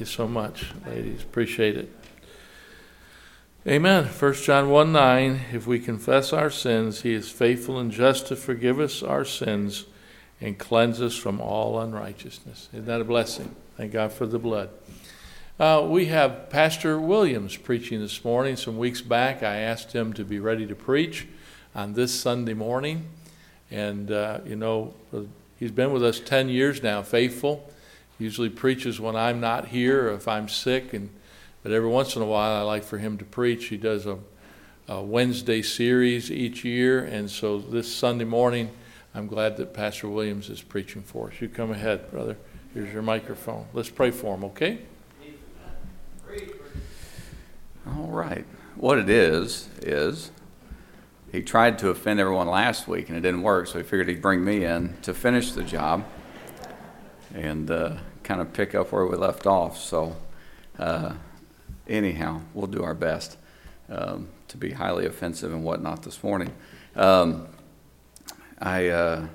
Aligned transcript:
You 0.00 0.06
so 0.06 0.26
much, 0.26 0.64
ladies. 0.86 1.22
Appreciate 1.22 1.76
it. 1.76 1.92
Amen. 3.66 4.06
1 4.06 4.32
John 4.32 4.70
1 4.70 4.92
9. 4.92 5.40
If 5.52 5.66
we 5.66 5.78
confess 5.78 6.32
our 6.32 6.48
sins, 6.48 7.02
he 7.02 7.12
is 7.12 7.30
faithful 7.30 7.78
and 7.78 7.92
just 7.92 8.26
to 8.28 8.36
forgive 8.36 8.80
us 8.80 9.02
our 9.02 9.26
sins 9.26 9.84
and 10.40 10.58
cleanse 10.58 11.02
us 11.02 11.16
from 11.16 11.38
all 11.38 11.78
unrighteousness. 11.78 12.70
Isn't 12.72 12.86
that 12.86 13.02
a 13.02 13.04
blessing? 13.04 13.54
Thank 13.76 13.92
God 13.92 14.10
for 14.10 14.24
the 14.24 14.38
blood. 14.38 14.70
Uh, 15.58 15.86
we 15.86 16.06
have 16.06 16.48
Pastor 16.48 16.98
Williams 16.98 17.58
preaching 17.58 18.00
this 18.00 18.24
morning. 18.24 18.56
Some 18.56 18.78
weeks 18.78 19.02
back, 19.02 19.42
I 19.42 19.56
asked 19.56 19.92
him 19.92 20.14
to 20.14 20.24
be 20.24 20.40
ready 20.40 20.66
to 20.66 20.74
preach 20.74 21.28
on 21.74 21.92
this 21.92 22.18
Sunday 22.18 22.54
morning. 22.54 23.06
And, 23.70 24.10
uh, 24.10 24.38
you 24.46 24.56
know, 24.56 24.94
he's 25.58 25.72
been 25.72 25.92
with 25.92 26.02
us 26.02 26.20
10 26.20 26.48
years 26.48 26.82
now, 26.82 27.02
faithful. 27.02 27.70
Usually 28.20 28.50
preaches 28.50 29.00
when 29.00 29.16
I'm 29.16 29.40
not 29.40 29.68
here 29.68 30.10
or 30.10 30.12
if 30.12 30.28
I'm 30.28 30.48
sick. 30.48 30.92
And, 30.92 31.08
but 31.62 31.72
every 31.72 31.88
once 31.88 32.14
in 32.16 32.22
a 32.22 32.26
while, 32.26 32.52
I 32.52 32.60
like 32.60 32.84
for 32.84 32.98
him 32.98 33.16
to 33.16 33.24
preach. 33.24 33.66
He 33.68 33.78
does 33.78 34.06
a, 34.06 34.18
a 34.86 35.02
Wednesday 35.02 35.62
series 35.62 36.30
each 36.30 36.62
year. 36.62 37.02
And 37.02 37.30
so 37.30 37.58
this 37.58 37.92
Sunday 37.92 38.26
morning, 38.26 38.70
I'm 39.14 39.26
glad 39.26 39.56
that 39.56 39.72
Pastor 39.72 40.06
Williams 40.06 40.50
is 40.50 40.60
preaching 40.60 41.02
for 41.02 41.28
us. 41.28 41.40
You 41.40 41.48
come 41.48 41.70
ahead, 41.70 42.10
brother. 42.10 42.36
Here's 42.74 42.92
your 42.92 43.02
microphone. 43.02 43.66
Let's 43.72 43.90
pray 43.90 44.10
for 44.10 44.34
him, 44.34 44.44
okay? 44.44 44.80
All 47.86 48.08
right. 48.08 48.44
What 48.76 48.98
it 48.98 49.08
is, 49.08 49.68
is 49.80 50.30
he 51.32 51.42
tried 51.42 51.78
to 51.78 51.88
offend 51.88 52.20
everyone 52.20 52.48
last 52.48 52.86
week 52.86 53.08
and 53.08 53.16
it 53.16 53.22
didn't 53.22 53.42
work, 53.42 53.66
so 53.66 53.78
he 53.78 53.82
figured 53.82 54.08
he'd 54.08 54.20
bring 54.20 54.44
me 54.44 54.64
in 54.64 54.98
to 55.02 55.14
finish 55.14 55.52
the 55.52 55.64
job 55.64 56.04
and 57.34 57.70
uh, 57.70 57.96
kind 58.22 58.40
of 58.40 58.52
pick 58.52 58.74
up 58.74 58.92
where 58.92 59.06
we 59.06 59.16
left 59.16 59.46
off. 59.46 59.78
So, 59.78 60.16
uh, 60.78 61.14
anyhow, 61.88 62.42
we'll 62.54 62.66
do 62.66 62.82
our 62.82 62.94
best 62.94 63.36
um, 63.88 64.28
to 64.48 64.56
be 64.56 64.72
highly 64.72 65.06
offensive 65.06 65.52
and 65.52 65.64
whatnot 65.64 66.02
this 66.02 66.22
morning. 66.22 66.52
Um, 66.96 67.48
I 68.58 68.88
uh, 68.88 69.26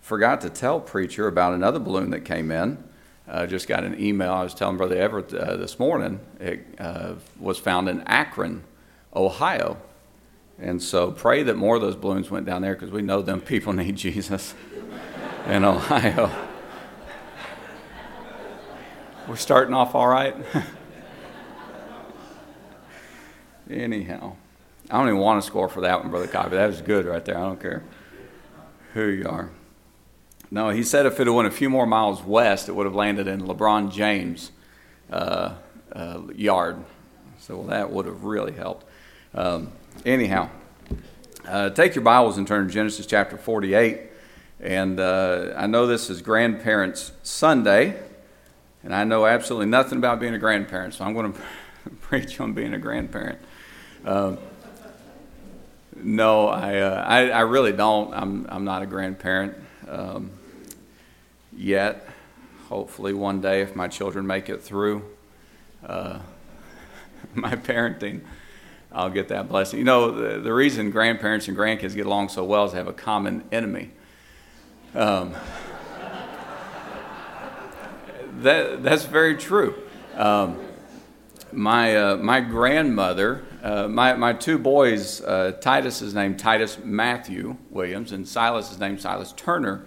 forgot 0.00 0.40
to 0.42 0.50
tell 0.50 0.80
Preacher 0.80 1.28
about 1.28 1.54
another 1.54 1.78
balloon 1.78 2.10
that 2.10 2.24
came 2.24 2.50
in. 2.50 2.82
I 3.28 3.46
just 3.46 3.68
got 3.68 3.84
an 3.84 3.98
email. 4.00 4.32
I 4.32 4.42
was 4.42 4.52
telling 4.52 4.76
Brother 4.76 4.96
Everett 4.96 5.32
uh, 5.32 5.56
this 5.56 5.78
morning. 5.78 6.20
It 6.40 6.66
uh, 6.78 7.14
was 7.38 7.58
found 7.58 7.88
in 7.88 8.02
Akron, 8.02 8.64
Ohio. 9.14 9.78
And 10.58 10.82
so 10.82 11.10
pray 11.12 11.42
that 11.44 11.56
more 11.56 11.76
of 11.76 11.82
those 11.82 11.96
balloons 11.96 12.30
went 12.30 12.46
down 12.46 12.62
there 12.62 12.74
because 12.74 12.90
we 12.90 13.02
know 13.02 13.22
them 13.22 13.40
people 13.40 13.72
need 13.72 13.96
Jesus 13.96 14.54
in 15.46 15.64
Ohio. 15.64 16.30
We're 19.28 19.36
starting 19.36 19.72
off 19.72 19.94
all 19.94 20.08
right. 20.08 20.34
Anyhow, 23.70 24.34
I 24.90 24.98
don't 24.98 25.06
even 25.06 25.20
want 25.20 25.40
to 25.40 25.46
score 25.46 25.68
for 25.68 25.82
that 25.82 26.00
one, 26.00 26.10
Brother 26.10 26.26
Copy. 26.26 26.56
That 26.56 26.66
was 26.66 26.80
good 26.80 27.06
right 27.06 27.24
there. 27.24 27.38
I 27.38 27.42
don't 27.42 27.60
care 27.60 27.84
who 28.94 29.06
you 29.06 29.28
are. 29.28 29.50
No, 30.50 30.70
he 30.70 30.82
said 30.82 31.06
if 31.06 31.20
it 31.20 31.28
had 31.28 31.28
went 31.28 31.46
a 31.46 31.52
few 31.52 31.70
more 31.70 31.86
miles 31.86 32.20
west, 32.22 32.68
it 32.68 32.72
would 32.72 32.84
have 32.84 32.96
landed 32.96 33.28
in 33.28 33.42
LeBron 33.42 33.92
James' 33.92 34.50
uh, 35.10 35.54
uh, 35.92 36.22
yard. 36.34 36.84
So 37.38 37.62
that 37.68 37.92
would 37.92 38.06
have 38.06 38.24
really 38.24 38.52
helped. 38.52 38.86
Um, 39.34 39.70
anyhow, 40.04 40.50
uh, 41.46 41.70
take 41.70 41.94
your 41.94 42.02
Bibles 42.02 42.38
and 42.38 42.46
turn 42.46 42.66
to 42.66 42.74
Genesis 42.74 43.06
chapter 43.06 43.36
48. 43.36 44.00
And 44.58 44.98
uh, 44.98 45.54
I 45.56 45.68
know 45.68 45.86
this 45.86 46.10
is 46.10 46.22
Grandparents' 46.22 47.12
Sunday, 47.22 48.02
and 48.84 48.94
I 48.94 49.04
know 49.04 49.26
absolutely 49.26 49.66
nothing 49.66 49.98
about 49.98 50.20
being 50.20 50.34
a 50.34 50.38
grandparent, 50.38 50.94
so 50.94 51.04
I'm 51.04 51.14
going 51.14 51.32
to 51.84 51.90
preach 52.00 52.40
on 52.40 52.52
being 52.52 52.74
a 52.74 52.78
grandparent. 52.78 53.38
Um, 54.04 54.38
no, 55.96 56.48
I, 56.48 56.78
uh, 56.78 57.04
I, 57.06 57.30
I 57.30 57.40
really 57.40 57.72
don't. 57.72 58.12
I'm, 58.12 58.46
I'm 58.48 58.64
not 58.64 58.82
a 58.82 58.86
grandparent 58.86 59.56
um, 59.88 60.30
yet. 61.56 62.08
hopefully 62.68 63.12
one 63.12 63.40
day, 63.40 63.62
if 63.62 63.76
my 63.76 63.88
children 63.88 64.26
make 64.26 64.48
it 64.48 64.62
through 64.62 65.04
uh, 65.86 66.18
my 67.34 67.54
parenting, 67.54 68.22
I'll 68.90 69.10
get 69.10 69.28
that 69.28 69.48
blessing. 69.48 69.78
You 69.78 69.84
know, 69.84 70.10
the, 70.10 70.40
the 70.40 70.52
reason 70.52 70.90
grandparents 70.90 71.48
and 71.48 71.56
grandkids 71.56 71.94
get 71.94 72.06
along 72.06 72.30
so 72.30 72.44
well 72.44 72.64
is 72.64 72.72
they 72.72 72.78
have 72.78 72.88
a 72.88 72.92
common 72.92 73.44
enemy. 73.52 73.90
Um, 74.94 75.34
that, 78.42 78.82
that's 78.82 79.04
very 79.04 79.36
true. 79.36 79.74
Um, 80.16 80.58
my, 81.52 81.96
uh, 81.96 82.16
my 82.16 82.40
grandmother, 82.40 83.44
uh, 83.62 83.88
my, 83.88 84.14
my 84.14 84.32
two 84.32 84.58
boys, 84.58 85.20
uh, 85.20 85.52
Titus 85.60 86.02
is 86.02 86.14
named 86.14 86.38
Titus 86.38 86.78
Matthew 86.82 87.56
Williams, 87.70 88.12
and 88.12 88.26
Silas 88.26 88.72
is 88.72 88.78
named 88.78 89.00
Silas 89.00 89.32
Turner 89.32 89.84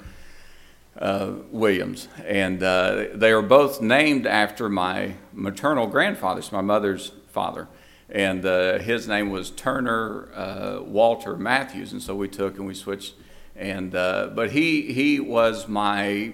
uh, 0.99 1.33
Williams. 1.51 2.07
And 2.23 2.61
uh, 2.63 3.05
they 3.13 3.31
are 3.31 3.41
both 3.41 3.81
named 3.81 4.25
after 4.27 4.69
my 4.69 5.15
maternal 5.33 5.87
grandfather, 5.87 6.41
so 6.41 6.55
my 6.55 6.61
mother's 6.61 7.11
father. 7.31 7.67
And 8.09 8.45
uh, 8.45 8.77
his 8.79 9.07
name 9.07 9.31
was 9.31 9.49
Turner 9.49 10.81
Walter 10.85 11.35
Matthews, 11.35 11.91
and 11.91 12.01
so 12.01 12.15
we 12.15 12.27
took 12.27 12.57
and 12.57 12.67
we 12.67 12.75
switched. 12.75 13.15
And, 13.55 13.91
but 13.91 14.51
he, 14.51 14.93
he 14.93 15.19
was 15.19 15.67
my 15.67 16.33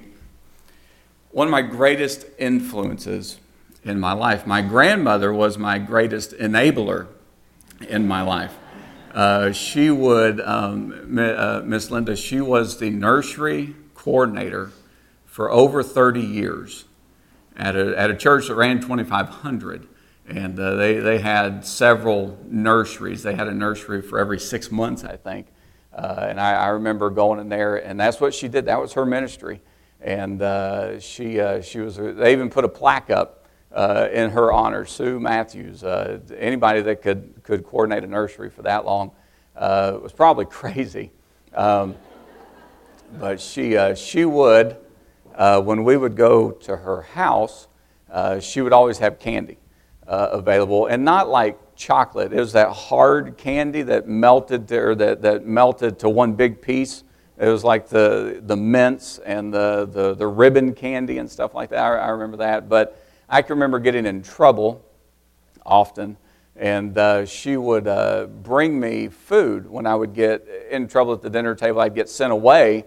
one 1.32 1.48
of 1.48 1.52
my 1.52 1.62
greatest 1.62 2.26
influences 2.38 3.40
in 3.84 4.00
my 4.00 4.14
life. 4.14 4.46
My 4.46 4.62
grandmother 4.62 5.34
was 5.34 5.58
my 5.58 5.80
greatest 5.80 6.32
enabler 6.34 7.08
in 7.88 8.08
my 8.08 8.22
life. 8.22 8.58
Uh, 9.14 9.52
she 9.52 9.90
would, 9.90 10.40
um, 10.42 11.18
uh, 11.18 11.62
Miss 11.64 11.90
Linda, 11.90 12.16
she 12.16 12.42
was 12.42 12.80
the 12.80 12.90
nursery 12.90 13.76
coordinator 13.96 14.72
for 15.26 15.52
over 15.52 15.84
30 15.84 16.22
years 16.22 16.86
at 17.56 17.76
a, 17.76 17.98
at 17.98 18.10
a 18.10 18.16
church 18.16 18.48
that 18.48 18.56
ran 18.56 18.80
2,500. 18.80 19.88
And 20.28 20.60
uh, 20.60 20.76
they, 20.76 21.00
they 21.00 21.20
had 21.20 21.66
several 21.66 22.38
nurseries. 22.46 23.24
They 23.24 23.36
had 23.36 23.48
a 23.48 23.54
nursery 23.54 24.02
for 24.02 24.20
every 24.20 24.40
six 24.40 24.72
months, 24.72 25.04
I 25.04 25.18
think. 25.18 25.48
Uh, 25.94 26.28
and 26.30 26.40
I, 26.40 26.54
I 26.54 26.68
remember 26.68 27.10
going 27.10 27.40
in 27.40 27.50
there, 27.50 27.76
and 27.76 28.00
that's 28.00 28.22
what 28.22 28.34
she 28.34 28.48
did. 28.48 28.66
That 28.66 28.80
was 28.80 28.94
her 28.94 29.06
ministry 29.06 29.62
and 30.02 30.42
uh, 30.42 31.00
she 31.00 31.40
uh, 31.40 31.62
she 31.62 31.80
was. 31.80 31.98
They 31.98 32.32
even 32.32 32.50
put 32.50 32.66
a 32.66 32.70
plaque 32.70 33.10
up 33.10 33.46
uh, 33.72 34.08
in 34.12 34.32
her 34.32 34.52
honor, 34.52 34.86
Sue 34.86 35.20
Matthews. 35.20 35.84
Uh, 35.84 36.20
anybody 36.38 36.82
that 36.82 37.02
could 37.02 37.42
could 37.44 37.64
coordinate 37.64 38.04
a 38.04 38.08
nursery 38.08 38.50
for 38.50 38.64
that 38.64 38.86
long 38.86 39.12
uh, 39.56 39.98
was 40.02 40.12
probably 40.12 40.46
crazy, 40.50 41.12
um, 41.54 41.96
but 43.20 43.40
she 43.40 43.78
uh, 43.78 43.94
she 43.96 44.26
would. 44.26 44.78
when 45.38 45.84
we 45.84 45.98
would 45.98 46.16
go 46.16 46.52
to 46.52 46.78
her 46.78 47.04
house, 47.04 47.68
she 48.40 48.62
would 48.62 48.74
always 48.74 48.98
have 48.98 49.20
candy 49.20 49.58
available, 50.08 50.88
and 50.88 51.06
not 51.06 51.30
like 51.30 51.58
chocolate. 51.76 52.32
It 52.32 52.40
was 52.40 52.54
that 52.54 52.72
hard 52.72 53.38
candy 53.38 53.82
that 53.84 54.08
melted 54.08 54.72
or 54.72 54.94
that, 54.96 55.22
that 55.22 55.46
melted 55.46 56.00
to 56.00 56.10
one 56.10 56.34
big 56.34 56.62
piece. 56.62 57.04
It 57.42 57.48
was 57.48 57.64
like 57.64 57.90
the, 57.90 58.40
the 58.46 58.56
mints 58.56 59.18
and 59.18 59.52
the, 59.52 59.90
the, 59.92 60.14
the 60.14 60.28
ribbon 60.28 60.76
candy 60.76 61.18
and 61.18 61.28
stuff 61.28 61.56
like 61.56 61.72
that. 61.72 61.80
I, 61.80 61.98
I 61.98 62.10
remember 62.10 62.38
that. 62.38 62.70
But 62.70 63.04
I 63.28 63.42
can 63.42 63.56
remember 63.56 63.80
getting 63.80 64.06
in 64.06 64.22
trouble 64.22 64.86
often. 65.66 66.18
And 66.56 66.96
uh, 66.96 67.26
she 67.26 67.58
would 67.58 67.88
uh, 67.88 68.28
bring 68.28 68.80
me 68.80 69.08
food 69.08 69.68
when 69.68 69.88
I 69.88 69.96
would 69.96 70.14
get 70.14 70.48
in 70.70 70.88
trouble 70.88 71.14
at 71.14 71.24
the 71.24 71.32
dinner 71.32 71.56
table. 71.56 71.82
I'd 71.82 71.96
get 71.96 72.10
sent 72.10 72.32
away, 72.32 72.86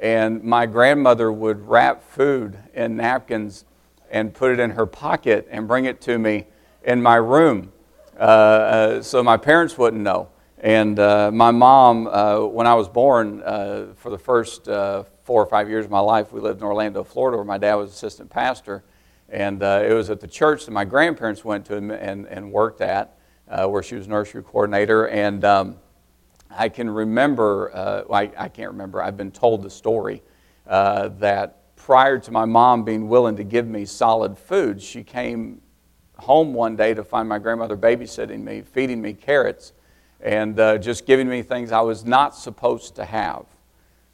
and 0.00 0.44
my 0.44 0.66
grandmother 0.66 1.32
would 1.32 1.66
wrap 1.66 2.04
food 2.04 2.56
in 2.74 2.96
napkins 2.96 3.64
and 4.08 4.32
put 4.32 4.52
it 4.52 4.60
in 4.60 4.70
her 4.70 4.86
pocket 4.86 5.48
and 5.50 5.66
bring 5.66 5.84
it 5.84 6.00
to 6.02 6.16
me 6.16 6.46
in 6.84 7.02
my 7.02 7.16
room 7.16 7.72
uh, 8.16 8.22
uh 8.22 9.02
so 9.02 9.20
my 9.22 9.36
parents 9.36 9.76
wouldn't 9.76 10.02
know. 10.02 10.28
And 10.66 10.98
uh, 10.98 11.30
my 11.30 11.52
mom, 11.52 12.08
uh, 12.08 12.40
when 12.40 12.66
I 12.66 12.74
was 12.74 12.88
born, 12.88 13.40
uh, 13.40 13.92
for 13.94 14.10
the 14.10 14.18
first 14.18 14.68
uh, 14.68 15.04
four 15.22 15.40
or 15.40 15.46
five 15.46 15.68
years 15.68 15.84
of 15.84 15.92
my 15.92 16.00
life, 16.00 16.32
we 16.32 16.40
lived 16.40 16.60
in 16.60 16.66
Orlando, 16.66 17.04
Florida, 17.04 17.36
where 17.36 17.44
my 17.44 17.56
dad 17.56 17.76
was 17.76 17.92
assistant 17.92 18.30
pastor. 18.30 18.82
And 19.28 19.62
uh, 19.62 19.84
it 19.88 19.92
was 19.92 20.10
at 20.10 20.18
the 20.18 20.26
church 20.26 20.64
that 20.64 20.72
my 20.72 20.84
grandparents 20.84 21.44
went 21.44 21.66
to 21.66 21.76
and, 21.76 22.26
and 22.26 22.50
worked 22.50 22.80
at, 22.80 23.16
uh, 23.48 23.68
where 23.68 23.80
she 23.80 23.94
was 23.94 24.08
nursery 24.08 24.42
coordinator. 24.42 25.06
And 25.06 25.44
um, 25.44 25.76
I 26.50 26.68
can 26.68 26.90
remember, 26.90 27.70
I, 28.10 28.32
I, 28.36 28.48
can't 28.48 28.72
remember, 28.72 29.00
I've 29.00 29.16
been 29.16 29.30
told 29.30 29.62
the 29.62 29.70
story 29.70 30.20
that 30.66 31.76
prior 31.76 32.18
to 32.18 32.32
my 32.32 32.44
mom 32.44 32.82
being 32.82 33.08
willing 33.08 33.36
to 33.36 33.44
give 33.44 33.68
me 33.68 33.84
solid 33.84 34.36
food, 34.36 34.82
she 34.82 35.04
came 35.04 35.60
home 36.16 36.52
one 36.52 36.74
day 36.74 36.92
to 36.92 37.04
find 37.04 37.28
my 37.28 37.38
grandmother 37.38 37.76
babysitting 37.76 38.42
me, 38.42 38.62
feeding 38.62 39.00
me 39.00 39.12
carrots 39.12 39.72
and 40.26 40.58
uh, 40.58 40.76
just 40.76 41.06
giving 41.06 41.28
me 41.28 41.40
things 41.40 41.70
I 41.70 41.82
was 41.82 42.04
not 42.04 42.34
supposed 42.34 42.96
to 42.96 43.04
have. 43.04 43.46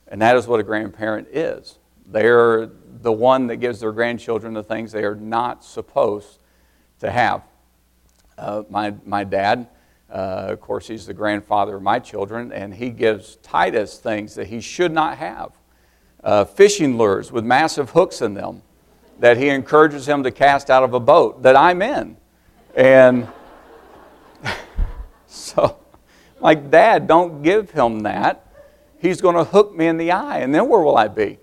And 0.09 0.21
that 0.21 0.37
is 0.37 0.47
what 0.47 0.61
a 0.61 0.63
grandparent 0.63 1.29
is. 1.33 1.79
They're 2.05 2.71
the 3.01 3.11
one 3.11 3.47
that 3.47 3.57
gives 3.57 3.81
their 3.81 3.93
grandchildren 3.93 4.53
the 4.53 4.63
things 4.63 4.93
they 4.93 5.05
are 5.05 5.15
not 5.15 5.65
supposed 5.65 6.39
to 7.01 7.11
have. 7.11 7.43
Uh, 8.37 8.65
my, 8.69 8.93
my 9.07 9.25
dad, 9.25 9.69
uh, 10.11 10.49
of 10.51 10.61
course, 10.61 10.87
he's 10.87 11.07
the 11.07 11.15
grandfather 11.15 11.77
of 11.77 11.83
my 11.83 11.99
children, 11.99 12.53
and 12.53 12.75
he 12.75 12.91
gives 12.91 13.37
Titus 13.37 13.97
things 13.97 14.35
that 14.35 14.49
he 14.49 14.61
should 14.61 14.93
not 14.93 15.17
have 15.17 15.53
uh, 16.23 16.45
fishing 16.45 16.99
lures 16.99 17.33
with 17.33 17.43
massive 17.43 17.91
hooks 17.91 18.21
in 18.21 18.35
them 18.35 18.61
that 19.19 19.39
he 19.39 19.49
encourages 19.49 20.07
him 20.07 20.23
to 20.25 20.31
cast 20.31 20.69
out 20.69 20.83
of 20.83 20.93
a 20.93 21.01
boat 21.01 21.43
that 21.43 21.57
I'm 21.57 21.81
in. 21.81 22.19
And 22.77 23.29
so 25.27 25.79
like, 26.43 26.71
Dad, 26.71 27.07
don't 27.07 27.43
give 27.43 27.71
him 27.71 28.01
that. 28.01 28.47
He's 28.99 29.21
going 29.21 29.37
to 29.37 29.45
hook 29.45 29.75
me 29.75 29.87
in 29.87 29.97
the 29.97 30.13
eye, 30.13 30.41
and 30.41 30.55
then 30.55 30.69
where 30.69 30.83
will 30.83 30.97
I 30.97 31.09
be? 31.09 31.39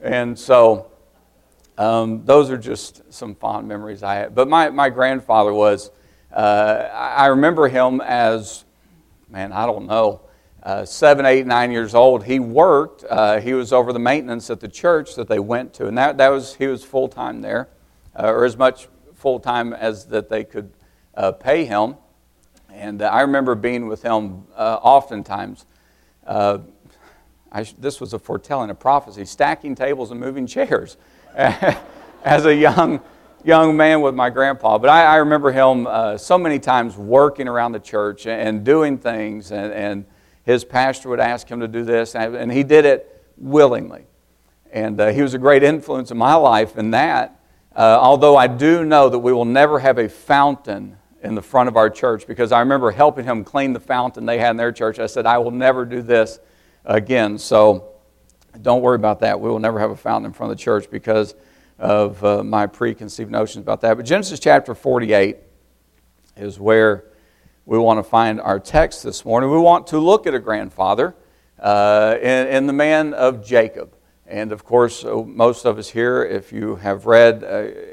And 0.00 0.38
so, 0.38 0.90
um, 1.76 2.24
those 2.24 2.50
are 2.50 2.56
just 2.56 3.12
some 3.12 3.34
fond 3.34 3.66
memories 3.66 4.02
I 4.02 4.14
have. 4.16 4.34
But 4.34 4.48
my, 4.48 4.70
my 4.70 4.90
grandfather 4.90 5.52
was, 5.52 5.90
uh, 6.32 6.88
I 6.92 7.26
remember 7.26 7.68
him 7.68 8.00
as, 8.00 8.64
man, 9.28 9.52
I 9.52 9.66
don't 9.66 9.86
know, 9.86 10.20
uh, 10.62 10.84
seven, 10.84 11.26
eight, 11.26 11.46
nine 11.46 11.70
years 11.70 11.94
old. 11.94 12.24
He 12.24 12.38
worked, 12.38 13.04
uh, 13.10 13.40
he 13.40 13.54
was 13.54 13.72
over 13.72 13.92
the 13.92 13.98
maintenance 13.98 14.50
at 14.50 14.60
the 14.60 14.68
church 14.68 15.14
that 15.16 15.28
they 15.28 15.38
went 15.38 15.74
to, 15.74 15.86
and 15.86 15.98
that, 15.98 16.16
that 16.18 16.28
was, 16.28 16.54
he 16.54 16.66
was 16.66 16.84
full 16.84 17.08
time 17.08 17.42
there, 17.42 17.68
uh, 18.16 18.28
or 18.28 18.44
as 18.44 18.56
much 18.56 18.88
full 19.14 19.40
time 19.40 19.72
as 19.72 20.06
that 20.06 20.28
they 20.28 20.44
could 20.44 20.72
uh, 21.14 21.32
pay 21.32 21.64
him. 21.64 21.96
And 22.74 23.02
uh, 23.02 23.06
I 23.06 23.20
remember 23.22 23.54
being 23.54 23.86
with 23.86 24.02
him 24.02 24.44
uh, 24.56 24.78
oftentimes. 24.82 25.64
Uh, 26.26 26.58
I, 27.52 27.62
this 27.78 28.00
was 28.00 28.12
a 28.12 28.18
foretelling, 28.18 28.70
a 28.70 28.74
prophecy, 28.74 29.24
stacking 29.24 29.76
tables 29.76 30.10
and 30.10 30.18
moving 30.18 30.46
chairs 30.46 30.96
as 31.36 32.46
a 32.46 32.54
young, 32.54 33.00
young 33.44 33.76
man 33.76 34.00
with 34.00 34.16
my 34.16 34.28
grandpa. 34.28 34.78
But 34.78 34.90
I, 34.90 35.04
I 35.04 35.16
remember 35.16 35.52
him 35.52 35.86
uh, 35.86 36.18
so 36.18 36.36
many 36.36 36.58
times 36.58 36.96
working 36.96 37.46
around 37.46 37.72
the 37.72 37.80
church 37.80 38.26
and 38.26 38.64
doing 38.64 38.98
things, 38.98 39.52
and, 39.52 39.72
and 39.72 40.04
his 40.42 40.64
pastor 40.64 41.08
would 41.10 41.20
ask 41.20 41.48
him 41.48 41.60
to 41.60 41.68
do 41.68 41.84
this, 41.84 42.16
and 42.16 42.50
he 42.50 42.64
did 42.64 42.84
it 42.84 43.24
willingly. 43.36 44.06
And 44.72 45.00
uh, 45.00 45.12
he 45.12 45.22
was 45.22 45.34
a 45.34 45.38
great 45.38 45.62
influence 45.62 46.10
in 46.10 46.18
my 46.18 46.34
life 46.34 46.76
in 46.76 46.90
that. 46.90 47.40
Uh, 47.76 47.98
although 48.00 48.36
I 48.36 48.48
do 48.48 48.84
know 48.84 49.08
that 49.08 49.20
we 49.20 49.32
will 49.32 49.44
never 49.44 49.78
have 49.78 49.98
a 49.98 50.08
fountain 50.08 50.96
in 51.24 51.34
the 51.34 51.42
front 51.42 51.68
of 51.68 51.76
our 51.76 51.88
church 51.88 52.26
because 52.26 52.52
I 52.52 52.60
remember 52.60 52.90
helping 52.90 53.24
him 53.24 53.44
clean 53.44 53.72
the 53.72 53.80
fountain 53.80 54.26
they 54.26 54.38
had 54.38 54.50
in 54.50 54.56
their 54.58 54.72
church. 54.72 54.98
I 54.98 55.06
said, 55.06 55.24
I 55.24 55.38
will 55.38 55.50
never 55.50 55.86
do 55.86 56.02
this 56.02 56.38
again. 56.84 57.38
So 57.38 57.94
don't 58.60 58.82
worry 58.82 58.96
about 58.96 59.20
that. 59.20 59.40
We 59.40 59.48
will 59.48 59.58
never 59.58 59.80
have 59.80 59.90
a 59.90 59.96
fountain 59.96 60.26
in 60.26 60.32
front 60.34 60.52
of 60.52 60.58
the 60.58 60.62
church 60.62 60.90
because 60.90 61.34
of 61.78 62.22
uh, 62.22 62.44
my 62.44 62.66
preconceived 62.66 63.30
notions 63.30 63.62
about 63.62 63.80
that. 63.80 63.96
But 63.96 64.04
Genesis 64.04 64.38
chapter 64.38 64.74
48 64.74 65.38
is 66.36 66.60
where 66.60 67.04
we 67.64 67.78
want 67.78 67.98
to 67.98 68.04
find 68.04 68.38
our 68.40 68.60
text 68.60 69.02
this 69.02 69.24
morning. 69.24 69.50
We 69.50 69.58
want 69.58 69.86
to 69.88 69.98
look 69.98 70.26
at 70.26 70.34
a 70.34 70.38
grandfather 70.38 71.16
uh, 71.58 72.16
the 72.66 72.72
man 72.72 73.14
of 73.14 73.44
Jacob. 73.44 73.93
And 74.26 74.52
of 74.52 74.64
course, 74.64 75.04
uh, 75.04 75.16
most 75.16 75.66
of 75.66 75.78
us 75.78 75.90
here, 75.90 76.24
if 76.24 76.50
you 76.50 76.76
have 76.76 77.04
read 77.04 77.44
uh, 77.44 77.46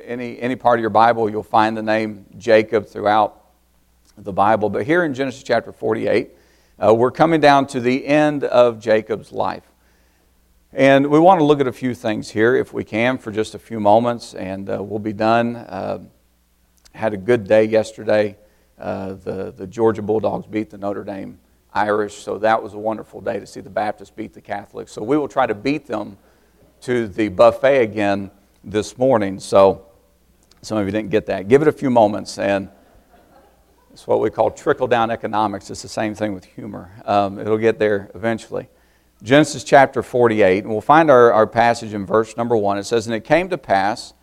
any, 0.06 0.40
any 0.40 0.56
part 0.56 0.80
of 0.80 0.82
your 0.82 0.90
Bible, 0.90 1.30
you'll 1.30 1.44
find 1.44 1.76
the 1.76 1.84
name 1.84 2.26
Jacob 2.38 2.88
throughout 2.88 3.44
the 4.18 4.32
Bible. 4.32 4.70
But 4.70 4.86
here 4.86 5.04
in 5.04 5.14
Genesis 5.14 5.44
chapter 5.44 5.74
48, 5.74 6.32
uh, 6.82 6.94
we're 6.94 7.12
coming 7.12 7.42
down 7.42 7.68
to 7.68 7.82
the 7.82 8.06
end 8.06 8.46
of 8.46 8.80
Jacob's 8.80 9.34
life. 9.34 9.66
And 10.72 11.08
we 11.08 11.20
want 11.20 11.42
to 11.42 11.44
look 11.44 11.60
at 11.60 11.68
a 11.68 11.74
few 11.74 11.94
things 11.94 12.30
here, 12.30 12.56
if 12.56 12.72
we 12.72 12.86
can, 12.86 13.18
for 13.18 13.32
just 13.32 13.54
a 13.54 13.60
few 13.60 13.82
moments, 13.82 14.34
and 14.34 14.70
uh, 14.70 14.82
we'll 14.82 15.00
be 15.00 15.12
done. 15.12 15.58
Uh, 15.58 16.00
had 16.94 17.14
a 17.14 17.18
good 17.18 17.46
day 17.46 17.66
yesterday. 17.66 18.38
Uh, 18.80 19.14
the, 19.14 19.52
the 19.52 19.68
Georgia 19.68 20.02
Bulldogs 20.02 20.48
beat 20.48 20.70
the 20.70 20.78
Notre 20.78 21.04
Dame 21.04 21.40
Irish, 21.74 22.16
so 22.16 22.38
that 22.40 22.62
was 22.62 22.74
a 22.74 22.78
wonderful 22.78 23.22
day 23.22 23.40
to 23.40 23.48
see 23.48 23.62
the 23.62 23.70
Baptists 23.70 24.10
beat 24.10 24.34
the 24.34 24.42
Catholics. 24.42 24.92
So 24.92 25.02
we 25.02 25.18
will 25.18 25.28
try 25.28 25.46
to 25.46 25.56
beat 25.56 25.88
them 25.88 26.18
to 26.82 27.08
the 27.08 27.30
buffet 27.30 27.82
again 27.82 28.32
this 28.64 28.98
morning. 28.98 29.40
So 29.40 29.86
some 30.62 30.78
of 30.78 30.86
you 30.86 30.92
didn't 30.92 31.12
get 31.12 31.26
that. 31.28 31.48
Give 31.48 31.62
it 31.62 31.68
a 31.68 31.72
few 31.72 31.90
moments, 31.90 32.38
and 32.38 32.70
it's 33.92 34.06
what 34.06 34.20
we 34.20 34.30
call 34.30 34.52
trickle 34.52 34.88
down 34.88 35.12
economics. 35.12 35.70
It's 35.70 35.82
the 35.82 35.88
same 35.88 36.14
thing 36.14 36.34
with 36.34 36.46
humor, 36.46 36.92
um, 37.06 37.40
it'll 37.40 37.58
get 37.58 37.80
there 37.80 38.12
eventually. 38.16 38.68
Genesis 39.24 39.64
chapter 39.64 40.02
48, 40.02 40.64
and 40.64 40.72
we'll 40.72 40.82
find 40.82 41.12
our, 41.12 41.32
our 41.32 41.46
passage 41.46 41.94
in 41.94 42.08
verse 42.08 42.36
number 42.38 42.58
1. 42.58 42.80
It 42.80 42.86
says, 42.86 43.06
And 43.06 43.16
it 43.16 43.24
came 43.24 43.50
to 43.50 43.58
pass 43.58 44.16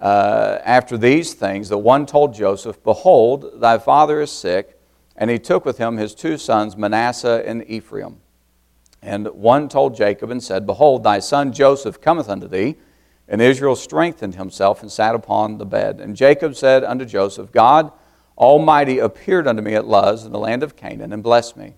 uh, 0.00 0.58
after 0.64 0.96
these 0.96 1.34
things 1.34 1.68
that 1.68 1.78
one 1.78 2.06
told 2.06 2.32
Joseph, 2.32 2.82
Behold, 2.82 3.60
thy 3.60 3.76
father 3.76 4.22
is 4.22 4.30
sick. 4.30 4.77
And 5.18 5.30
he 5.30 5.38
took 5.40 5.64
with 5.64 5.78
him 5.78 5.96
his 5.96 6.14
two 6.14 6.38
sons, 6.38 6.76
Manasseh 6.76 7.42
and 7.44 7.68
Ephraim. 7.68 8.20
And 9.02 9.26
one 9.28 9.68
told 9.68 9.96
Jacob 9.96 10.30
and 10.30 10.42
said, 10.42 10.64
Behold, 10.64 11.02
thy 11.02 11.18
son 11.18 11.52
Joseph 11.52 12.00
cometh 12.00 12.28
unto 12.28 12.46
thee. 12.46 12.76
And 13.26 13.42
Israel 13.42 13.74
strengthened 13.76 14.36
himself 14.36 14.80
and 14.80 14.90
sat 14.90 15.16
upon 15.16 15.58
the 15.58 15.66
bed. 15.66 16.00
And 16.00 16.16
Jacob 16.16 16.54
said 16.54 16.84
unto 16.84 17.04
Joseph, 17.04 17.50
God 17.50 17.92
Almighty 18.38 19.00
appeared 19.00 19.48
unto 19.48 19.60
me 19.60 19.74
at 19.74 19.86
Luz 19.86 20.24
in 20.24 20.30
the 20.30 20.38
land 20.38 20.62
of 20.62 20.76
Canaan 20.76 21.12
and 21.12 21.22
blessed 21.22 21.56
me. 21.56 21.74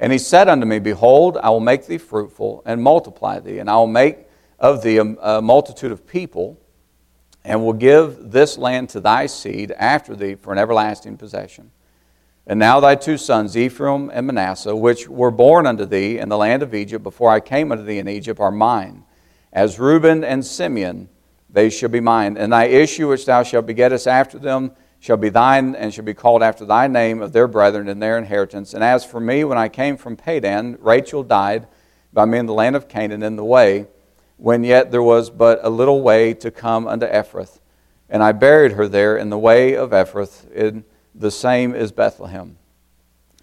And 0.00 0.12
he 0.12 0.18
said 0.18 0.48
unto 0.48 0.66
me, 0.66 0.80
Behold, 0.80 1.38
I 1.40 1.50
will 1.50 1.60
make 1.60 1.86
thee 1.86 1.98
fruitful 1.98 2.62
and 2.66 2.82
multiply 2.82 3.38
thee, 3.38 3.60
and 3.60 3.70
I 3.70 3.76
will 3.76 3.86
make 3.86 4.26
of 4.58 4.82
thee 4.82 4.98
a, 4.98 5.40
multitude 5.40 5.92
of 5.92 6.06
people, 6.06 6.58
and 7.44 7.64
will 7.64 7.72
give 7.72 8.32
this 8.32 8.58
land 8.58 8.88
to 8.90 9.00
thy 9.00 9.26
seed 9.26 9.70
after 9.72 10.16
thee 10.16 10.34
for 10.34 10.52
an 10.52 10.58
everlasting 10.58 11.16
possession. 11.16 11.70
And 12.46 12.58
now 12.58 12.80
thy 12.80 12.96
two 12.96 13.16
sons, 13.16 13.56
Ephraim 13.56 14.10
and 14.12 14.26
Manasseh, 14.26 14.74
which 14.74 15.08
were 15.08 15.30
born 15.30 15.66
unto 15.66 15.84
thee 15.84 16.18
in 16.18 16.28
the 16.28 16.36
land 16.36 16.62
of 16.62 16.74
Egypt 16.74 17.02
before 17.04 17.30
I 17.30 17.38
came 17.38 17.70
unto 17.70 17.84
thee 17.84 17.98
in 17.98 18.08
Egypt, 18.08 18.40
are 18.40 18.50
mine. 18.50 19.04
As 19.52 19.78
Reuben 19.78 20.24
and 20.24 20.44
Simeon, 20.44 21.08
they 21.48 21.70
shall 21.70 21.88
be 21.88 22.00
mine. 22.00 22.36
And 22.36 22.52
thy 22.52 22.64
issue 22.64 23.08
which 23.08 23.26
thou 23.26 23.42
shalt 23.44 23.66
begettest 23.66 24.08
after 24.08 24.38
them 24.38 24.72
shall 24.98 25.16
be 25.16 25.28
thine, 25.28 25.74
and 25.74 25.92
shall 25.92 26.04
be 26.04 26.14
called 26.14 26.42
after 26.42 26.64
thy 26.64 26.86
name 26.86 27.22
of 27.22 27.32
their 27.32 27.48
brethren 27.48 27.88
and 27.88 28.00
their 28.00 28.18
inheritance. 28.18 28.72
And 28.72 28.82
as 28.82 29.04
for 29.04 29.20
me, 29.20 29.44
when 29.44 29.58
I 29.58 29.68
came 29.68 29.96
from 29.96 30.16
Padan, 30.16 30.78
Rachel 30.80 31.22
died 31.22 31.66
by 32.12 32.24
me 32.24 32.38
in 32.38 32.46
the 32.46 32.52
land 32.52 32.76
of 32.76 32.88
Canaan 32.88 33.22
in 33.22 33.36
the 33.36 33.44
way, 33.44 33.86
when 34.36 34.64
yet 34.64 34.90
there 34.90 35.02
was 35.02 35.30
but 35.30 35.60
a 35.62 35.70
little 35.70 36.02
way 36.02 36.34
to 36.34 36.50
come 36.50 36.86
unto 36.86 37.06
Ephrath. 37.06 37.60
And 38.08 38.22
I 38.22 38.32
buried 38.32 38.72
her 38.72 38.86
there 38.86 39.16
in 39.16 39.30
the 39.30 39.38
way 39.38 39.74
of 39.74 39.90
Ephrath, 39.90 40.50
in 40.52 40.84
the 41.14 41.30
same 41.30 41.74
is 41.74 41.92
Bethlehem. 41.92 42.56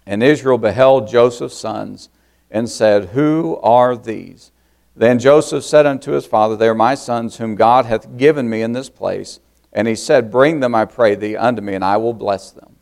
And 0.06 0.22
Israel 0.22 0.58
beheld 0.58 1.08
Joseph's 1.08 1.56
sons, 1.56 2.08
and 2.50 2.68
said, 2.68 3.10
Who 3.10 3.58
are 3.62 3.96
these? 3.96 4.50
Then 4.96 5.18
Joseph 5.18 5.64
said 5.64 5.86
unto 5.86 6.12
his 6.12 6.26
father, 6.26 6.56
They 6.56 6.68
are 6.68 6.74
my 6.74 6.94
sons, 6.94 7.36
whom 7.36 7.54
God 7.54 7.86
hath 7.86 8.16
given 8.16 8.50
me 8.50 8.62
in 8.62 8.72
this 8.72 8.90
place. 8.90 9.40
And 9.72 9.86
he 9.86 9.94
said, 9.94 10.30
Bring 10.30 10.60
them, 10.60 10.74
I 10.74 10.84
pray 10.84 11.14
thee, 11.14 11.36
unto 11.36 11.62
me, 11.62 11.74
and 11.74 11.84
I 11.84 11.96
will 11.96 12.12
bless 12.12 12.50
them. 12.50 12.76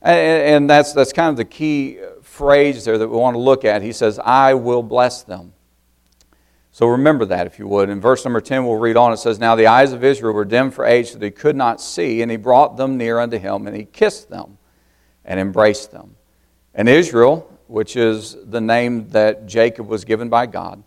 And 0.00 0.68
that's, 0.68 0.92
that's 0.92 1.12
kind 1.12 1.30
of 1.30 1.36
the 1.36 1.44
key 1.44 1.98
phrase 2.22 2.84
there 2.84 2.98
that 2.98 3.08
we 3.08 3.16
want 3.16 3.34
to 3.34 3.40
look 3.40 3.64
at. 3.64 3.82
He 3.82 3.92
says, 3.92 4.18
I 4.18 4.54
will 4.54 4.82
bless 4.82 5.22
them. 5.22 5.52
So 6.74 6.86
remember 6.88 7.26
that, 7.26 7.46
if 7.46 7.58
you 7.58 7.68
would. 7.68 7.90
In 7.90 8.00
verse 8.00 8.24
number 8.24 8.40
10, 8.40 8.64
we'll 8.64 8.76
read 8.76 8.96
on. 8.96 9.12
It 9.12 9.18
says, 9.18 9.38
Now 9.38 9.54
the 9.54 9.66
eyes 9.66 9.92
of 9.92 10.02
Israel 10.02 10.32
were 10.32 10.46
dim 10.46 10.70
for 10.70 10.86
age, 10.86 11.12
so 11.12 11.18
they 11.18 11.30
could 11.30 11.54
not 11.54 11.82
see, 11.82 12.22
and 12.22 12.30
he 12.30 12.38
brought 12.38 12.78
them 12.78 12.96
near 12.96 13.18
unto 13.18 13.38
him, 13.38 13.66
and 13.66 13.76
he 13.76 13.84
kissed 13.84 14.30
them 14.30 14.56
and 15.22 15.38
embraced 15.38 15.92
them. 15.92 16.16
And 16.74 16.88
Israel, 16.88 17.46
which 17.66 17.94
is 17.94 18.38
the 18.42 18.60
name 18.60 19.10
that 19.10 19.46
Jacob 19.46 19.86
was 19.86 20.06
given 20.06 20.30
by 20.30 20.46
God, 20.46 20.82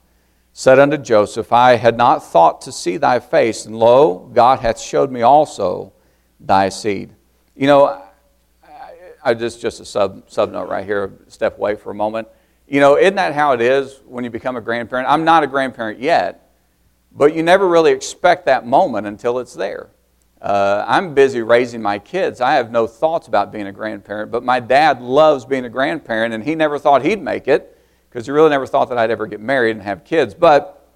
said 0.53 0.79
unto 0.79 0.97
Joseph, 0.97 1.53
I 1.53 1.75
had 1.75 1.97
not 1.97 2.23
thought 2.23 2.61
to 2.61 2.71
see 2.71 2.97
thy 2.97 3.19
face, 3.19 3.67
and 3.67 3.77
lo, 3.77 4.29
God 4.33 4.59
hath 4.59 4.79
showed 4.79 5.11
me 5.11 5.21
also 5.21 5.93
thy 6.39 6.69
seed. 6.69 7.13
You 7.55 7.67
know, 7.67 7.85
I, 8.63 8.93
I 9.23 9.33
just 9.35 9.61
just 9.61 9.79
a 9.81 9.85
sub 9.85 10.31
sub 10.31 10.51
note 10.51 10.67
right 10.67 10.85
here. 10.85 11.13
Step 11.27 11.59
away 11.59 11.75
for 11.75 11.91
a 11.91 11.95
moment. 11.95 12.27
You 12.67 12.79
know, 12.79 12.97
isn't 12.97 13.15
that 13.15 13.33
how 13.33 13.51
it 13.51 13.61
is 13.61 14.01
when 14.05 14.23
you 14.23 14.29
become 14.29 14.55
a 14.55 14.61
grandparent? 14.61 15.07
I'm 15.07 15.23
not 15.23 15.43
a 15.43 15.47
grandparent 15.47 15.99
yet, 15.99 16.49
but 17.11 17.35
you 17.35 17.43
never 17.43 17.67
really 17.67 17.91
expect 17.91 18.45
that 18.47 18.65
moment 18.65 19.05
until 19.05 19.39
it's 19.39 19.53
there. 19.53 19.89
Uh, 20.41 20.83
I'm 20.87 21.13
busy 21.13 21.41
raising 21.41 21.81
my 21.81 21.99
kids. 21.99 22.41
I 22.41 22.53
have 22.53 22.71
no 22.71 22.87
thoughts 22.87 23.27
about 23.27 23.51
being 23.51 23.67
a 23.67 23.71
grandparent, 23.71 24.31
but 24.31 24.43
my 24.43 24.59
dad 24.59 25.01
loves 25.01 25.45
being 25.45 25.65
a 25.65 25.69
grandparent, 25.69 26.33
and 26.33 26.43
he 26.43 26.55
never 26.55 26.77
thought 26.77 27.03
he'd 27.03 27.21
make 27.21 27.47
it 27.47 27.77
because 28.09 28.25
he 28.25 28.31
really 28.31 28.49
never 28.49 28.65
thought 28.65 28.89
that 28.89 28.97
I'd 28.97 29.11
ever 29.11 29.27
get 29.27 29.41
married 29.41 29.71
and 29.71 29.81
have 29.81 30.03
kids. 30.03 30.33
But 30.33 30.89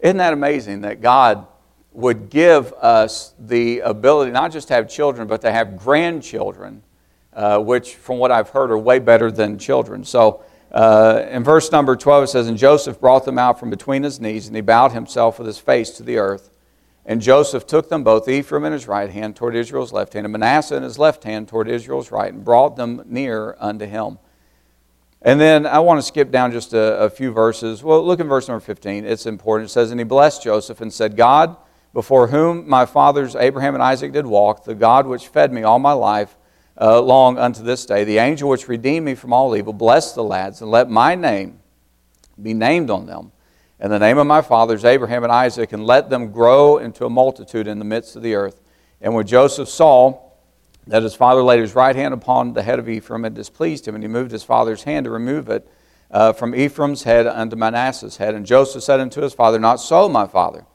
isn't 0.00 0.16
that 0.18 0.32
amazing 0.32 0.82
that 0.82 1.00
God 1.00 1.46
would 1.92 2.28
give 2.28 2.72
us 2.74 3.34
the 3.38 3.80
ability 3.80 4.30
not 4.30 4.50
just 4.50 4.68
to 4.68 4.74
have 4.74 4.88
children, 4.88 5.28
but 5.28 5.42
to 5.42 5.52
have 5.52 5.76
grandchildren, 5.76 6.82
uh, 7.34 7.58
which, 7.58 7.94
from 7.94 8.18
what 8.18 8.30
I've 8.30 8.50
heard, 8.50 8.70
are 8.70 8.78
way 8.78 8.98
better 8.98 9.30
than 9.30 9.58
children. 9.58 10.04
So, 10.04 10.42
uh, 10.70 11.26
in 11.30 11.44
verse 11.44 11.70
number 11.70 11.96
12, 11.96 12.24
it 12.24 12.26
says, 12.28 12.48
And 12.48 12.56
Joseph 12.56 12.98
brought 12.98 13.24
them 13.24 13.38
out 13.38 13.60
from 13.60 13.70
between 13.70 14.02
his 14.02 14.20
knees, 14.20 14.46
and 14.46 14.56
he 14.56 14.62
bowed 14.62 14.92
himself 14.92 15.38
with 15.38 15.46
his 15.46 15.58
face 15.58 15.90
to 15.90 16.02
the 16.02 16.16
earth. 16.16 16.50
And 17.04 17.20
Joseph 17.20 17.66
took 17.66 17.88
them 17.88 18.04
both, 18.04 18.28
Ephraim 18.28 18.64
in 18.64 18.72
his 18.72 18.86
right 18.86 19.10
hand 19.10 19.36
toward 19.36 19.56
Israel's 19.56 19.92
left 19.92 20.12
hand, 20.12 20.24
and 20.24 20.32
Manasseh 20.32 20.76
in 20.76 20.82
his 20.82 20.98
left 20.98 21.24
hand 21.24 21.48
toward 21.48 21.68
Israel's 21.68 22.10
right, 22.10 22.32
and 22.32 22.44
brought 22.44 22.76
them 22.76 23.02
near 23.06 23.56
unto 23.58 23.86
him. 23.86 24.18
And 25.20 25.40
then 25.40 25.66
I 25.66 25.78
want 25.80 25.98
to 25.98 26.02
skip 26.02 26.30
down 26.30 26.52
just 26.52 26.72
a, 26.72 26.98
a, 26.98 27.10
few 27.10 27.32
verses. 27.32 27.82
Well, 27.84 28.04
look 28.04 28.18
in 28.18 28.28
verse 28.28 28.48
number 28.48 28.60
15. 28.60 29.04
It's 29.04 29.26
important. 29.26 29.70
It 29.70 29.72
says, 29.72 29.90
And 29.90 30.00
he 30.00 30.04
blessed 30.04 30.42
Joseph 30.42 30.80
and 30.80 30.92
said, 30.92 31.16
God, 31.16 31.56
before 31.92 32.28
whom 32.28 32.68
my 32.68 32.86
fathers 32.86 33.36
Abraham 33.36 33.74
and 33.74 33.82
Isaac 33.82 34.12
did 34.12 34.26
walk, 34.26 34.64
the 34.64 34.74
God 34.74 35.06
which 35.06 35.28
fed 35.28 35.52
me 35.52 35.62
all 35.62 35.78
my 35.78 35.92
life 35.92 36.36
uh, 36.80 37.00
long 37.00 37.38
unto 37.38 37.62
this 37.62 37.86
day, 37.86 38.04
the 38.04 38.18
angel 38.18 38.48
which 38.48 38.68
redeemed 38.68 39.06
me 39.06 39.14
from 39.14 39.32
all 39.32 39.56
evil, 39.56 39.72
bless 39.72 40.12
the 40.12 40.24
lads, 40.24 40.60
and 40.60 40.70
let 40.70 40.90
my 40.90 41.14
name 41.14 41.60
be 42.40 42.54
named 42.54 42.90
on 42.90 43.06
them, 43.06 43.32
and 43.78 43.92
the 43.92 43.98
name 43.98 44.18
of 44.18 44.26
my 44.26 44.42
fathers 44.42 44.84
Abraham 44.84 45.22
and 45.22 45.32
Isaac, 45.32 45.72
and 45.72 45.86
let 45.86 46.10
them 46.10 46.32
grow 46.32 46.78
into 46.78 47.04
a 47.04 47.10
multitude 47.10 47.66
in 47.66 47.78
the 47.78 47.84
midst 47.84 48.16
of 48.16 48.22
the 48.22 48.34
earth. 48.34 48.60
And 49.00 49.14
when 49.14 49.26
Joseph 49.26 49.68
saw 49.68 50.18
that 50.86 51.02
his 51.02 51.14
father 51.14 51.42
laid 51.42 51.60
his 51.60 51.74
right 51.74 51.94
hand 51.94 52.14
upon 52.14 52.54
the 52.54 52.62
head 52.62 52.78
of 52.78 52.88
Ephraim 52.88 53.24
it 53.24 53.34
displeased 53.34 53.86
him, 53.86 53.94
and 53.94 54.02
he 54.02 54.08
moved 54.08 54.30
his 54.30 54.44
father's 54.44 54.84
hand 54.84 55.04
to 55.04 55.10
remove 55.10 55.48
it 55.48 55.68
uh, 56.10 56.32
from 56.32 56.54
Ephraim's 56.54 57.04
head 57.04 57.26
unto 57.26 57.56
Manasseh's 57.56 58.18
head. 58.18 58.34
And 58.34 58.44
Joseph 58.44 58.82
said 58.82 59.00
unto 59.00 59.22
his 59.22 59.32
father, 59.32 59.58
Not 59.58 59.76
so, 59.76 60.08
my 60.08 60.26
father, 60.26 60.66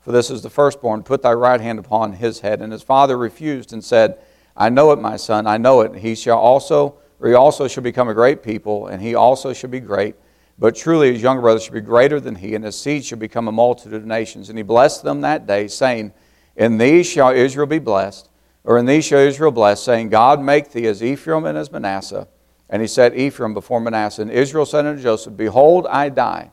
for 0.00 0.12
this 0.12 0.30
is 0.30 0.42
the 0.42 0.50
firstborn. 0.50 1.02
Put 1.02 1.22
thy 1.22 1.32
right 1.32 1.60
hand 1.60 1.78
upon 1.78 2.14
his 2.14 2.40
head. 2.40 2.60
And 2.60 2.72
his 2.72 2.82
father 2.82 3.16
refused 3.16 3.72
and 3.72 3.82
said, 3.82 4.18
I 4.56 4.68
know 4.68 4.92
it, 4.92 5.00
my 5.00 5.16
son, 5.16 5.46
I 5.46 5.56
know 5.56 5.80
it. 5.80 5.96
He 5.96 6.14
shall 6.14 6.38
also, 6.38 6.96
or 7.20 7.28
he 7.28 7.34
also 7.34 7.68
shall 7.68 7.82
become 7.82 8.08
a 8.08 8.14
great 8.14 8.42
people, 8.42 8.88
and 8.88 9.02
he 9.02 9.14
also 9.14 9.52
shall 9.52 9.70
be 9.70 9.80
great. 9.80 10.16
But 10.58 10.76
truly 10.76 11.12
his 11.12 11.22
younger 11.22 11.40
brother 11.40 11.60
shall 11.60 11.74
be 11.74 11.80
greater 11.80 12.20
than 12.20 12.36
he, 12.36 12.54
and 12.54 12.64
his 12.64 12.78
seed 12.78 13.04
shall 13.04 13.18
become 13.18 13.48
a 13.48 13.52
multitude 13.52 13.94
of 13.94 14.04
nations. 14.04 14.48
And 14.48 14.58
he 14.58 14.62
blessed 14.62 15.02
them 15.02 15.22
that 15.22 15.46
day, 15.46 15.68
saying, 15.68 16.12
In 16.56 16.78
these 16.78 17.06
shall 17.06 17.30
Israel 17.30 17.66
be 17.66 17.78
blessed. 17.78 18.28
Or 18.64 18.78
in 18.78 18.86
these 18.86 19.04
shall 19.04 19.18
Israel 19.18 19.50
bless, 19.50 19.82
saying, 19.82 20.10
God 20.10 20.40
make 20.40 20.70
thee 20.70 20.86
as 20.86 21.02
Ephraim 21.02 21.44
and 21.46 21.58
as 21.58 21.72
Manasseh. 21.72 22.28
And 22.70 22.80
he 22.80 22.88
set 22.88 23.16
Ephraim 23.16 23.54
before 23.54 23.80
Manasseh. 23.80 24.22
And 24.22 24.30
Israel 24.30 24.66
said 24.66 24.86
unto 24.86 25.02
Joseph, 25.02 25.36
Behold, 25.36 25.86
I 25.88 26.08
die, 26.08 26.52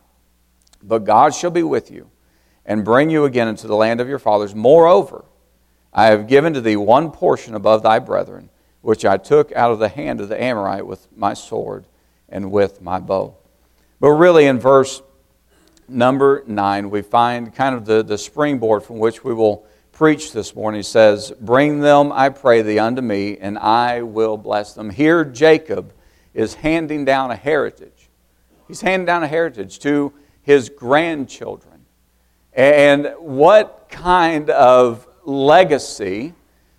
but 0.82 1.04
God 1.04 1.34
shall 1.34 1.52
be 1.52 1.64
with 1.64 1.92
you, 1.92 2.10
and 2.66 2.84
bring 2.84 3.10
you 3.10 3.26
again 3.26 3.48
into 3.48 3.68
the 3.68 3.76
land 3.76 4.02
of 4.02 4.10
your 4.10 4.20
fathers. 4.20 4.56
Moreover, 4.56 5.24
I 5.94 6.08
have 6.08 6.28
given 6.28 6.54
to 6.54 6.62
thee 6.62 6.76
one 6.76 7.12
portion 7.12 7.56
above 7.56 7.84
thy 7.84 8.00
brethren, 8.00 8.50
which 8.82 9.06
I 9.06 9.18
took 9.18 9.52
out 9.54 9.72
of 9.72 9.80
the 9.80 9.90
hand 9.90 10.22
of 10.22 10.30
the 10.30 10.42
Amorite 10.42 10.86
with 10.86 11.08
my 11.16 11.34
sword 11.34 11.86
and 12.28 12.52
with 12.52 12.82
my 12.82 13.00
bow. 13.00 13.36
But 14.00 14.12
really, 14.12 14.46
in 14.46 14.60
verse 14.60 15.02
number 15.88 16.44
9, 16.48 16.90
we 16.90 17.02
find 17.02 17.54
kind 17.54 17.76
of 17.76 17.86
the, 17.86 18.04
the 18.04 18.18
springboard 18.18 18.84
from 18.84 19.00
which 19.00 19.24
we 19.24 19.34
will 19.34 19.66
preach 19.92 20.32
this 20.32 20.56
morning. 20.56 20.80
He 20.80 20.84
says, 20.84 21.34
Bring 21.42 21.82
them, 21.82 22.12
I 22.12 22.30
pray 22.30 22.62
thee, 22.62 22.80
unto 22.80 23.02
me, 23.02 23.38
and 23.38 23.58
I 23.58 24.04
will 24.04 24.38
bless 24.38 24.74
them. 24.74 24.90
Here, 24.90 25.26
Jacob 25.26 25.94
is 26.34 26.54
handing 26.54 27.04
down 27.04 27.32
a 27.32 27.36
heritage. 27.36 28.10
He's 28.68 28.82
handing 28.82 29.06
down 29.06 29.24
a 29.24 29.28
heritage 29.28 29.80
to 29.80 30.14
his 30.42 30.70
grandchildren. 30.70 31.86
And 32.54 33.14
what 33.20 33.88
kind 33.90 34.50
of 34.50 35.06
legacy, 35.30 36.34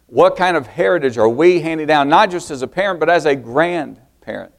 what 0.07 0.37
kind 0.37 0.57
of 0.57 0.67
heritage 0.67 1.17
are 1.17 1.29
we 1.29 1.61
handing 1.61 1.87
down, 1.87 2.09
not 2.09 2.31
just 2.31 2.51
as 2.51 2.63
a 2.63 2.67
parent, 2.67 3.01
but 3.01 3.09
as 3.09 3.25
a 3.25 3.35
grandparent? 3.37 4.53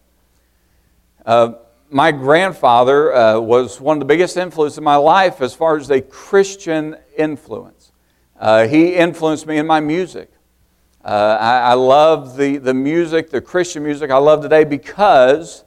Uh, 1.25 1.53
my 1.89 2.11
grandfather 2.11 3.13
uh, 3.13 3.39
was 3.39 3.81
one 3.81 3.97
of 3.97 3.99
the 3.99 4.05
biggest 4.05 4.37
influences 4.37 4.77
in 4.77 4.83
my 4.83 4.95
life 4.95 5.41
as 5.41 5.53
far 5.53 5.75
as 5.75 5.91
a 5.91 5.99
Christian 6.01 6.95
influence. 7.17 7.91
Uh, 8.39 8.65
he 8.65 8.95
influenced 8.95 9.45
me 9.45 9.57
in 9.57 9.67
my 9.67 9.81
music. 9.81 10.31
Uh, 11.03 11.37
I, 11.39 11.59
I, 11.59 11.73
love 11.73 12.37
the, 12.37 12.57
the 12.57 12.73
music, 12.73 13.29
the 13.29 13.41
Christian 13.41 13.83
music 13.83 14.09
I 14.09 14.17
love 14.17 14.41
today 14.41 14.63
because 14.63 15.63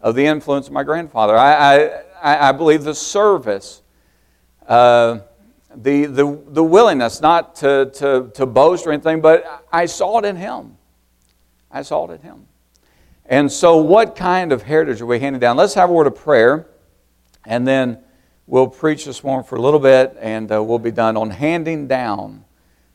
of 0.00 0.14
the 0.14 0.24
influence 0.24 0.66
of 0.68 0.72
my 0.72 0.84
grandfather. 0.84 1.36
I, 1.36 2.02
I, 2.22 2.48
I 2.48 2.52
believe 2.52 2.84
the 2.84 2.94
service 2.94 3.82
uh, 4.68 5.20
the, 5.76 6.06
the, 6.06 6.42
the 6.48 6.62
willingness, 6.62 7.20
not 7.20 7.56
to, 7.56 7.90
to, 7.94 8.30
to 8.34 8.46
boast 8.46 8.86
or 8.86 8.92
anything, 8.92 9.20
but 9.20 9.66
I 9.72 9.86
saw 9.86 10.18
it 10.18 10.24
in 10.24 10.36
him. 10.36 10.76
I 11.70 11.82
saw 11.82 12.10
it 12.10 12.14
in 12.14 12.20
him. 12.20 12.46
And 13.26 13.50
so, 13.50 13.78
what 13.78 14.16
kind 14.16 14.52
of 14.52 14.62
heritage 14.62 15.00
are 15.00 15.06
we 15.06 15.18
handing 15.18 15.40
down? 15.40 15.56
Let's 15.56 15.74
have 15.74 15.88
a 15.88 15.92
word 15.92 16.06
of 16.06 16.14
prayer, 16.14 16.66
and 17.46 17.66
then 17.66 17.98
we'll 18.46 18.68
preach 18.68 19.06
this 19.06 19.24
morning 19.24 19.46
for 19.46 19.56
a 19.56 19.62
little 19.62 19.80
bit, 19.80 20.16
and 20.20 20.52
uh, 20.52 20.62
we'll 20.62 20.78
be 20.78 20.90
done 20.90 21.16
on 21.16 21.30
handing 21.30 21.88
down 21.88 22.44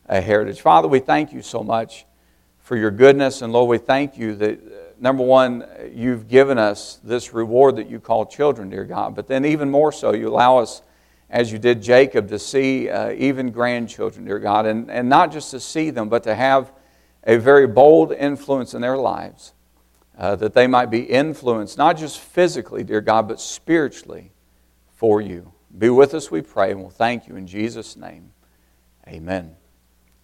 a 0.05 0.21
heritage. 0.21 0.61
Father, 0.61 0.87
we 0.87 0.99
thank 0.99 1.33
you 1.33 1.41
so 1.41 1.63
much 1.63 2.05
for 2.59 2.77
your 2.77 2.91
goodness, 2.91 3.41
and 3.41 3.51
Lord, 3.51 3.69
we 3.69 3.79
thank 3.79 4.17
you 4.17 4.35
that, 4.35 4.59
uh, 4.59 4.75
number 4.99 5.23
one, 5.23 5.65
you've 5.91 6.27
given 6.27 6.59
us 6.59 6.99
this 7.03 7.33
reward 7.33 7.77
that 7.77 7.89
you 7.89 7.99
call 7.99 8.27
children, 8.27 8.69
dear 8.69 8.85
God, 8.85 9.15
but 9.15 9.27
then 9.27 9.45
even 9.45 9.71
more 9.71 9.91
so, 9.91 10.13
you 10.13 10.29
allow 10.29 10.59
us, 10.59 10.83
as 11.29 11.51
you 11.51 11.59
did 11.59 11.81
Jacob, 11.81 12.27
to 12.29 12.39
see 12.39 12.89
uh, 12.89 13.11
even 13.11 13.51
grandchildren, 13.51 14.25
dear 14.25 14.39
God, 14.39 14.65
and, 14.65 14.89
and 14.89 15.07
not 15.07 15.31
just 15.31 15.51
to 15.51 15.59
see 15.59 15.89
them, 15.89 16.09
but 16.09 16.23
to 16.23 16.35
have 16.35 16.71
a 17.23 17.37
very 17.37 17.67
bold 17.67 18.11
influence 18.11 18.73
in 18.73 18.81
their 18.81 18.97
lives, 18.97 19.53
uh, 20.17 20.35
that 20.35 20.53
they 20.53 20.67
might 20.67 20.87
be 20.87 21.01
influenced, 21.01 21.77
not 21.77 21.97
just 21.97 22.19
physically, 22.19 22.83
dear 22.83 23.01
God, 23.01 23.27
but 23.27 23.39
spiritually 23.39 24.31
for 24.87 25.21
you. 25.21 25.53
Be 25.77 25.89
with 25.89 26.13
us, 26.13 26.31
we 26.31 26.41
pray, 26.41 26.71
and 26.71 26.81
we'll 26.81 26.89
thank 26.89 27.27
you 27.27 27.35
in 27.35 27.45
Jesus' 27.45 27.95
name. 27.95 28.31
Amen. 29.07 29.55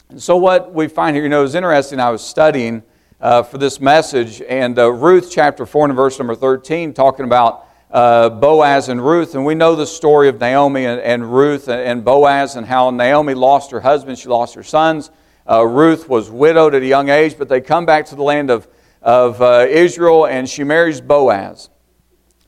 And 0.09 0.21
so, 0.21 0.35
what 0.37 0.73
we 0.73 0.87
find 0.87 1.15
here, 1.15 1.23
you 1.23 1.29
know, 1.29 1.43
is 1.43 1.55
interesting. 1.55 1.99
I 1.99 2.09
was 2.09 2.23
studying 2.23 2.83
uh, 3.21 3.43
for 3.43 3.57
this 3.57 3.79
message, 3.79 4.41
and 4.41 4.77
uh, 4.77 4.91
Ruth 4.91 5.29
chapter 5.31 5.65
4 5.65 5.85
and 5.85 5.95
verse 5.95 6.19
number 6.19 6.35
13, 6.35 6.93
talking 6.93 7.25
about 7.25 7.67
uh, 7.91 8.29
Boaz 8.29 8.89
and 8.89 9.03
Ruth. 9.03 9.35
And 9.35 9.45
we 9.45 9.55
know 9.55 9.75
the 9.75 9.85
story 9.85 10.29
of 10.29 10.39
Naomi 10.39 10.85
and, 10.85 10.99
and 11.01 11.33
Ruth 11.33 11.67
and, 11.67 11.81
and, 11.81 12.05
Boaz, 12.05 12.55
and 12.55 12.65
how 12.65 12.89
Naomi 12.89 13.33
lost 13.33 13.71
her 13.71 13.81
husband, 13.81 14.17
she 14.17 14.27
lost 14.27 14.55
her 14.55 14.63
sons. 14.63 15.11
Uh, 15.49 15.65
Ruth 15.65 16.09
was 16.09 16.29
widowed 16.29 16.73
at 16.73 16.81
a 16.81 16.87
young 16.87 17.09
age, 17.09 17.37
but 17.37 17.47
they 17.47 17.61
come 17.61 17.85
back 17.85 18.05
to 18.07 18.15
the 18.15 18.23
land 18.23 18.49
of, 18.49 18.67
of 19.01 19.41
uh, 19.41 19.65
Israel, 19.69 20.25
and 20.25 20.49
she 20.49 20.63
marries 20.63 21.01
Boaz. 21.01 21.69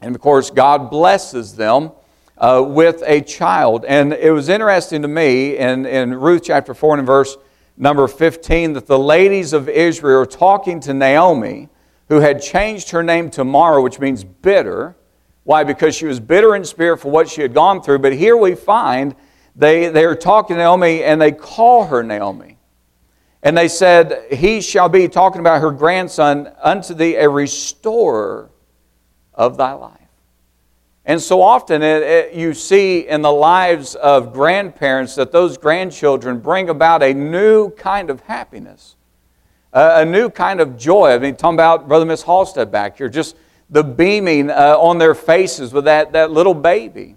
And 0.02 0.16
of 0.16 0.22
course, 0.22 0.50
God 0.50 0.90
blesses 0.90 1.56
them 1.56 1.92
uh, 2.38 2.64
with 2.66 3.04
a 3.06 3.22
child. 3.22 3.86
And 3.86 4.14
it 4.14 4.32
was 4.32 4.50
interesting 4.50 5.02
to 5.02 5.08
me 5.08 5.58
in, 5.58 5.86
in 5.86 6.14
Ruth 6.14 6.44
chapter 6.46 6.74
4 6.74 7.00
and 7.00 7.08
verse 7.08 7.38
number 7.78 8.08
15 8.08 8.74
that 8.74 8.88
the 8.88 9.00
ladies 9.00 9.54
of 9.54 9.70
Israel 9.70 10.22
are 10.22 10.26
talking 10.26 10.80
to 10.82 10.94
Naomi, 10.94 11.70
who 12.10 12.20
had 12.20 12.42
changed 12.42 12.92
her 12.92 13.04
name 13.04 13.30
to 13.32 13.44
Mara, 13.44 13.82
which 13.82 14.00
means 14.00 14.24
bitter. 14.24 14.96
Why? 15.48 15.64
Because 15.64 15.96
she 15.96 16.06
was 16.06 16.20
bitter 16.20 16.58
in 16.58 16.66
spirit 16.66 16.98
for 16.98 17.10
what 17.10 17.30
she 17.30 17.42
had 17.42 17.54
gone 17.54 17.82
through. 17.82 18.00
But 18.00 18.12
here 18.12 18.36
we 18.36 18.54
find 18.54 19.16
they, 19.56 19.88
they 19.88 20.04
are 20.04 20.14
talking 20.14 20.58
to 20.58 20.62
Naomi 20.62 21.06
and 21.06 21.22
they 21.22 21.32
call 21.32 21.86
her 21.86 22.04
Naomi. 22.04 22.58
And 23.42 23.58
they 23.58 23.70
said, 23.70 24.26
He 24.30 24.60
shall 24.60 24.90
be, 24.90 25.08
talking 25.08 25.40
about 25.40 25.62
her 25.62 25.72
grandson, 25.72 26.52
unto 26.62 26.94
thee 26.94 27.16
a 27.16 27.30
restorer 27.30 28.50
of 29.34 29.56
thy 29.56 29.72
life. 29.72 30.02
And 31.06 31.22
so 31.22 31.42
often 31.42 31.82
it, 31.82 32.04
it, 32.04 32.34
you 32.34 32.54
see 32.54 33.08
in 33.08 33.22
the 33.22 33.32
lives 33.32 33.96
of 33.96 34.34
grandparents 34.34 35.16
that 35.16 35.32
those 35.32 35.58
grandchildren 35.58 36.42
bring 36.42 36.68
about 36.68 37.02
a 37.02 37.14
new 37.14 37.70
kind 37.70 38.10
of 38.10 38.20
happiness, 38.20 38.98
a, 39.72 40.02
a 40.02 40.06
new 40.06 40.30
kind 40.30 40.60
of 40.60 40.78
joy. 40.78 41.12
I 41.12 41.20
mean, 41.20 41.38
talking 41.38 41.56
about 41.56 41.88
Brother 41.88 42.06
Miss 42.06 42.24
Halstead 42.24 42.70
back 42.70 42.98
here, 42.98 43.08
just 43.08 43.38
the 43.70 43.84
beaming 43.84 44.50
uh, 44.50 44.78
on 44.80 44.98
their 44.98 45.16
faces 45.16 45.74
with 45.74 45.86
that, 45.86 46.14
that 46.14 46.32
little 46.32 46.54
baby. 46.54 47.16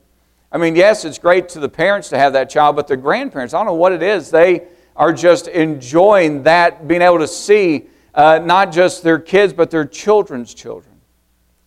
I 0.52 0.58
mean, 0.58 0.74
yes, 0.74 1.04
it's 1.04 1.18
great 1.18 1.48
to 1.50 1.60
the 1.60 1.68
parents 1.68 2.08
to 2.08 2.18
have 2.18 2.32
that 2.32 2.50
child, 2.50 2.74
but 2.74 2.88
the 2.88 2.96
grandparents, 2.96 3.54
I 3.54 3.58
don't 3.58 3.66
know 3.66 3.74
what 3.74 3.92
it 3.92 4.02
is, 4.02 4.30
they 4.30 4.66
are 4.96 5.12
just 5.12 5.46
enjoying 5.46 6.42
that, 6.42 6.88
being 6.88 7.02
able 7.02 7.18
to 7.18 7.28
see 7.28 7.86
uh, 8.14 8.40
not 8.42 8.72
just 8.72 9.04
their 9.04 9.18
kids, 9.18 9.52
but 9.52 9.70
their 9.70 9.84
children's 9.84 10.52
children. 10.52 11.00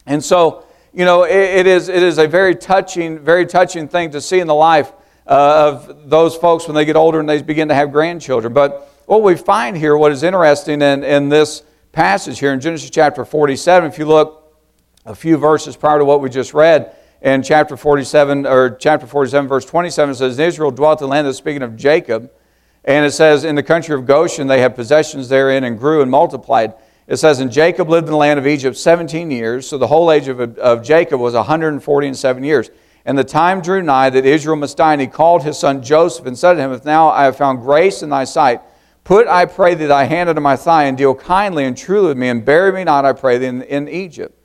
And 0.05 0.23
so, 0.23 0.65
you 0.93 1.05
know, 1.05 1.23
it, 1.23 1.31
it, 1.31 1.67
is, 1.67 1.87
it 1.87 2.03
is 2.03 2.17
a 2.17 2.27
very 2.27 2.55
touching, 2.55 3.19
very 3.19 3.45
touching 3.45 3.87
thing 3.87 4.11
to 4.11 4.19
see 4.19 4.39
in 4.39 4.47
the 4.47 4.53
life 4.53 4.91
uh, 5.25 5.71
of 5.71 6.09
those 6.09 6.35
folks 6.35 6.67
when 6.67 6.75
they 6.75 6.83
get 6.83 6.97
older 6.97 7.21
and 7.21 7.29
they 7.29 7.41
begin 7.41 7.69
to 7.69 7.73
have 7.73 7.93
grandchildren. 7.93 8.53
But 8.53 8.93
what 9.05 9.23
we 9.23 9.35
find 9.35 9.77
here, 9.77 9.97
what 9.97 10.11
is 10.11 10.23
interesting 10.23 10.81
in, 10.81 11.05
in 11.05 11.29
this 11.29 11.63
passage 11.93 12.39
here 12.39 12.51
in 12.51 12.59
Genesis 12.59 12.89
chapter 12.89 13.23
47, 13.23 13.89
if 13.89 13.97
you 13.97 14.05
look 14.05 14.42
a 15.05 15.15
few 15.15 15.37
verses 15.37 15.75
prior 15.75 15.99
to 15.99 16.05
what 16.05 16.21
we 16.21 16.29
just 16.29 16.53
read, 16.53 16.95
in 17.21 17.41
chapter 17.41 17.77
47, 17.77 18.45
or 18.45 18.71
chapter 18.71 19.07
47, 19.07 19.47
verse 19.47 19.65
27, 19.65 20.11
it 20.11 20.15
says, 20.15 20.39
Israel 20.39 20.71
dwelt 20.71 21.01
in 21.01 21.05
the 21.05 21.11
land, 21.11 21.25
of 21.25 21.35
speaking 21.35 21.61
of 21.61 21.77
Jacob, 21.77 22.29
and 22.83 23.05
it 23.05 23.11
says, 23.11 23.45
in 23.45 23.55
the 23.55 23.63
country 23.63 23.95
of 23.95 24.05
Goshen, 24.05 24.47
they 24.47 24.59
had 24.59 24.75
possessions 24.75 25.29
therein 25.29 25.63
and 25.63 25.79
grew 25.79 26.01
and 26.01 26.11
multiplied. 26.11 26.73
It 27.07 27.17
says, 27.17 27.39
And 27.39 27.51
Jacob 27.51 27.89
lived 27.89 28.07
in 28.07 28.11
the 28.11 28.17
land 28.17 28.39
of 28.39 28.47
Egypt 28.47 28.77
17 28.77 29.31
years, 29.31 29.67
so 29.67 29.77
the 29.77 29.87
whole 29.87 30.11
age 30.11 30.27
of, 30.27 30.39
of 30.57 30.83
Jacob 30.83 31.19
was 31.19 31.33
140 31.33 32.07
and 32.07 32.17
seven 32.17 32.43
years. 32.43 32.69
And 33.05 33.17
the 33.17 33.23
time 33.23 33.61
drew 33.61 33.81
nigh 33.81 34.09
that 34.09 34.25
Israel 34.25 34.55
must 34.55 34.77
die, 34.77 34.93
and 34.93 35.01
he 35.01 35.07
called 35.07 35.43
his 35.43 35.57
son 35.57 35.81
Joseph 35.81 36.25
and 36.25 36.37
said 36.37 36.53
to 36.53 36.61
him, 36.61 36.71
If 36.71 36.85
now 36.85 37.09
I 37.09 37.25
have 37.25 37.37
found 37.37 37.61
grace 37.61 38.01
in 38.01 38.09
thy 38.09 38.23
sight, 38.23 38.61
put, 39.03 39.27
I 39.27 39.45
pray 39.45 39.75
thee, 39.75 39.85
thy 39.85 40.05
hand 40.05 40.29
under 40.29 40.41
my 40.41 40.55
thigh, 40.55 40.85
and 40.85 40.97
deal 40.97 41.13
kindly 41.13 41.65
and 41.65 41.77
truly 41.77 42.09
with 42.09 42.17
me, 42.17 42.29
and 42.29 42.45
bury 42.45 42.71
me 42.71 42.85
not, 42.85 43.03
I 43.03 43.11
pray 43.11 43.37
thee, 43.37 43.47
in, 43.47 43.61
in 43.63 43.89
Egypt. 43.89 44.37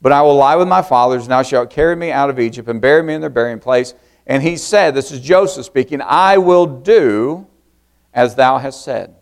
But 0.00 0.12
I 0.12 0.22
will 0.22 0.36
lie 0.36 0.56
with 0.56 0.68
my 0.68 0.82
fathers, 0.82 1.22
and 1.22 1.30
thou 1.32 1.42
shalt 1.42 1.70
carry 1.70 1.96
me 1.96 2.12
out 2.12 2.30
of 2.30 2.38
Egypt, 2.38 2.68
and 2.68 2.80
bury 2.80 3.02
me 3.02 3.14
in 3.14 3.20
their 3.20 3.30
burying 3.30 3.58
place. 3.58 3.94
And 4.26 4.42
he 4.42 4.56
said, 4.56 4.94
This 4.94 5.10
is 5.10 5.20
Joseph 5.20 5.66
speaking, 5.66 6.00
I 6.02 6.38
will 6.38 6.66
do 6.66 7.46
as 8.14 8.34
thou 8.34 8.58
hast 8.58 8.84
said. 8.84 9.14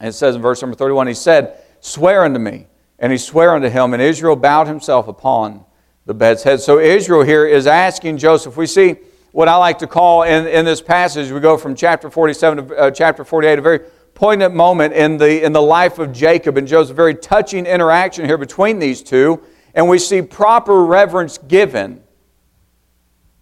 And 0.00 0.08
it 0.08 0.12
says 0.12 0.36
in 0.36 0.42
verse 0.42 0.60
number 0.60 0.76
31, 0.76 1.06
he 1.06 1.14
said, 1.14 1.60
Swear 1.80 2.24
unto 2.24 2.38
me. 2.38 2.66
And 2.98 3.12
he 3.12 3.18
sware 3.18 3.54
unto 3.54 3.68
him, 3.68 3.92
and 3.92 4.02
Israel 4.02 4.36
bowed 4.36 4.66
himself 4.66 5.06
upon 5.06 5.64
the 6.06 6.14
bed's 6.14 6.42
head. 6.42 6.60
So 6.60 6.78
Israel 6.78 7.22
here 7.22 7.46
is 7.46 7.66
asking 7.66 8.16
Joseph. 8.18 8.56
We 8.56 8.66
see 8.66 8.96
what 9.32 9.48
I 9.48 9.56
like 9.56 9.78
to 9.80 9.86
call 9.86 10.22
in, 10.22 10.46
in 10.46 10.64
this 10.64 10.80
passage, 10.80 11.30
we 11.30 11.40
go 11.40 11.58
from 11.58 11.74
chapter 11.74 12.08
47 12.08 12.68
to 12.68 12.76
uh, 12.76 12.90
chapter 12.90 13.22
48, 13.22 13.58
a 13.58 13.60
very 13.62 13.80
poignant 14.14 14.54
moment 14.54 14.94
in 14.94 15.18
the, 15.18 15.44
in 15.44 15.52
the 15.52 15.60
life 15.60 15.98
of 15.98 16.10
Jacob 16.10 16.56
and 16.56 16.66
Joseph, 16.66 16.96
very 16.96 17.14
touching 17.14 17.66
interaction 17.66 18.24
here 18.24 18.38
between 18.38 18.78
these 18.78 19.02
two. 19.02 19.42
And 19.76 19.88
we 19.88 19.98
see 19.98 20.22
proper 20.22 20.84
reverence 20.84 21.36
given 21.36 22.02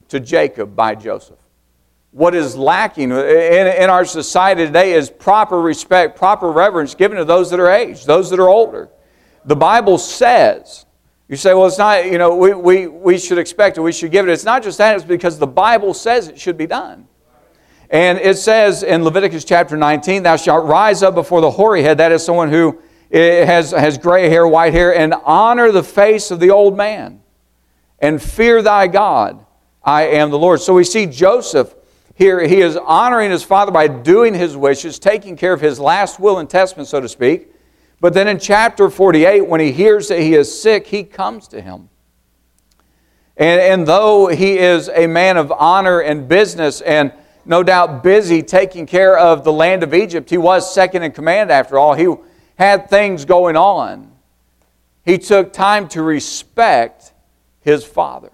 to 0.08 0.18
Jacob 0.18 0.74
by 0.74 0.96
Joseph. 0.96 1.38
What 2.10 2.34
is 2.34 2.56
lacking 2.56 3.12
in, 3.12 3.66
in 3.66 3.88
our 3.88 4.04
society 4.04 4.66
today 4.66 4.92
is 4.92 5.10
proper 5.10 5.60
respect, 5.60 6.18
proper 6.18 6.50
reverence 6.50 6.94
given 6.94 7.18
to 7.18 7.24
those 7.24 7.50
that 7.50 7.60
are 7.60 7.70
aged, 7.70 8.06
those 8.06 8.30
that 8.30 8.40
are 8.40 8.48
older. 8.48 8.88
The 9.44 9.56
Bible 9.56 9.96
says, 9.96 10.86
you 11.28 11.36
say, 11.36 11.54
well, 11.54 11.66
it's 11.66 11.78
not, 11.78 12.04
you 12.04 12.18
know, 12.18 12.34
we, 12.34 12.52
we, 12.52 12.86
we 12.88 13.18
should 13.18 13.38
expect 13.38 13.78
it, 13.78 13.80
we 13.80 13.92
should 13.92 14.10
give 14.10 14.28
it. 14.28 14.32
It's 14.32 14.44
not 14.44 14.62
just 14.62 14.78
that, 14.78 14.96
it's 14.96 15.04
because 15.04 15.38
the 15.38 15.46
Bible 15.46 15.94
says 15.94 16.28
it 16.28 16.38
should 16.38 16.56
be 16.56 16.66
done. 16.66 17.06
And 17.90 18.18
it 18.18 18.38
says 18.38 18.82
in 18.82 19.04
Leviticus 19.04 19.44
chapter 19.44 19.76
19, 19.76 20.24
Thou 20.24 20.36
shalt 20.36 20.66
rise 20.66 21.04
up 21.04 21.14
before 21.14 21.40
the 21.40 21.50
hoary 21.50 21.82
head, 21.82 21.98
that 21.98 22.10
is 22.10 22.24
someone 22.24 22.50
who 22.50 22.80
has, 23.12 23.70
has 23.70 23.98
gray 23.98 24.28
hair, 24.28 24.46
white 24.46 24.72
hair, 24.72 24.94
and 24.94 25.14
honor 25.24 25.70
the 25.70 25.82
face 25.82 26.30
of 26.30 26.40
the 26.40 26.50
old 26.50 26.76
man, 26.76 27.22
and 27.98 28.22
fear 28.22 28.62
thy 28.62 28.86
God. 28.86 29.44
I 29.82 30.04
am 30.04 30.30
the 30.30 30.38
Lord. 30.38 30.60
So 30.60 30.74
we 30.74 30.84
see 30.84 31.06
Joseph 31.06 31.74
here, 32.16 32.46
he 32.46 32.60
is 32.60 32.76
honoring 32.76 33.32
his 33.32 33.42
father 33.42 33.72
by 33.72 33.88
doing 33.88 34.34
his 34.34 34.56
wishes, 34.56 35.00
taking 35.00 35.36
care 35.36 35.52
of 35.52 35.60
his 35.60 35.80
last 35.80 36.20
will 36.20 36.38
and 36.38 36.48
testament, 36.48 36.88
so 36.88 37.00
to 37.00 37.08
speak. 37.08 37.48
But 38.00 38.14
then 38.14 38.28
in 38.28 38.38
chapter 38.38 38.88
48, 38.88 39.40
when 39.42 39.60
he 39.60 39.72
hears 39.72 40.08
that 40.08 40.20
he 40.20 40.34
is 40.34 40.60
sick, 40.60 40.86
he 40.86 41.02
comes 41.02 41.48
to 41.48 41.60
him. 41.60 41.88
And, 43.36 43.60
and 43.60 43.86
though 43.86 44.28
he 44.28 44.58
is 44.58 44.88
a 44.88 45.08
man 45.08 45.36
of 45.36 45.50
honor 45.50 46.00
and 46.00 46.28
business 46.28 46.80
and 46.82 47.12
no 47.44 47.64
doubt 47.64 48.04
busy 48.04 48.42
taking 48.42 48.86
care 48.86 49.18
of 49.18 49.42
the 49.42 49.52
land 49.52 49.82
of 49.82 49.92
Egypt, 49.92 50.30
he 50.30 50.38
was 50.38 50.72
second 50.72 51.02
in 51.02 51.10
command 51.10 51.50
after 51.50 51.78
all. 51.78 51.94
He 51.94 52.06
had 52.56 52.88
things 52.88 53.24
going 53.24 53.56
on. 53.56 54.10
He 55.04 55.18
took 55.18 55.52
time 55.52 55.88
to 55.88 56.02
respect 56.02 57.12
his 57.60 57.84
father, 57.84 58.30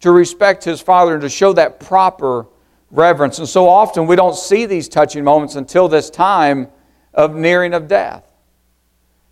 to 0.00 0.10
respect 0.10 0.64
his 0.64 0.80
father 0.80 1.14
and 1.14 1.22
to 1.22 1.28
show 1.28 1.52
that 1.54 1.80
proper 1.80 2.46
reverence. 2.90 3.38
And 3.38 3.48
so 3.48 3.68
often 3.68 4.06
we 4.06 4.16
don't 4.16 4.36
see 4.36 4.66
these 4.66 4.88
touching 4.88 5.24
moments 5.24 5.56
until 5.56 5.88
this 5.88 6.10
time 6.10 6.68
of 7.14 7.34
nearing 7.34 7.74
of 7.74 7.88
death. 7.88 8.24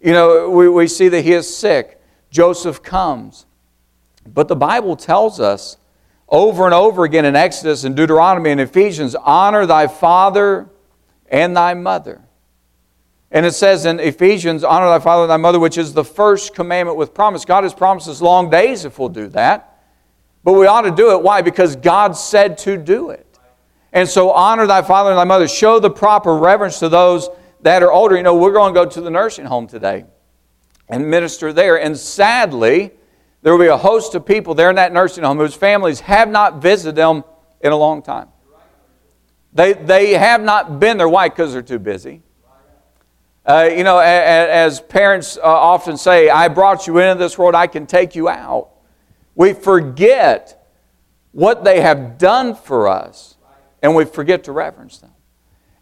You 0.01 0.13
know, 0.13 0.51
we, 0.51 0.69
we 0.69 0.87
see 0.87 1.09
that 1.09 1.23
he 1.23 1.33
is 1.33 1.55
sick. 1.55 2.01
Joseph 2.31 2.83
comes. 2.83 3.47
But 4.27 4.49
the 4.49 4.57
Bible 4.57 4.97
tells 4.97 5.41
us 5.41 5.77
over 6.29 6.65
and 6.65 6.75
over 6.75 7.05
again 7.05 7.25
in 7.25 7.37
Exodus 7.37 7.85
and 7.85 7.95
Deuteronomy 7.95 8.51
and 8.51 8.61
Ephesians 8.61 9.15
honor 9.15 9.67
thy 9.67 9.87
father 9.87 10.69
and 11.29 11.57
thy 11.57 11.75
mother. 11.75 12.24
And 13.35 13.45
it 13.45 13.53
says 13.53 13.85
in 13.85 13.99
Ephesians, 13.99 14.63
honor 14.63 14.87
thy 14.87 15.01
father 15.01 15.25
and 15.25 15.31
thy 15.31 15.37
mother, 15.37 15.59
which 15.59 15.77
is 15.77 15.93
the 15.93 16.05
first 16.05 16.55
commandment 16.55 16.97
with 16.97 17.13
promise. 17.13 17.45
God 17.45 17.65
has 17.65 17.75
promised 17.75 18.07
us 18.07 18.23
long 18.23 18.49
days 18.49 18.85
if 18.85 18.97
we'll 18.97 19.09
do 19.09 19.27
that. 19.31 19.83
But 20.45 20.53
we 20.53 20.69
ought 20.69 20.83
to 20.83 20.93
do 20.93 21.11
it. 21.11 21.21
Why? 21.21 21.43
Because 21.43 21.75
God 21.75 22.13
said 22.13 22.57
to 22.59 22.77
do 22.77 23.11
it. 23.11 23.27
And 23.93 24.09
so 24.09 24.31
honor 24.31 24.69
thy 24.69 24.83
father 24.83 25.11
and 25.11 25.19
thy 25.19 25.25
mother. 25.25 25.49
Show 25.49 25.81
the 25.81 25.91
proper 25.91 26.37
reverence 26.37 26.79
to 26.79 26.89
those 26.89 27.29
that 27.63 27.83
are 27.83 27.91
older. 27.91 28.17
You 28.17 28.23
know, 28.23 28.37
we're 28.37 28.53
going 28.53 28.73
to 28.73 28.81
go 28.81 28.89
to 28.89 29.01
the 29.01 29.11
nursing 29.11 29.47
home 29.47 29.67
today 29.67 30.05
and 30.89 31.11
minister 31.11 31.53
there. 31.53 31.81
And 31.81 31.99
sadly, 31.99 32.93
there 33.43 33.53
will 33.53 33.61
be 33.61 33.67
a 33.67 33.77
host 33.77 34.15
of 34.15 34.25
people 34.25 34.55
there 34.55 34.71
in 34.71 34.77
that 34.77 34.93
nursing 34.93 35.25
home 35.25 35.39
whose 35.39 35.55
families 35.55 35.99
have 36.01 36.29
not 36.29 36.63
visited 36.63 36.95
them 36.95 37.25
in 37.61 37.73
a 37.73 37.77
long 37.77 38.01
time. 38.01 38.29
They, 39.53 39.73
they 39.73 40.13
have 40.13 40.41
not 40.41 40.79
been 40.79 40.99
there. 40.99 41.09
Why? 41.09 41.29
Because 41.29 41.53
they're 41.53 41.63
too 41.63 41.81
busy. 41.81 42.23
Uh, 43.47 43.69
you 43.71 43.85
know, 43.85 43.99
as, 43.99 44.81
parents 44.81 45.37
uh, 45.37 45.43
often 45.43 45.99
say, 45.99 46.31
I 46.31 46.49
brought 46.49 46.87
you 46.87 46.99
into 46.99 47.19
this 47.19 47.37
world, 47.37 47.55
I 47.55 47.67
can 47.67 47.87
take 47.87 48.15
you 48.15 48.29
out. 48.29 48.71
We 49.35 49.53
forget 49.53 50.67
what 51.33 51.63
they 51.63 51.81
have 51.83 52.17
done 52.17 52.55
for 52.55 52.89
us, 52.89 53.37
and 53.83 53.95
we 53.95 54.07
forget 54.07 54.45
to 54.45 54.53
reverence 54.53 54.99
them. 54.99 55.11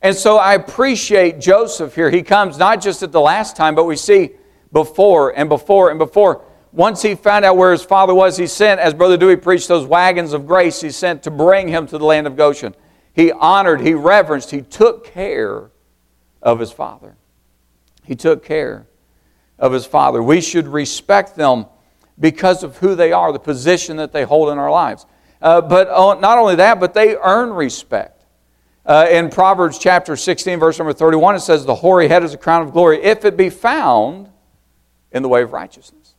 And 0.00 0.16
so 0.16 0.38
I 0.38 0.54
appreciate 0.54 1.38
Joseph 1.38 1.94
here. 1.94 2.10
He 2.10 2.22
comes 2.22 2.58
not 2.58 2.80
just 2.82 3.04
at 3.04 3.12
the 3.12 3.20
last 3.20 3.54
time, 3.54 3.76
but 3.76 3.84
we 3.84 3.94
see 3.94 4.30
before 4.72 5.30
and 5.30 5.48
before 5.48 5.90
and 5.90 5.98
before. 5.98 6.42
Once 6.72 7.02
he 7.02 7.14
found 7.14 7.44
out 7.44 7.56
where 7.56 7.70
his 7.70 7.84
father 7.84 8.14
was, 8.14 8.36
he 8.36 8.46
sent, 8.48 8.80
as 8.80 8.94
Brother 8.94 9.16
Dewey 9.16 9.36
preached, 9.36 9.68
those 9.68 9.86
wagons 9.86 10.32
of 10.32 10.46
grace, 10.46 10.80
he 10.80 10.90
sent 10.90 11.22
to 11.22 11.30
bring 11.30 11.68
him 11.68 11.86
to 11.86 11.98
the 11.98 12.04
land 12.04 12.26
of 12.26 12.34
Goshen. 12.34 12.74
He 13.12 13.30
honored, 13.30 13.82
he 13.82 13.94
reverenced, 13.94 14.50
he 14.50 14.62
took 14.62 15.04
care 15.04 15.70
of 16.40 16.58
his 16.58 16.72
father. 16.72 17.16
He 18.04 18.14
took 18.14 18.44
care 18.44 18.86
of 19.58 19.72
his 19.72 19.86
father. 19.86 20.22
We 20.22 20.40
should 20.40 20.66
respect 20.66 21.36
them 21.36 21.66
because 22.18 22.62
of 22.62 22.78
who 22.78 22.94
they 22.94 23.12
are, 23.12 23.32
the 23.32 23.38
position 23.38 23.96
that 23.96 24.12
they 24.12 24.24
hold 24.24 24.50
in 24.50 24.58
our 24.58 24.70
lives. 24.70 25.06
Uh, 25.40 25.60
but 25.60 25.88
not 26.20 26.38
only 26.38 26.56
that, 26.56 26.78
but 26.78 26.94
they 26.94 27.16
earn 27.16 27.50
respect. 27.50 28.24
Uh, 28.84 29.06
in 29.10 29.30
Proverbs 29.30 29.78
chapter 29.78 30.16
16, 30.16 30.58
verse 30.58 30.78
number 30.78 30.92
31, 30.92 31.36
it 31.36 31.40
says, 31.40 31.64
The 31.64 31.74
hoary 31.74 32.08
head 32.08 32.24
is 32.24 32.34
a 32.34 32.38
crown 32.38 32.62
of 32.62 32.72
glory 32.72 33.02
if 33.02 33.24
it 33.24 33.36
be 33.36 33.48
found 33.48 34.28
in 35.12 35.22
the 35.22 35.28
way 35.28 35.42
of 35.42 35.52
righteousness. 35.52 36.14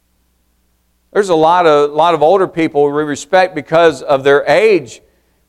There's 1.12 1.30
a 1.30 1.36
lot 1.36 1.65
of, 1.65 1.91
lot 1.91 2.13
of 2.13 2.24
older 2.24 2.48
people 2.48 2.86
we 2.86 3.04
respect 3.04 3.54
because 3.54 4.02
of 4.02 4.24
their 4.24 4.43
age, 4.50 5.02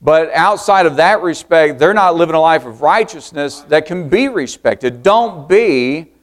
but 0.03 0.31
outside 0.35 0.87
of 0.87 0.97
that 0.97 1.23
respect, 1.23 1.79
they're 1.79 1.94
not 1.94 2.16
living 2.16 2.35
a 2.35 2.40
life 2.40 2.66
of 2.66 2.83
righteousness 2.83 3.61
that 3.68 3.87
can 3.87 4.09
be 4.09 4.29
respected. 4.29 5.03
Don't 5.03 5.49
be 5.49 6.13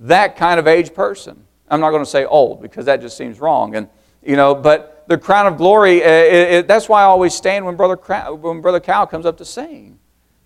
that 0.00 0.36
kind 0.36 0.60
of 0.60 0.66
age 0.66 0.94
person. 0.94 1.44
I'm 1.70 1.80
not 1.80 1.90
going 1.90 2.04
to 2.04 2.10
say 2.10 2.24
old 2.24 2.62
because 2.62 2.86
that 2.86 3.00
just 3.00 3.16
seems 3.16 3.40
wrong. 3.40 3.74
And 3.74 3.88
you 4.22 4.36
know, 4.36 4.54
but 4.54 5.04
the 5.08 5.18
crown 5.18 5.46
of 5.46 5.56
glory. 5.56 5.98
It, 5.98 6.52
it, 6.52 6.68
that's 6.68 6.88
why 6.88 7.02
I 7.02 7.04
always 7.04 7.34
stand 7.34 7.64
when 7.64 7.76
brother 7.76 7.96
when 8.34 8.60
brother 8.60 8.80
Cal 8.80 9.06
comes 9.06 9.26
up 9.26 9.38
to 9.38 9.44
sing. 9.44 9.98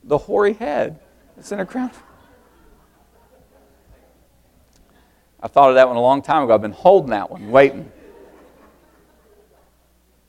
The 0.04 0.18
hoary 0.18 0.54
head. 0.54 1.00
It's 1.36 1.52
in 1.52 1.60
a 1.60 1.66
crown. 1.66 1.90
I 5.40 5.48
thought 5.48 5.70
of 5.70 5.74
that 5.74 5.88
one 5.88 5.96
a 5.96 6.00
long 6.00 6.22
time 6.22 6.44
ago. 6.44 6.54
I've 6.54 6.62
been 6.62 6.70
holding 6.70 7.10
that 7.10 7.30
one, 7.30 7.50
waiting. 7.50 7.90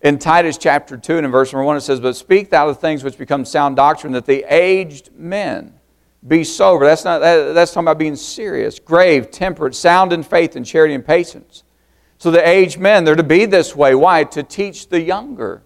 In 0.02 0.18
Titus 0.18 0.58
chapter 0.58 0.98
2 0.98 1.18
and 1.18 1.26
in 1.26 1.32
verse 1.32 1.54
number 1.54 1.64
1, 1.64 1.78
it 1.78 1.82
says, 1.82 2.00
But 2.00 2.16
speak 2.16 2.50
thou 2.50 2.68
the 2.68 2.76
things 2.76 3.04
which 3.04 3.18
become 3.18 3.46
sound 3.46 3.76
doctrine, 3.76 4.12
that 4.14 4.26
the 4.26 4.44
aged 4.54 5.12
men 5.16 5.80
be 6.28 6.44
sober. 6.44 6.86
That's, 6.86 7.04
not, 7.04 7.20
that, 7.20 7.54
that's 7.54 7.72
talking 7.72 7.86
about 7.86 7.98
being 7.98 8.16
serious, 8.16 8.80
grave, 8.80 9.32
temperate, 9.32 9.76
sound 9.76 10.14
in 10.14 10.24
faith 10.24 10.56
and 10.56 10.66
charity 10.66 10.94
and 10.94 11.06
patience. 11.06 11.64
So 12.18 12.32
the 12.32 12.48
aged 12.48 12.80
men, 12.80 13.04
they're 13.04 13.16
to 13.16 13.24
be 13.24 13.46
this 13.46 13.76
way. 13.76 13.96
Why? 13.96 14.24
To 14.24 14.44
teach 14.44 14.90
the 14.90 15.02
younger. 15.02 15.64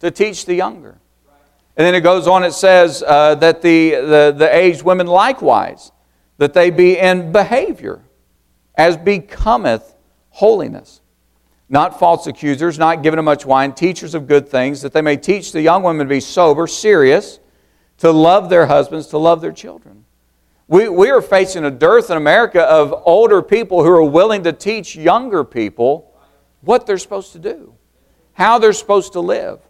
To 0.00 0.10
teach 0.10 0.46
the 0.46 0.54
younger. 0.54 1.00
And 1.76 1.84
then 1.84 1.94
it 1.96 2.02
goes 2.02 2.28
on, 2.28 2.44
it 2.44 2.52
says 2.52 3.02
uh, 3.04 3.34
that 3.36 3.62
the, 3.62 3.90
the, 3.90 4.34
the 4.36 4.56
aged 4.56 4.82
women 4.82 5.08
likewise, 5.08 5.90
that 6.38 6.54
they 6.54 6.70
be 6.70 6.96
in 6.96 7.32
behavior 7.32 8.02
as 8.76 8.96
becometh 8.96 9.96
holiness. 10.30 11.00
Not 11.68 11.98
false 11.98 12.26
accusers, 12.28 12.78
not 12.78 13.02
giving 13.02 13.16
them 13.16 13.24
much 13.24 13.44
wine, 13.44 13.72
teachers 13.72 14.14
of 14.14 14.28
good 14.28 14.48
things, 14.48 14.82
that 14.82 14.92
they 14.92 15.00
may 15.00 15.16
teach 15.16 15.50
the 15.50 15.62
young 15.62 15.82
women 15.82 16.06
to 16.06 16.10
be 16.10 16.20
sober, 16.20 16.68
serious, 16.68 17.40
to 17.98 18.10
love 18.10 18.48
their 18.48 18.66
husbands, 18.66 19.06
to 19.08 19.18
love 19.18 19.40
their 19.40 19.52
children. 19.52 20.04
We, 20.66 20.88
we 20.88 21.10
are 21.10 21.20
facing 21.20 21.64
a 21.64 21.70
dearth 21.70 22.10
in 22.10 22.16
America 22.16 22.62
of 22.62 22.94
older 23.04 23.42
people 23.42 23.82
who 23.82 23.90
are 23.90 24.04
willing 24.04 24.44
to 24.44 24.52
teach 24.52 24.96
younger 24.96 25.44
people 25.44 26.12
what 26.62 26.86
they're 26.86 26.98
supposed 26.98 27.32
to 27.32 27.38
do, 27.38 27.74
how 28.32 28.58
they're 28.58 28.72
supposed 28.72 29.12
to 29.12 29.20
live. 29.20 29.60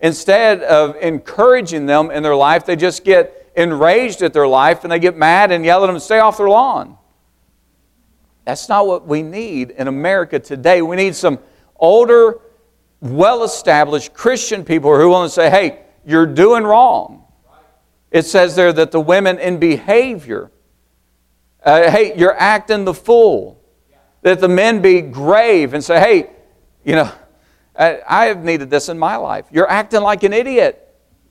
Instead 0.00 0.62
of 0.62 0.96
encouraging 0.96 1.86
them 1.86 2.10
in 2.10 2.22
their 2.22 2.36
life, 2.36 2.66
they 2.66 2.76
just 2.76 3.04
get 3.04 3.50
enraged 3.56 4.22
at 4.22 4.32
their 4.32 4.46
life 4.46 4.84
and 4.84 4.92
they 4.92 4.98
get 4.98 5.16
mad 5.16 5.50
and 5.50 5.64
yell 5.64 5.82
at 5.82 5.86
them 5.88 5.98
stay 5.98 6.18
off 6.18 6.36
their 6.36 6.48
lawn. 6.48 6.96
That's 8.44 8.68
not 8.68 8.86
what 8.86 9.06
we 9.06 9.22
need 9.22 9.70
in 9.70 9.88
America 9.88 10.38
today. 10.38 10.82
We 10.82 10.96
need 10.96 11.14
some 11.14 11.38
older, 11.76 12.40
well 13.00 13.42
established 13.42 14.12
Christian 14.12 14.64
people 14.64 14.90
who 14.90 14.96
are 14.96 15.08
willing 15.08 15.28
to 15.28 15.34
say, 15.34 15.50
hey, 15.50 15.80
you're 16.04 16.26
doing 16.26 16.64
wrong. 16.64 17.23
It 18.14 18.24
says 18.24 18.54
there 18.54 18.72
that 18.72 18.92
the 18.92 19.00
women 19.00 19.40
in 19.40 19.58
behavior, 19.58 20.52
uh, 21.64 21.90
hey, 21.90 22.16
you're 22.16 22.38
acting 22.38 22.84
the 22.84 22.94
fool. 22.94 23.60
That 24.22 24.38
the 24.38 24.46
men 24.46 24.80
be 24.80 25.00
grave 25.00 25.74
and 25.74 25.82
say, 25.82 25.98
hey, 25.98 26.30
you 26.84 26.94
know, 26.94 27.10
I, 27.76 28.00
I 28.08 28.26
have 28.26 28.44
needed 28.44 28.70
this 28.70 28.88
in 28.88 29.00
my 29.00 29.16
life. 29.16 29.46
You're 29.50 29.68
acting 29.68 30.00
like 30.02 30.22
an 30.22 30.32
idiot. 30.32 30.80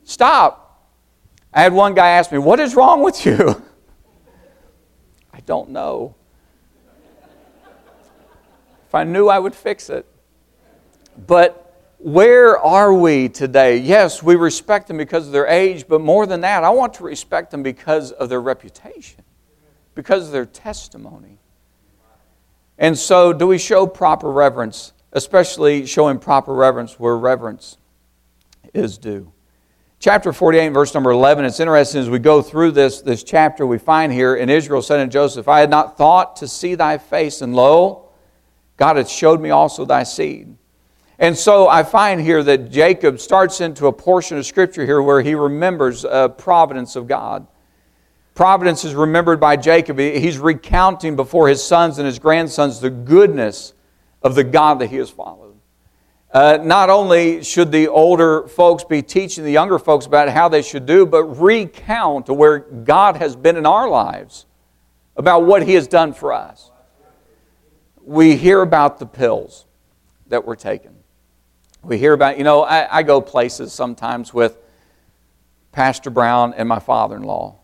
Stop. 0.04 0.92
I 1.54 1.62
had 1.62 1.72
one 1.72 1.96
guy 1.96 2.10
ask 2.10 2.34
me, 2.34 2.38
What 2.38 2.60
is 2.60 2.76
wrong 2.76 3.02
with 3.02 3.26
you? 3.26 3.64
I 5.34 5.40
don't 5.46 5.70
know. 5.70 6.16
If 8.88 8.94
I 8.94 9.06
knew, 9.06 9.30
I 9.30 9.40
would 9.40 9.56
fix 9.56 9.90
it. 9.90 10.06
But 11.26 11.63
where 12.04 12.58
are 12.60 12.94
we 12.94 13.30
today? 13.30 13.78
Yes, 13.78 14.22
we 14.22 14.36
respect 14.36 14.90
them 14.90 14.98
because 14.98 15.26
of 15.26 15.32
their 15.32 15.48
age, 15.48 15.88
but 15.88 16.02
more 16.02 16.26
than 16.26 16.42
that, 16.42 16.66
I 16.66 16.70
want 16.70 16.96
to 16.96 17.04
respect 17.04 17.50
them 17.50 17.64
because 17.64 18.12
of 18.12 18.28
their 18.28 18.42
reputation, 18.42 19.24
because 19.96 20.26
of 20.26 20.34
their 20.34 20.46
testimony. 20.46 21.40
And 22.78 22.98
so, 22.98 23.32
do 23.32 23.48
we 23.48 23.58
show 23.58 23.88
proper 23.88 24.30
reverence, 24.30 24.92
especially 25.14 25.86
showing 25.86 26.20
proper 26.20 26.54
reverence 26.54 27.00
where 27.00 27.16
reverence 27.16 27.78
is 28.74 28.98
due? 28.98 29.32
Chapter 30.00 30.34
48, 30.34 30.70
verse 30.70 30.94
number 30.94 31.12
11, 31.12 31.46
it's 31.46 31.62
interesting 31.62 32.02
as 32.02 32.10
we 32.10 32.20
go 32.20 32.42
through 32.42 32.72
this, 32.72 33.00
this 33.00 33.24
chapter, 33.24 33.66
we 33.66 33.78
find 33.78 34.12
here, 34.12 34.36
in 34.36 34.50
Israel 34.50 34.82
said 34.82 35.00
unto 35.00 35.14
Joseph, 35.14 35.48
I 35.48 35.62
had 35.62 35.70
not 35.70 35.98
thought 35.98 36.36
to 36.38 36.50
see 36.50 36.76
thy 36.76 36.98
face, 36.98 37.42
and 37.42 37.56
lo, 37.56 38.10
God 38.76 38.98
hath 38.98 39.10
showed 39.10 39.40
me 39.40 39.52
also 39.52 39.86
thy 39.86 40.04
seed. 40.04 40.58
And 41.24 41.38
so 41.38 41.70
I 41.70 41.84
find 41.84 42.20
here 42.20 42.44
that 42.44 42.70
Jacob 42.70 43.18
starts 43.18 43.62
into 43.62 43.88
a 43.88 43.94
portion 43.94 44.38
of 44.38 44.46
Scripture 44.46 44.86
here 44.86 45.02
where 45.02 45.22
he 45.22 45.36
remembers 45.36 46.04
a 46.04 46.28
providence 46.28 46.98
of 46.98 47.08
God. 47.08 47.48
Providence 48.36 48.84
is 48.84 48.94
remembered 48.94 49.40
by 49.40 49.56
Jacob. 49.56 50.00
He's 50.00 50.38
recounting 50.38 51.16
before 51.16 51.48
his 51.48 51.64
sons 51.64 51.98
and 51.98 52.06
his 52.06 52.20
grandsons 52.20 52.82
the 52.82 52.90
goodness 52.90 53.74
of 54.22 54.36
the 54.36 54.44
God 54.44 54.80
that 54.80 54.88
he 54.88 54.98
has 54.98 55.10
followed. 55.10 55.56
Uh, 56.30 56.60
not 56.62 56.90
only 56.90 57.42
should 57.42 57.72
the 57.72 57.88
older 57.88 58.46
folks 58.50 58.84
be 58.84 59.02
teaching 59.02 59.46
the 59.46 59.52
younger 59.52 59.80
folks 59.80 60.06
about 60.06 60.28
how 60.28 60.50
they 60.50 60.62
should 60.62 60.86
do, 60.86 61.06
but 61.06 61.24
recount 61.24 62.28
where 62.28 62.60
God 62.60 63.16
has 63.16 63.38
been 63.38 63.56
in 63.56 63.66
our 63.66 63.88
lives 63.88 64.46
about 65.16 65.46
what 65.46 65.64
he 65.64 65.76
has 65.76 65.88
done 65.88 66.12
for 66.12 66.34
us. 66.34 66.70
We 68.04 68.36
hear 68.36 68.62
about 68.62 69.00
the 69.00 69.06
pills 69.06 69.68
that 70.28 70.44
were 70.44 70.58
taken. 70.58 70.93
We 71.84 71.98
hear 71.98 72.14
about, 72.14 72.38
you 72.38 72.46
know, 72.46 72.64
I, 72.64 73.00
I 73.00 73.04
go 73.04 73.20
places 73.20 73.74
sometimes 73.74 74.34
with 74.34 74.58
Pastor 75.74 76.10
Brown 76.10 76.54
and 76.54 76.68
my 76.70 76.80
father 76.80 77.18
in 77.18 77.24
law. 77.24 77.60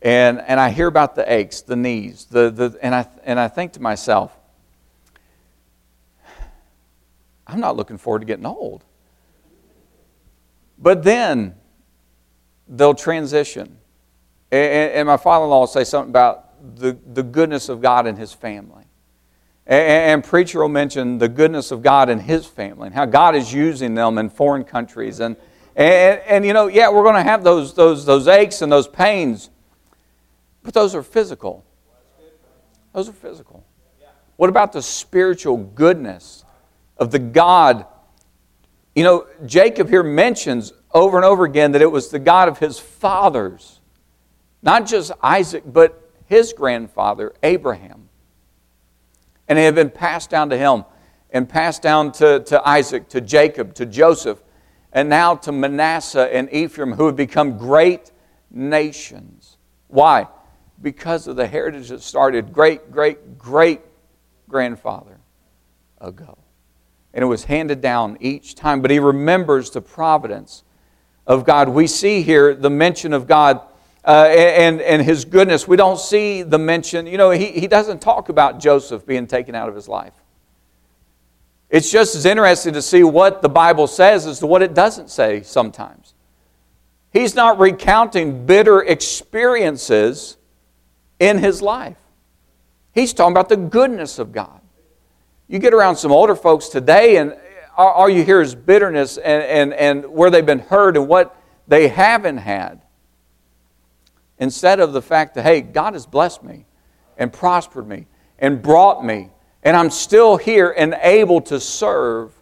And, 0.00 0.40
and 0.40 0.58
I 0.58 0.70
hear 0.70 0.86
about 0.86 1.14
the 1.14 1.30
aches, 1.30 1.60
the 1.60 1.76
knees, 1.76 2.24
the, 2.24 2.50
the, 2.50 2.78
and, 2.80 2.94
I, 2.94 3.06
and 3.22 3.38
I 3.38 3.48
think 3.48 3.74
to 3.74 3.82
myself, 3.82 4.34
I'm 7.46 7.60
not 7.60 7.76
looking 7.76 7.98
forward 7.98 8.20
to 8.20 8.24
getting 8.24 8.46
old. 8.46 8.82
But 10.78 11.02
then 11.02 11.54
they'll 12.66 12.94
transition. 12.94 13.76
And, 14.50 14.92
and 14.92 15.06
my 15.06 15.18
father 15.18 15.44
in 15.44 15.50
law 15.50 15.60
will 15.60 15.66
say 15.66 15.84
something 15.84 16.10
about 16.10 16.76
the, 16.76 16.96
the 17.12 17.22
goodness 17.22 17.68
of 17.68 17.82
God 17.82 18.06
and 18.06 18.16
his 18.16 18.32
family. 18.32 18.79
And, 19.70 20.24
preacher 20.24 20.60
will 20.60 20.68
mention 20.68 21.18
the 21.18 21.28
goodness 21.28 21.70
of 21.70 21.80
God 21.80 22.08
and 22.08 22.20
his 22.20 22.44
family 22.44 22.86
and 22.86 22.94
how 22.94 23.06
God 23.06 23.36
is 23.36 23.54
using 23.54 23.94
them 23.94 24.18
in 24.18 24.28
foreign 24.28 24.64
countries. 24.64 25.20
And, 25.20 25.36
and, 25.76 26.20
and 26.26 26.44
you 26.44 26.52
know, 26.52 26.66
yeah, 26.66 26.90
we're 26.90 27.04
going 27.04 27.14
to 27.14 27.22
have 27.22 27.44
those, 27.44 27.72
those, 27.74 28.04
those 28.04 28.26
aches 28.26 28.62
and 28.62 28.72
those 28.72 28.88
pains, 28.88 29.48
but 30.64 30.74
those 30.74 30.96
are 30.96 31.04
physical. 31.04 31.64
Those 32.92 33.08
are 33.08 33.12
physical. 33.12 33.64
What 34.36 34.50
about 34.50 34.72
the 34.72 34.82
spiritual 34.82 35.56
goodness 35.58 36.44
of 36.96 37.12
the 37.12 37.20
God 37.20 37.86
You 38.94 39.04
know, 39.04 39.26
Jacob 39.46 39.88
here 39.88 40.02
mentions 40.02 40.72
over 40.92 41.16
and 41.16 41.24
over 41.24 41.44
again 41.44 41.72
that 41.72 41.82
it 41.82 41.90
was 41.90 42.08
the 42.08 42.18
God 42.18 42.48
of 42.48 42.58
his 42.58 42.78
fathers, 42.78 43.80
not 44.62 44.86
just 44.86 45.12
Isaac, 45.22 45.62
but 45.64 46.10
his 46.26 46.52
grandfather, 46.52 47.32
Abraham. 47.42 47.99
And 49.50 49.58
it 49.58 49.62
had 49.62 49.74
been 49.74 49.90
passed 49.90 50.30
down 50.30 50.48
to 50.50 50.56
him 50.56 50.84
and 51.30 51.48
passed 51.48 51.82
down 51.82 52.12
to, 52.12 52.38
to 52.44 52.66
Isaac, 52.66 53.08
to 53.08 53.20
Jacob, 53.20 53.74
to 53.74 53.84
Joseph, 53.84 54.40
and 54.92 55.08
now 55.08 55.34
to 55.34 55.50
Manasseh 55.50 56.32
and 56.32 56.48
Ephraim, 56.52 56.92
who 56.92 57.06
had 57.06 57.16
become 57.16 57.58
great 57.58 58.12
nations. 58.48 59.56
Why? 59.88 60.28
Because 60.80 61.26
of 61.26 61.34
the 61.34 61.48
heritage 61.48 61.88
that 61.88 62.00
started 62.00 62.52
great, 62.52 62.92
great, 62.92 63.38
great 63.38 63.80
grandfather 64.48 65.18
ago. 66.00 66.38
And 67.12 67.24
it 67.24 67.26
was 67.26 67.42
handed 67.42 67.80
down 67.80 68.18
each 68.20 68.54
time. 68.54 68.80
But 68.80 68.92
he 68.92 69.00
remembers 69.00 69.70
the 69.70 69.80
providence 69.80 70.62
of 71.26 71.44
God. 71.44 71.68
We 71.68 71.88
see 71.88 72.22
here 72.22 72.54
the 72.54 72.70
mention 72.70 73.12
of 73.12 73.26
God 73.26 73.62
uh, 74.04 74.26
and, 74.28 74.80
and 74.80 75.02
his 75.02 75.24
goodness. 75.24 75.68
We 75.68 75.76
don't 75.76 75.98
see 75.98 76.42
the 76.42 76.58
mention, 76.58 77.06
you 77.06 77.18
know, 77.18 77.30
he, 77.30 77.46
he 77.46 77.66
doesn't 77.66 78.00
talk 78.00 78.28
about 78.28 78.60
Joseph 78.60 79.06
being 79.06 79.26
taken 79.26 79.54
out 79.54 79.68
of 79.68 79.74
his 79.74 79.88
life. 79.88 80.14
It's 81.68 81.90
just 81.90 82.16
as 82.16 82.26
interesting 82.26 82.72
to 82.72 82.82
see 82.82 83.04
what 83.04 83.42
the 83.42 83.48
Bible 83.48 83.86
says 83.86 84.26
as 84.26 84.40
to 84.40 84.46
what 84.46 84.62
it 84.62 84.74
doesn't 84.74 85.10
say 85.10 85.42
sometimes. 85.42 86.14
He's 87.12 87.34
not 87.34 87.58
recounting 87.58 88.46
bitter 88.46 88.82
experiences 88.82 90.36
in 91.18 91.38
his 91.38 91.60
life. 91.62 91.96
He's 92.92 93.12
talking 93.12 93.32
about 93.32 93.48
the 93.48 93.56
goodness 93.56 94.18
of 94.18 94.32
God. 94.32 94.60
You 95.46 95.58
get 95.58 95.74
around 95.74 95.96
some 95.96 96.12
older 96.12 96.34
folks 96.34 96.68
today, 96.68 97.16
and 97.16 97.36
all 97.76 98.08
you 98.08 98.24
hear 98.24 98.40
is 98.40 98.54
bitterness 98.54 99.16
and, 99.16 99.42
and, 99.42 99.72
and 99.72 100.12
where 100.12 100.30
they've 100.30 100.46
been 100.46 100.60
hurt 100.60 100.96
and 100.96 101.08
what 101.08 101.36
they 101.68 101.88
haven't 101.88 102.38
had. 102.38 102.82
Instead 104.40 104.80
of 104.80 104.92
the 104.94 105.02
fact 105.02 105.34
that, 105.34 105.42
hey, 105.42 105.60
God 105.60 105.92
has 105.92 106.06
blessed 106.06 106.42
me 106.42 106.64
and 107.18 107.32
prospered 107.32 107.86
me 107.86 108.06
and 108.38 108.60
brought 108.60 109.04
me, 109.04 109.28
and 109.62 109.76
I'm 109.76 109.90
still 109.90 110.38
here 110.38 110.74
and 110.76 110.98
able 111.02 111.42
to 111.42 111.60
serve 111.60 112.32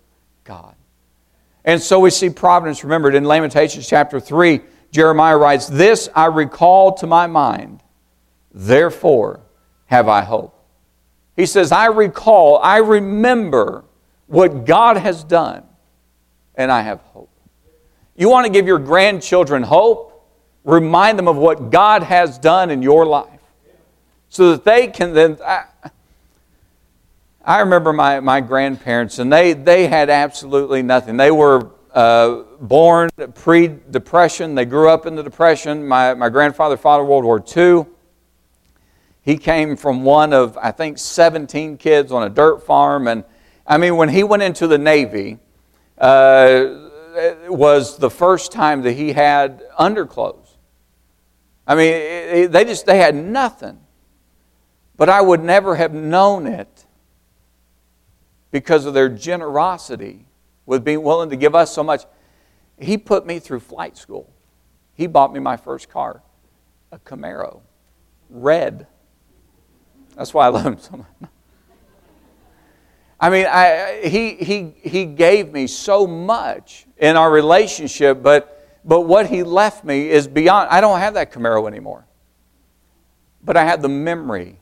God. 0.44 0.76
And 1.64 1.82
so 1.82 1.98
we 1.98 2.10
see 2.10 2.30
providence 2.30 2.84
remembered 2.84 3.16
in 3.16 3.24
Lamentations 3.24 3.86
chapter 3.86 4.20
3. 4.20 4.60
Jeremiah 4.92 5.36
writes, 5.36 5.66
This 5.66 6.08
I 6.14 6.26
recall 6.26 6.94
to 6.94 7.06
my 7.06 7.26
mind, 7.26 7.82
therefore 8.54 9.40
have 9.86 10.08
I 10.08 10.22
hope. 10.22 10.54
He 11.36 11.46
says, 11.46 11.72
I 11.72 11.86
recall, 11.86 12.58
I 12.58 12.78
remember 12.78 13.84
what 14.26 14.64
God 14.64 14.96
has 14.96 15.24
done, 15.24 15.64
and 16.54 16.70
I 16.70 16.82
have 16.82 17.00
hope. 17.00 17.30
You 18.16 18.28
want 18.28 18.46
to 18.46 18.52
give 18.52 18.66
your 18.66 18.78
grandchildren 18.78 19.64
hope? 19.64 20.08
Remind 20.68 21.18
them 21.18 21.28
of 21.28 21.36
what 21.38 21.70
God 21.70 22.02
has 22.02 22.36
done 22.36 22.70
in 22.70 22.82
your 22.82 23.06
life 23.06 23.40
so 24.28 24.50
that 24.50 24.64
they 24.64 24.88
can 24.88 25.14
then. 25.14 25.38
I, 25.42 25.64
I 27.42 27.60
remember 27.60 27.94
my, 27.94 28.20
my 28.20 28.42
grandparents, 28.42 29.18
and 29.18 29.32
they, 29.32 29.54
they 29.54 29.86
had 29.86 30.10
absolutely 30.10 30.82
nothing. 30.82 31.16
They 31.16 31.30
were 31.30 31.70
uh, 31.94 32.42
born 32.60 33.08
pre 33.34 33.68
Depression, 33.68 34.54
they 34.54 34.66
grew 34.66 34.90
up 34.90 35.06
in 35.06 35.14
the 35.14 35.22
Depression. 35.22 35.88
My, 35.88 36.12
my 36.12 36.28
grandfather 36.28 36.76
fought 36.76 37.00
in 37.00 37.06
World 37.06 37.24
War 37.24 37.42
II. 37.56 37.86
He 39.22 39.38
came 39.38 39.74
from 39.74 40.02
one 40.04 40.34
of, 40.34 40.58
I 40.58 40.72
think, 40.72 40.98
17 40.98 41.78
kids 41.78 42.12
on 42.12 42.24
a 42.24 42.28
dirt 42.28 42.58
farm, 42.66 43.08
and 43.08 43.24
I 43.66 43.78
mean, 43.78 43.96
when 43.96 44.10
he 44.10 44.22
went 44.22 44.42
into 44.42 44.66
the 44.66 44.76
Navy, 44.76 45.38
uh, 45.96 46.64
it 47.14 47.50
was 47.50 47.96
the 47.96 48.10
first 48.10 48.52
time 48.52 48.82
that 48.82 48.92
he 48.92 49.14
had 49.14 49.62
underclothes. 49.78 50.47
I 51.68 51.74
mean, 51.74 52.50
they 52.50 52.64
just 52.64 52.86
they 52.86 52.96
had 52.96 53.14
nothing. 53.14 53.78
But 54.96 55.08
I 55.08 55.20
would 55.20 55.44
never 55.44 55.76
have 55.76 55.92
known 55.94 56.46
it 56.46 56.86
because 58.50 58.86
of 58.86 58.94
their 58.94 59.08
generosity 59.08 60.26
with 60.66 60.82
being 60.82 61.02
willing 61.02 61.30
to 61.30 61.36
give 61.36 61.54
us 61.54 61.72
so 61.72 61.84
much. 61.84 62.04
He 62.78 62.98
put 62.98 63.26
me 63.26 63.38
through 63.38 63.60
flight 63.60 63.96
school. 63.96 64.32
He 64.94 65.06
bought 65.06 65.32
me 65.32 65.38
my 65.38 65.56
first 65.56 65.88
car, 65.88 66.22
a 66.90 66.98
Camaro, 66.98 67.60
red. 68.30 68.86
That's 70.16 70.34
why 70.34 70.46
I 70.46 70.48
love 70.48 70.66
him 70.66 70.78
so 70.78 70.96
much. 70.96 71.30
I 73.20 73.30
mean, 73.30 73.46
I, 73.46 74.00
he, 74.04 74.34
he, 74.34 74.74
he 74.82 75.04
gave 75.04 75.52
me 75.52 75.66
so 75.66 76.06
much 76.06 76.86
in 76.96 77.16
our 77.16 77.30
relationship, 77.30 78.22
but, 78.22 78.57
but 78.84 79.02
what 79.02 79.26
he 79.26 79.42
left 79.42 79.84
me 79.84 80.08
is 80.08 80.26
beyond. 80.28 80.68
I 80.70 80.80
don't 80.80 80.98
have 80.98 81.14
that 81.14 81.32
Camaro 81.32 81.66
anymore. 81.66 82.06
But 83.42 83.56
I 83.56 83.64
have 83.64 83.82
the 83.82 83.88
memory 83.88 84.58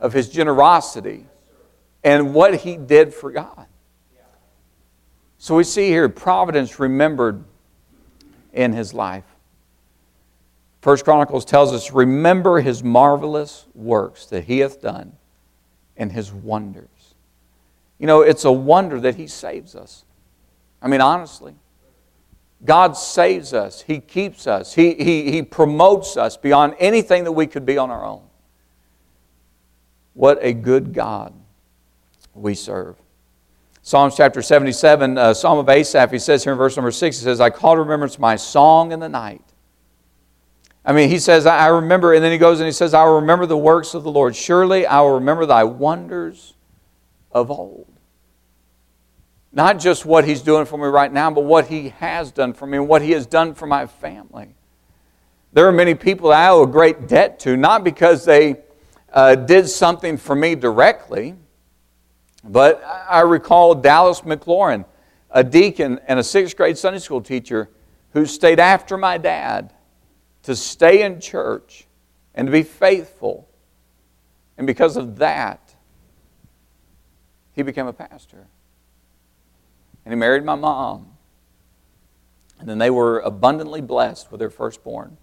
of 0.00 0.12
his 0.12 0.28
generosity 0.28 1.26
and 2.04 2.34
what 2.34 2.54
he 2.56 2.76
did 2.76 3.12
for 3.12 3.30
God. 3.30 3.66
So 5.38 5.56
we 5.56 5.64
see 5.64 5.88
here 5.88 6.08
providence 6.08 6.78
remembered 6.78 7.44
in 8.52 8.72
his 8.72 8.94
life. 8.94 9.24
First 10.80 11.04
Chronicles 11.04 11.44
tells 11.44 11.72
us, 11.72 11.92
remember 11.92 12.60
his 12.60 12.82
marvelous 12.82 13.66
works 13.74 14.26
that 14.26 14.44
he 14.44 14.60
hath 14.60 14.80
done 14.80 15.12
and 15.96 16.12
his 16.12 16.32
wonders. 16.32 16.88
You 17.98 18.06
know, 18.06 18.20
it's 18.20 18.44
a 18.44 18.52
wonder 18.52 19.00
that 19.00 19.14
He 19.14 19.26
saves 19.26 19.74
us. 19.74 20.04
I 20.82 20.88
mean, 20.88 21.00
honestly. 21.00 21.54
God 22.64 22.96
saves 22.96 23.52
us, 23.52 23.82
He 23.82 24.00
keeps 24.00 24.46
us, 24.46 24.74
He, 24.74 24.94
he, 24.94 25.30
he 25.30 25.42
promotes 25.42 26.16
us 26.16 26.36
beyond 26.36 26.74
anything 26.78 27.24
that 27.24 27.32
we 27.32 27.46
could 27.46 27.66
be 27.66 27.78
on 27.78 27.90
our 27.90 28.04
own. 28.04 28.22
What 30.14 30.38
a 30.40 30.54
good 30.54 30.94
God 30.94 31.34
we 32.34 32.54
serve. 32.54 32.96
Psalms 33.82 34.16
chapter 34.16 34.42
77, 34.42 35.16
uh, 35.16 35.32
Psalm 35.32 35.58
of 35.58 35.68
Asaph, 35.68 36.10
he 36.10 36.18
says 36.18 36.42
here 36.42 36.52
in 36.52 36.58
verse 36.58 36.76
number 36.76 36.90
6, 36.90 37.18
he 37.18 37.22
says, 37.22 37.40
I 37.40 37.50
call 37.50 37.74
to 37.74 37.82
remembrance 37.82 38.18
my 38.18 38.34
song 38.34 38.90
in 38.90 38.98
the 38.98 39.08
night. 39.08 39.42
I 40.84 40.92
mean, 40.92 41.08
he 41.08 41.18
says, 41.18 41.46
I 41.46 41.68
remember, 41.68 42.14
and 42.14 42.24
then 42.24 42.32
he 42.32 42.38
goes 42.38 42.60
and 42.60 42.66
he 42.66 42.72
says, 42.72 42.94
I 42.94 43.04
will 43.04 43.16
remember 43.16 43.46
the 43.46 43.56
works 43.56 43.94
of 43.94 44.04
the 44.04 44.10
Lord. 44.10 44.34
Surely 44.34 44.86
I 44.86 45.00
will 45.02 45.14
remember 45.14 45.44
thy 45.44 45.64
wonders 45.64 46.54
of 47.30 47.50
old. 47.50 47.86
Not 49.56 49.78
just 49.78 50.04
what 50.04 50.26
He's 50.26 50.42
doing 50.42 50.66
for 50.66 50.76
me 50.76 50.84
right 50.84 51.10
now, 51.10 51.30
but 51.30 51.44
what 51.44 51.68
He 51.68 51.88
has 51.88 52.30
done 52.30 52.52
for 52.52 52.66
me 52.66 52.76
and 52.76 52.86
what 52.86 53.00
He 53.00 53.12
has 53.12 53.26
done 53.26 53.54
for 53.54 53.66
my 53.66 53.86
family. 53.86 54.54
There 55.54 55.66
are 55.66 55.72
many 55.72 55.94
people 55.94 56.30
I 56.30 56.50
owe 56.50 56.64
a 56.64 56.66
great 56.66 57.08
debt 57.08 57.38
to, 57.40 57.56
not 57.56 57.82
because 57.82 58.26
they 58.26 58.56
uh, 59.10 59.34
did 59.34 59.66
something 59.66 60.18
for 60.18 60.36
me 60.36 60.56
directly, 60.56 61.36
but 62.44 62.84
I 62.84 63.20
recall 63.20 63.74
Dallas 63.74 64.20
McLaurin, 64.20 64.84
a 65.30 65.42
deacon 65.42 66.00
and 66.06 66.18
a 66.18 66.22
sixth 66.22 66.54
grade 66.54 66.76
Sunday 66.76 66.98
school 66.98 67.22
teacher 67.22 67.70
who 68.12 68.26
stayed 68.26 68.60
after 68.60 68.98
my 68.98 69.16
dad 69.16 69.72
to 70.42 70.54
stay 70.54 71.02
in 71.02 71.18
church 71.18 71.86
and 72.34 72.46
to 72.46 72.52
be 72.52 72.62
faithful. 72.62 73.48
And 74.58 74.66
because 74.66 74.98
of 74.98 75.16
that, 75.16 75.74
he 77.54 77.62
became 77.62 77.86
a 77.86 77.94
pastor. 77.94 78.48
And 80.06 80.12
he 80.12 80.16
married 80.16 80.44
my 80.44 80.54
mom. 80.54 81.08
And 82.60 82.68
then 82.68 82.78
they 82.78 82.90
were 82.90 83.18
abundantly 83.18 83.80
blessed 83.80 84.30
with 84.30 84.38
their 84.38 84.50
firstborn. 84.50 85.16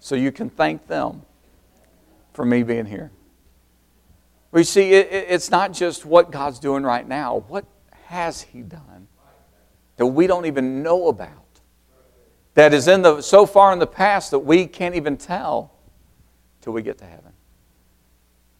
So 0.00 0.16
you 0.16 0.32
can 0.32 0.50
thank 0.50 0.88
them 0.88 1.22
for 2.32 2.44
me 2.44 2.64
being 2.64 2.86
here. 2.86 3.12
We 4.50 4.64
see, 4.64 4.92
it, 4.92 5.08
it's 5.12 5.52
not 5.52 5.72
just 5.72 6.04
what 6.04 6.32
God's 6.32 6.58
doing 6.58 6.82
right 6.82 7.06
now. 7.06 7.44
What 7.46 7.64
has 8.06 8.42
He 8.42 8.62
done 8.62 9.06
that 9.96 10.06
we 10.06 10.26
don't 10.26 10.46
even 10.46 10.82
know 10.82 11.06
about? 11.06 11.60
That 12.54 12.74
is 12.74 12.88
in 12.88 13.02
the 13.02 13.22
so 13.22 13.46
far 13.46 13.72
in 13.72 13.78
the 13.78 13.86
past 13.86 14.32
that 14.32 14.40
we 14.40 14.66
can't 14.66 14.96
even 14.96 15.16
tell 15.16 15.70
till 16.60 16.72
we 16.72 16.82
get 16.82 16.98
to 16.98 17.04
heaven. 17.04 17.32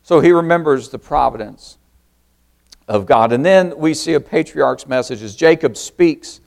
So 0.05 0.21
he 0.21 0.31
remembers 0.31 0.91
the 0.91 0.99
providence 1.01 1.79
of 2.91 3.07
God. 3.07 3.31
And 3.33 3.47
then 3.47 3.79
we 3.79 3.95
see 3.95 4.15
a 4.15 4.21
patriarch's 4.21 4.87
message 4.87 5.23
as 5.23 5.37
Jacob 5.37 5.77
speaks 5.77 6.41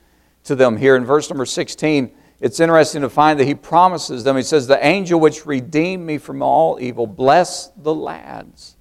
to 0.43 0.55
them 0.55 0.75
here 0.75 0.97
in 0.97 1.05
verse 1.05 1.29
number 1.29 1.45
16. 1.45 2.11
It's 2.41 2.59
interesting 2.59 3.01
to 3.01 3.09
find 3.09 3.39
that 3.39 3.45
he 3.45 3.55
promises 3.55 4.25
them, 4.25 4.35
he 4.35 4.43
says, 4.43 4.67
The 4.67 4.85
angel 4.85 5.21
which 5.21 5.45
redeemed 5.45 6.05
me 6.05 6.17
from 6.17 6.41
all 6.41 6.77
evil, 6.81 7.07
bless 7.07 7.69
the 7.69 7.95
lads. 7.95 8.75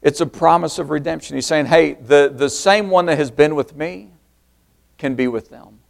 It's 0.00 0.22
a 0.22 0.26
promise 0.26 0.78
of 0.78 0.88
redemption. 0.88 1.36
He's 1.36 1.46
saying, 1.46 1.66
Hey, 1.66 1.92
the, 1.92 2.32
the 2.34 2.48
same 2.48 2.88
one 2.88 3.04
that 3.06 3.18
has 3.18 3.30
been 3.30 3.54
with 3.54 3.76
me 3.76 4.12
can 4.96 5.14
be 5.14 5.28
with 5.28 5.50
them. 5.50 5.80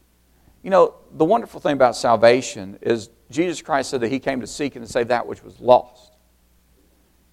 You 0.65 0.71
know, 0.71 0.97
the 1.13 1.25
wonderful 1.25 1.61
thing 1.61 1.75
about 1.75 1.95
salvation 1.95 2.77
is 2.83 3.09
Jesus 3.31 3.63
Christ 3.63 3.91
said 3.91 4.01
that 4.01 4.11
he 4.11 4.19
came 4.19 4.41
to 4.41 4.49
seek 4.49 4.75
and 4.75 4.85
to 4.85 4.91
save 4.91 5.09
that 5.09 5.29
which 5.29 5.45
was 5.45 5.61
lost. 5.61 6.17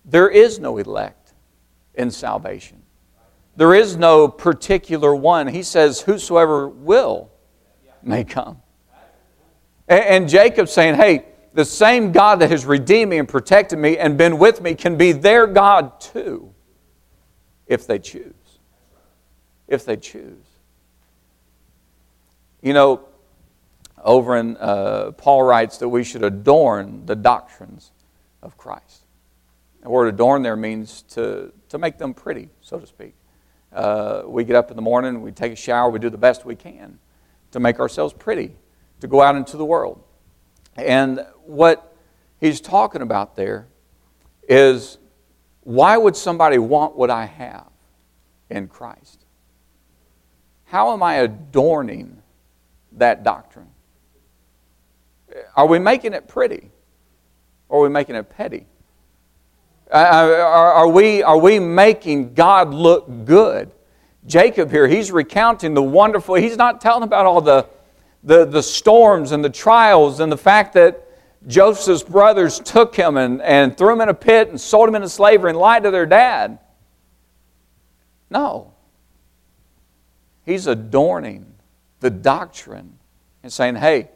There 0.05 0.29
is 0.29 0.59
no 0.59 0.77
elect 0.77 1.18
in 1.99 2.09
salvation. 2.09 2.81
There 3.57 3.75
is 3.75 3.97
no 3.97 4.29
particular 4.29 5.13
one. 5.13 5.47
He 5.47 5.63
says, 5.63 5.99
Whosoever 6.01 6.69
will 6.69 7.29
may 8.01 8.23
come. 8.23 8.61
And, 9.87 10.03
and 10.05 10.29
Jacob's 10.29 10.71
saying, 10.71 10.95
Hey, 10.95 11.25
the 11.53 11.65
same 11.65 12.13
God 12.13 12.39
that 12.39 12.51
has 12.51 12.65
redeemed 12.65 13.11
me 13.11 13.17
and 13.17 13.27
protected 13.27 13.77
me 13.77 13.97
and 13.97 14.17
been 14.17 14.37
with 14.37 14.61
me 14.61 14.75
can 14.75 14.95
be 14.95 15.11
their 15.11 15.45
God 15.45 15.99
too, 15.99 16.53
if 17.67 17.85
they 17.85 17.99
choose. 17.99 18.33
If 19.67 19.83
they 19.83 19.97
choose. 19.97 20.45
You 22.61 22.73
know, 22.73 23.01
over 24.01 24.37
in, 24.37 24.55
uh, 24.55 25.11
Paul 25.17 25.43
writes 25.43 25.77
that 25.79 25.89
we 25.89 26.05
should 26.05 26.23
adorn 26.23 27.05
the 27.05 27.15
doctrines 27.15 27.91
of 28.41 28.55
Christ. 28.55 29.03
The 29.81 29.89
word 29.89 30.07
adorn 30.07 30.43
there 30.43 30.55
means 30.55 31.01
to, 31.09 31.51
to 31.69 31.77
make 31.77 31.97
them 31.97 32.13
pretty, 32.13 32.49
so 32.61 32.79
to 32.79 32.87
speak. 32.87 33.15
Uh, 33.71 34.23
we 34.25 34.43
get 34.43 34.55
up 34.55 34.69
in 34.71 34.75
the 34.75 34.81
morning, 34.81 35.21
we 35.21 35.31
take 35.31 35.53
a 35.53 35.55
shower, 35.55 35.89
we 35.89 35.99
do 35.99 36.09
the 36.09 36.17
best 36.17 36.45
we 36.45 36.55
can 36.55 36.99
to 37.51 37.59
make 37.59 37.79
ourselves 37.79 38.13
pretty, 38.13 38.55
to 38.99 39.07
go 39.07 39.21
out 39.21 39.35
into 39.35 39.57
the 39.57 39.65
world. 39.65 40.03
And 40.75 41.25
what 41.45 41.95
he's 42.39 42.61
talking 42.61 43.01
about 43.01 43.35
there 43.35 43.67
is 44.47 44.97
why 45.61 45.97
would 45.97 46.15
somebody 46.15 46.57
want 46.57 46.95
what 46.95 47.09
I 47.09 47.25
have 47.25 47.67
in 48.49 48.67
Christ? 48.67 49.25
How 50.65 50.93
am 50.93 51.03
I 51.03 51.15
adorning 51.15 52.21
that 52.93 53.23
doctrine? 53.23 53.69
Are 55.55 55.67
we 55.67 55.77
making 55.77 56.13
it 56.13 56.27
pretty? 56.27 56.71
Or 57.67 57.79
are 57.79 57.83
we 57.83 57.89
making 57.89 58.15
it 58.15 58.29
petty? 58.29 58.65
Uh, 59.91 59.93
uh, 59.93 59.97
are, 59.97 60.73
are, 60.73 60.87
we, 60.87 61.23
are 61.23 61.37
we 61.37 61.57
making 61.57 62.33
God 62.35 62.73
look 62.73 63.25
good? 63.25 63.71
Jacob 64.27 64.69
here, 64.69 64.87
he's 64.87 65.11
recounting 65.11 65.73
the 65.73 65.81
wonderful, 65.81 66.35
he's 66.35 66.57
not 66.57 66.79
telling 66.79 67.03
about 67.03 67.25
all 67.25 67.41
the, 67.41 67.67
the, 68.23 68.45
the 68.45 68.61
storms 68.61 69.31
and 69.31 69.43
the 69.43 69.49
trials 69.49 70.19
and 70.19 70.31
the 70.31 70.37
fact 70.37 70.73
that 70.73 71.05
Joseph's 71.47 72.03
brothers 72.03 72.59
took 72.59 72.95
him 72.95 73.17
and, 73.17 73.41
and 73.41 73.75
threw 73.75 73.93
him 73.93 74.01
in 74.01 74.09
a 74.09 74.13
pit 74.13 74.49
and 74.49 74.61
sold 74.61 74.89
him 74.89 74.95
into 74.95 75.09
slavery 75.09 75.49
and 75.49 75.57
lied 75.57 75.83
to 75.83 75.91
their 75.91 76.05
dad. 76.05 76.59
No. 78.29 78.73
He's 80.45 80.67
adorning 80.67 81.51
the 81.99 82.09
doctrine 82.11 82.99
and 83.41 83.51
saying, 83.51 83.75
hey, 83.75 84.09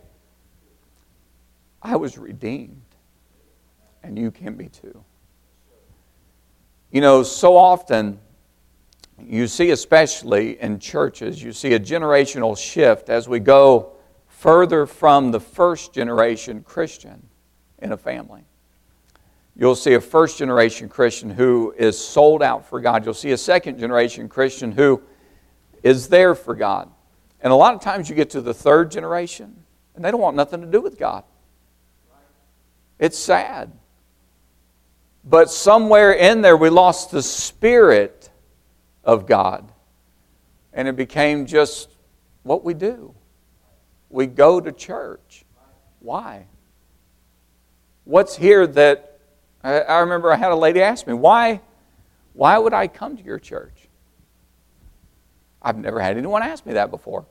I 1.81 1.95
was 1.95 2.17
redeemed, 2.17 2.81
and 4.03 4.19
you 4.19 4.29
can 4.29 4.53
be 4.55 4.67
too. 4.67 5.03
You 6.93 7.01
know, 7.01 7.23
so 7.23 7.57
often 7.57 8.19
you 9.19 9.47
see, 9.47 9.71
especially 9.71 10.61
in 10.61 10.77
churches, 10.77 11.41
you 11.41 11.51
see 11.51 11.73
a 11.73 11.79
generational 11.79 12.55
shift 12.55 13.09
as 13.09 13.27
we 13.27 13.39
go 13.39 13.93
further 14.27 14.85
from 14.85 15.31
the 15.31 15.39
first 15.39 15.91
generation 15.91 16.61
Christian 16.61 17.27
in 17.79 17.93
a 17.93 17.97
family. 17.97 18.43
You'll 19.55 19.75
see 19.75 19.95
a 19.95 20.01
first 20.01 20.37
generation 20.37 20.87
Christian 20.87 21.31
who 21.31 21.73
is 21.75 21.97
sold 21.97 22.43
out 22.43 22.69
for 22.69 22.79
God. 22.79 23.05
You'll 23.05 23.15
see 23.15 23.31
a 23.31 23.37
second 23.37 23.79
generation 23.79 24.29
Christian 24.29 24.71
who 24.71 25.01
is 25.81 26.09
there 26.09 26.35
for 26.35 26.53
God. 26.53 26.91
And 27.41 27.51
a 27.51 27.55
lot 27.55 27.73
of 27.73 27.81
times 27.81 28.07
you 28.07 28.15
get 28.15 28.29
to 28.31 28.41
the 28.41 28.53
third 28.53 28.91
generation 28.91 29.63
and 29.95 30.05
they 30.05 30.11
don't 30.11 30.21
want 30.21 30.35
nothing 30.35 30.61
to 30.61 30.67
do 30.67 30.79
with 30.79 30.99
God. 30.99 31.23
It's 32.99 33.17
sad. 33.17 33.71
But 35.23 35.49
somewhere 35.49 36.11
in 36.11 36.41
there, 36.41 36.57
we 36.57 36.69
lost 36.69 37.11
the 37.11 37.23
spirit 37.23 38.29
of 39.03 39.25
God. 39.25 39.71
And 40.73 40.87
it 40.87 40.95
became 40.95 41.45
just 41.45 41.89
what 42.43 42.63
we 42.63 42.73
do. 42.73 43.13
We 44.09 44.27
go 44.27 44.59
to 44.59 44.71
church. 44.71 45.45
Why? 45.99 46.47
What's 48.03 48.35
here 48.35 48.67
that 48.67 49.19
I, 49.63 49.99
remember 49.99 50.31
I 50.31 50.35
had 50.35 50.51
a 50.51 50.55
lady 50.55 50.81
ask 50.81 51.07
me, 51.07 51.13
why, 51.13 51.61
why 52.33 52.57
would 52.57 52.73
I 52.73 52.87
come 52.87 53.15
to 53.15 53.23
your 53.23 53.39
church? 53.39 53.87
I've 55.61 55.77
never 55.77 56.01
had 56.01 56.17
anyone 56.17 56.43
ask 56.43 56.65
me 56.65 56.73
that 56.73 56.91
before. 56.91 57.25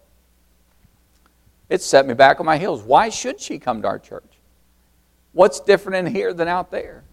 It 1.68 1.82
set 1.82 2.07
me 2.07 2.14
back 2.14 2.40
on 2.40 2.47
my 2.47 2.57
heels. 2.57 2.82
Why 2.82 3.11
should 3.11 3.38
she 3.38 3.59
come 3.59 3.82
to 3.82 3.88
our 3.88 3.99
church? 3.99 4.38
What's 5.32 5.61
different 5.61 6.07
in 6.07 6.14
here 6.14 6.32
than 6.32 6.49
out 6.49 6.70
there? 6.70 7.05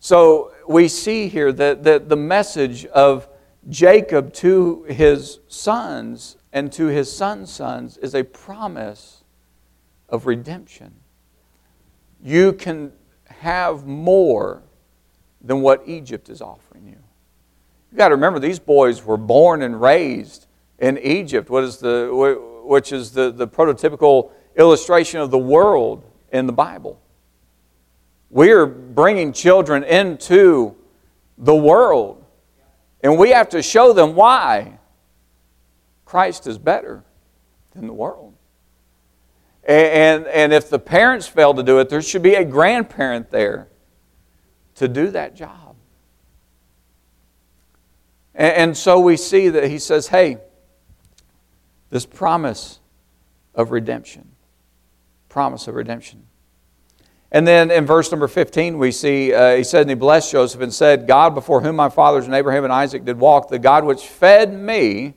So 0.00 0.52
we 0.66 0.88
see 0.88 1.28
here 1.28 1.52
that, 1.52 1.84
that 1.84 2.08
the 2.08 2.16
message 2.16 2.86
of 2.86 3.28
Jacob 3.68 4.32
to 4.34 4.84
his 4.84 5.40
sons 5.46 6.38
and 6.52 6.72
to 6.72 6.86
his 6.86 7.14
sons' 7.14 7.52
sons 7.52 7.98
is 7.98 8.14
a 8.14 8.24
promise 8.24 9.22
of 10.08 10.26
redemption. 10.26 10.94
You 12.22 12.54
can 12.54 12.92
have 13.26 13.86
more 13.86 14.62
than 15.42 15.60
what 15.60 15.82
Egypt 15.86 16.30
is 16.30 16.40
offering 16.40 16.86
you. 16.86 16.98
You've 17.90 17.98
got 17.98 18.08
to 18.08 18.14
remember, 18.14 18.38
these 18.38 18.58
boys 18.58 19.04
were 19.04 19.16
born 19.18 19.62
and 19.62 19.80
raised 19.80 20.46
in 20.78 20.96
Egypt, 20.98 21.50
what 21.50 21.62
is 21.62 21.76
the, 21.76 22.08
which 22.64 22.92
is 22.92 23.12
the, 23.12 23.30
the 23.30 23.46
prototypical 23.46 24.30
illustration 24.56 25.20
of 25.20 25.30
the 25.30 25.38
world 25.38 26.04
in 26.32 26.46
the 26.46 26.52
Bible. 26.52 27.00
We're 28.30 28.66
bringing 28.66 29.32
children 29.32 29.82
into 29.82 30.76
the 31.36 31.54
world, 31.54 32.24
and 33.02 33.18
we 33.18 33.30
have 33.30 33.48
to 33.50 33.62
show 33.62 33.92
them 33.92 34.14
why 34.14 34.78
Christ 36.04 36.46
is 36.46 36.56
better 36.56 37.04
than 37.72 37.86
the 37.86 37.92
world. 37.92 38.34
And, 39.64 40.26
and 40.26 40.52
if 40.52 40.70
the 40.70 40.78
parents 40.78 41.26
fail 41.26 41.54
to 41.54 41.62
do 41.62 41.80
it, 41.80 41.88
there 41.88 42.02
should 42.02 42.22
be 42.22 42.34
a 42.34 42.44
grandparent 42.44 43.30
there 43.30 43.68
to 44.76 44.88
do 44.88 45.10
that 45.10 45.36
job. 45.36 45.76
And, 48.34 48.52
and 48.54 48.76
so 48.76 49.00
we 49.00 49.16
see 49.16 49.48
that 49.48 49.68
he 49.68 49.78
says, 49.78 50.08
hey, 50.08 50.38
this 51.90 52.06
promise 52.06 52.80
of 53.54 53.70
redemption 53.70 54.30
promise 55.30 55.68
of 55.68 55.76
redemption. 55.76 56.26
And 57.32 57.46
then 57.46 57.70
in 57.70 57.86
verse 57.86 58.10
number 58.10 58.26
15, 58.26 58.78
we 58.78 58.90
see, 58.90 59.32
uh, 59.32 59.56
he 59.56 59.62
said, 59.62 59.82
And 59.82 59.90
he 59.90 59.94
blessed 59.94 60.32
Joseph 60.32 60.60
and 60.60 60.74
said, 60.74 61.06
God 61.06 61.34
before 61.34 61.60
whom 61.60 61.76
my 61.76 61.88
fathers 61.88 62.26
and 62.26 62.34
Abraham 62.34 62.64
and 62.64 62.72
Isaac 62.72 63.04
did 63.04 63.18
walk, 63.18 63.48
the 63.48 63.58
God 63.58 63.84
which 63.84 64.06
fed 64.06 64.52
me 64.52 65.14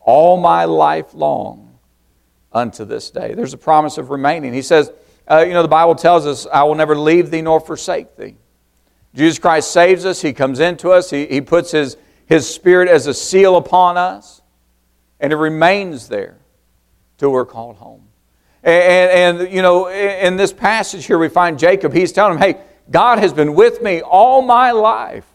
all 0.00 0.36
my 0.38 0.64
life 0.64 1.14
long 1.14 1.78
unto 2.52 2.84
this 2.84 3.10
day. 3.10 3.34
There's 3.34 3.52
a 3.52 3.58
promise 3.58 3.96
of 3.98 4.10
remaining. 4.10 4.52
He 4.54 4.62
says, 4.62 4.90
uh, 5.30 5.44
you 5.46 5.52
know, 5.52 5.62
the 5.62 5.68
Bible 5.68 5.94
tells 5.94 6.26
us, 6.26 6.46
I 6.52 6.64
will 6.64 6.74
never 6.74 6.96
leave 6.96 7.30
thee 7.30 7.42
nor 7.42 7.60
forsake 7.60 8.16
thee. 8.16 8.36
Jesus 9.14 9.38
Christ 9.38 9.70
saves 9.70 10.04
us. 10.04 10.20
He 10.22 10.32
comes 10.32 10.60
into 10.60 10.90
us. 10.90 11.10
He, 11.10 11.26
he 11.26 11.40
puts 11.40 11.70
his, 11.70 11.96
his 12.26 12.48
Spirit 12.48 12.88
as 12.88 13.06
a 13.06 13.14
seal 13.14 13.56
upon 13.56 13.96
us, 13.96 14.42
and 15.20 15.32
it 15.32 15.36
remains 15.36 16.08
there 16.08 16.38
till 17.18 17.32
we're 17.32 17.46
called 17.46 17.76
home. 17.76 18.05
And, 18.66 19.38
and, 19.40 19.52
you 19.52 19.62
know, 19.62 19.88
in 19.88 20.36
this 20.36 20.52
passage 20.52 21.06
here, 21.06 21.18
we 21.18 21.28
find 21.28 21.56
Jacob. 21.56 21.92
He's 21.92 22.10
telling 22.10 22.36
him, 22.36 22.40
hey, 22.40 22.60
God 22.90 23.20
has 23.20 23.32
been 23.32 23.54
with 23.54 23.80
me 23.80 24.02
all 24.02 24.42
my 24.42 24.72
life, 24.72 25.26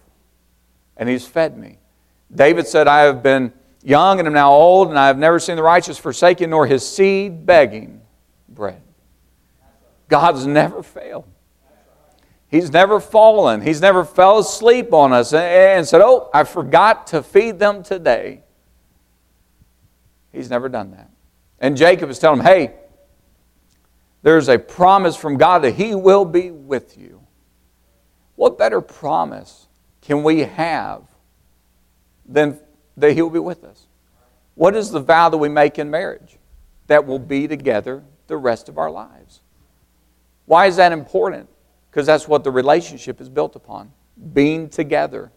and 0.97 1.07
he's 1.07 1.25
fed 1.25 1.57
me. 1.57 1.77
David 2.33 2.67
said, 2.67 2.89
I 2.89 3.03
have 3.03 3.23
been 3.23 3.53
young 3.83 4.19
and 4.19 4.27
am 4.27 4.33
now 4.33 4.51
old, 4.51 4.89
and 4.89 4.99
I 4.99 5.07
have 5.07 5.17
never 5.17 5.39
seen 5.39 5.55
the 5.55 5.63
righteous 5.63 5.97
forsaken, 5.97 6.49
nor 6.49 6.67
his 6.67 6.85
seed 6.85 7.45
begging 7.45 8.01
bread. 8.49 8.81
God's 10.09 10.45
never 10.45 10.83
failed. 10.83 11.23
He's 12.49 12.69
never 12.69 12.99
fallen. 12.99 13.61
He's 13.61 13.79
never 13.79 14.03
fell 14.03 14.39
asleep 14.39 14.91
on 14.91 15.13
us 15.13 15.31
and 15.33 15.87
said, 15.87 16.01
Oh, 16.01 16.29
I 16.33 16.43
forgot 16.43 17.07
to 17.07 17.23
feed 17.23 17.59
them 17.59 17.81
today. 17.81 18.43
He's 20.33 20.49
never 20.49 20.67
done 20.67 20.91
that. 20.91 21.09
And 21.59 21.77
Jacob 21.77 22.09
is 22.09 22.19
telling 22.19 22.41
him, 22.41 22.45
Hey, 22.45 22.73
there's 24.23 24.49
a 24.49 24.59
promise 24.59 25.15
from 25.15 25.37
God 25.37 25.59
that 25.63 25.75
He 25.75 25.95
will 25.95 26.25
be 26.25 26.51
with 26.51 26.97
you. 26.97 27.21
What 28.35 28.57
better 28.57 28.81
promise 28.81 29.67
can 30.01 30.23
we 30.23 30.39
have 30.39 31.03
than 32.25 32.59
that 32.97 33.13
He 33.13 33.21
will 33.21 33.29
be 33.29 33.39
with 33.39 33.63
us? 33.63 33.87
What 34.55 34.75
is 34.75 34.91
the 34.91 34.99
vow 34.99 35.29
that 35.29 35.37
we 35.37 35.49
make 35.49 35.79
in 35.79 35.89
marriage? 35.89 36.37
That 36.87 37.05
we'll 37.05 37.19
be 37.19 37.47
together 37.47 38.03
the 38.27 38.37
rest 38.37 38.69
of 38.69 38.77
our 38.77 38.91
lives. 38.91 39.41
Why 40.45 40.67
is 40.67 40.75
that 40.75 40.91
important? 40.91 41.49
Because 41.89 42.05
that's 42.05 42.27
what 42.27 42.43
the 42.43 42.51
relationship 42.51 43.21
is 43.21 43.29
built 43.29 43.55
upon 43.55 43.91
being 44.33 44.69
together. 44.69 45.31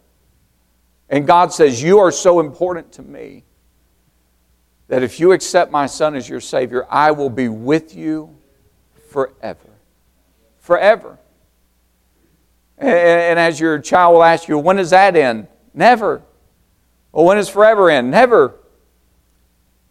And 1.09 1.27
God 1.27 1.53
says, 1.53 1.83
You 1.83 1.99
are 2.01 2.11
so 2.11 2.41
important 2.41 2.93
to 2.93 3.03
me 3.03 3.45
that 4.89 5.03
if 5.03 5.19
you 5.19 5.33
accept 5.33 5.73
my 5.73 5.87
Son 5.87 6.15
as 6.15 6.29
your 6.29 6.41
Savior, 6.41 6.87
I 6.91 7.11
will 7.13 7.31
be 7.31 7.49
with 7.49 7.95
you 7.95 8.37
forever. 9.15 9.71
Forever. 10.59 11.19
And, 12.77 12.91
and 12.91 13.39
as 13.39 13.61
your 13.61 13.79
child 13.79 14.15
will 14.15 14.25
ask 14.25 14.49
you, 14.49 14.59
when 14.59 14.75
does 14.75 14.91
that 14.91 15.15
end? 15.15 15.47
Never. 15.73 16.21
Well, 17.13 17.25
when 17.25 17.39
is 17.39 17.49
forever 17.49 17.89
end? 17.89 18.11
Never. 18.11 18.57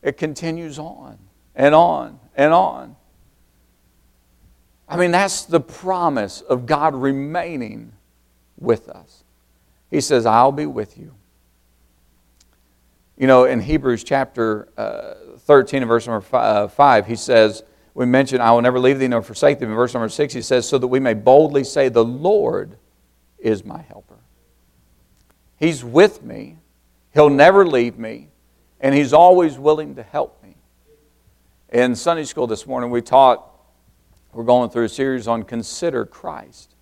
It 0.01 0.17
continues 0.17 0.78
on 0.78 1.17
and 1.55 1.74
on 1.74 2.19
and 2.36 2.53
on. 2.53 2.97
I 4.89 4.97
mean, 4.97 5.11
that's 5.11 5.43
the 5.43 5.61
promise 5.61 6.41
of 6.41 6.65
God 6.65 6.93
remaining 6.93 7.93
with 8.59 8.89
us. 8.89 9.24
He 9.89 10.01
says, 10.01 10.26
I'll 10.26 10.51
be 10.51 10.65
with 10.65 10.97
you. 10.97 11.13
You 13.17 13.28
know, 13.28 13.45
in 13.45 13.61
Hebrews 13.61 14.03
chapter 14.03 14.67
uh, 14.76 15.38
13 15.38 15.84
and 15.84 15.88
verse 15.88 16.07
number 16.07 16.26
uh, 16.34 16.67
5, 16.67 17.07
he 17.07 17.15
says, 17.15 17.63
we 17.94 18.06
mentioned, 18.06 18.41
I 18.41 18.52
will 18.52 18.62
never 18.62 18.80
leave 18.80 19.00
thee 19.00 19.08
nor 19.08 19.22
forsake 19.22 19.60
thee. 19.60 19.66
In 19.66 19.74
verse 19.74 19.94
number 19.94 20.10
6, 20.10 20.34
he 20.34 20.41
says, 20.41 20.68
so 20.68 20.78
that 20.78 20.88
we 20.88 21.00
may 21.00 21.14
boldly 21.14 21.64
say, 21.64 21.89
The 21.89 22.04
Lord 22.04 22.78
is 23.38 23.64
my 23.64 23.82
helper. 23.82 24.18
He's 25.58 25.84
with 25.84 26.24
me. 26.24 26.58
He'll 27.14 27.30
never 27.30 27.66
leave 27.66 27.98
me. 27.98 28.30
And 28.80 28.96
He's 28.96 29.14
always 29.14 29.58
willing 29.58 29.96
to 29.96 30.04
help 30.04 30.41
me. 30.44 30.56
In 31.70 31.96
Sunday 31.96 32.26
school 32.26 32.48
this 32.48 32.68
morning, 32.68 32.89
we 32.89 33.02
taught, 33.02 33.50
we're 34.34 34.44
going 34.44 34.70
through 34.70 34.86
a 34.86 34.89
series 34.89 35.28
on 35.28 35.44
Consider 35.44 36.06
Christ. 36.06 36.76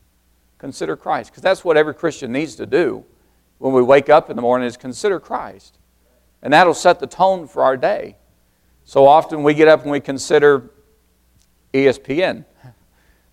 Consider 0.58 0.96
Christ. 0.96 1.32
Because 1.32 1.44
that's 1.44 1.66
what 1.66 1.78
every 1.78 1.94
Christian 1.94 2.32
needs 2.32 2.56
to 2.56 2.66
do 2.66 3.04
when 3.58 3.74
we 3.74 3.82
wake 3.82 4.10
up 4.10 4.30
in 4.30 4.36
the 4.36 4.42
morning 4.42 4.68
is 4.68 4.78
consider 4.78 5.20
Christ. 5.20 5.78
And 6.42 6.54
that'll 6.54 6.74
set 6.74 7.00
the 7.00 7.08
tone 7.08 7.48
for 7.48 7.64
our 7.64 7.78
day. 7.78 8.18
So 8.84 9.06
often 9.06 9.44
we 9.44 9.54
get 9.54 9.68
up 9.68 9.84
and 9.84 9.92
we 9.92 10.00
consider 10.00 10.72
ESPN 11.74 12.46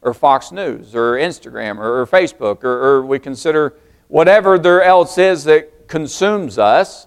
or 0.03 0.15
Fox 0.15 0.53
News 0.53 0.95
or 0.95 1.15
Instagram 1.15 1.79
or, 1.79 2.07
Facebook 2.07 2.65
or, 2.65 2.71
or 2.71 3.07
we 3.07 3.19
consider 3.19 3.77
whatever 4.09 4.59
there 4.59 4.83
else 4.83 5.19
is 5.19 5.45
that 5.45 5.89
consumes 5.89 6.59
us 6.59 7.07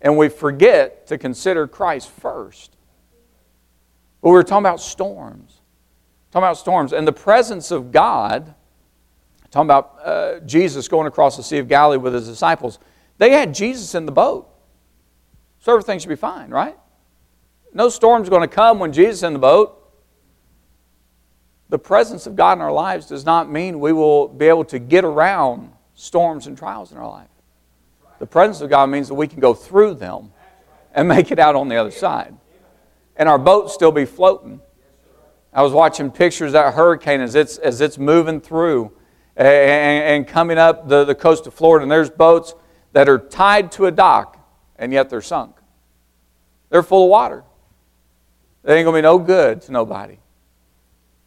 and 0.00 0.16
we 0.16 0.28
forget 0.28 1.06
to 1.06 1.16
consider 1.16 1.66
Christ 1.66 2.10
first. 2.10 2.76
But 4.20 4.30
we 4.30 4.34
were 4.34 4.42
talking 4.42 4.64
about 4.64 4.80
storms. 4.80 5.60
Talking 6.30 6.44
about 6.44 6.58
storms. 6.58 6.92
And 6.92 7.06
the 7.06 7.12
presence 7.12 7.70
of 7.70 7.92
God, 7.92 8.54
talking 9.50 9.66
about 9.66 9.98
uh, 10.04 10.40
Jesus 10.40 10.88
going 10.88 11.06
across 11.06 11.36
the 11.36 11.42
Sea 11.42 11.58
of 11.58 11.68
Galilee 11.68 11.98
with 11.98 12.14
his 12.14 12.26
disciples, 12.26 12.78
they 13.18 13.30
had 13.30 13.54
Jesus 13.54 13.94
in 13.94 14.06
the 14.06 14.12
boat. 14.12 14.48
So 15.60 15.72
everything 15.72 15.98
should 15.98 16.08
be 16.08 16.16
fine, 16.16 16.50
right? 16.50 16.76
No 17.72 17.88
storm's 17.88 18.28
going 18.28 18.42
to 18.42 18.54
come 18.54 18.78
when 18.78 18.92
Jesus 18.92 19.16
is 19.16 19.22
in 19.22 19.32
the 19.32 19.38
boat. 19.38 19.83
The 21.74 21.78
presence 21.80 22.28
of 22.28 22.36
God 22.36 22.58
in 22.58 22.62
our 22.62 22.70
lives 22.70 23.06
does 23.06 23.24
not 23.24 23.50
mean 23.50 23.80
we 23.80 23.92
will 23.92 24.28
be 24.28 24.46
able 24.46 24.64
to 24.66 24.78
get 24.78 25.04
around 25.04 25.72
storms 25.94 26.46
and 26.46 26.56
trials 26.56 26.92
in 26.92 26.98
our 26.98 27.10
life. 27.10 27.26
The 28.20 28.26
presence 28.26 28.60
of 28.60 28.70
God 28.70 28.90
means 28.90 29.08
that 29.08 29.14
we 29.14 29.26
can 29.26 29.40
go 29.40 29.54
through 29.54 29.94
them 29.94 30.30
and 30.92 31.08
make 31.08 31.32
it 31.32 31.40
out 31.40 31.56
on 31.56 31.68
the 31.68 31.74
other 31.74 31.90
side. 31.90 32.32
And 33.16 33.28
our 33.28 33.40
boat 33.40 33.72
still 33.72 33.90
be 33.90 34.04
floating. 34.04 34.60
I 35.52 35.62
was 35.62 35.72
watching 35.72 36.12
pictures 36.12 36.50
of 36.50 36.52
that 36.52 36.74
hurricane 36.74 37.20
as 37.20 37.34
it's, 37.34 37.58
as 37.58 37.80
it's 37.80 37.98
moving 37.98 38.40
through 38.40 38.92
and, 39.34 39.48
and 39.48 40.28
coming 40.28 40.58
up 40.58 40.86
the, 40.86 41.04
the 41.04 41.16
coast 41.16 41.48
of 41.48 41.54
Florida. 41.54 41.82
And 41.82 41.90
there's 41.90 42.08
boats 42.08 42.54
that 42.92 43.08
are 43.08 43.18
tied 43.18 43.72
to 43.72 43.86
a 43.86 43.90
dock, 43.90 44.38
and 44.76 44.92
yet 44.92 45.10
they're 45.10 45.20
sunk. 45.20 45.56
They're 46.68 46.84
full 46.84 47.06
of 47.06 47.10
water. 47.10 47.42
They 48.62 48.76
ain't 48.76 48.84
going 48.84 48.94
to 48.94 48.98
be 48.98 49.02
no 49.02 49.18
good 49.18 49.60
to 49.62 49.72
nobody. 49.72 50.18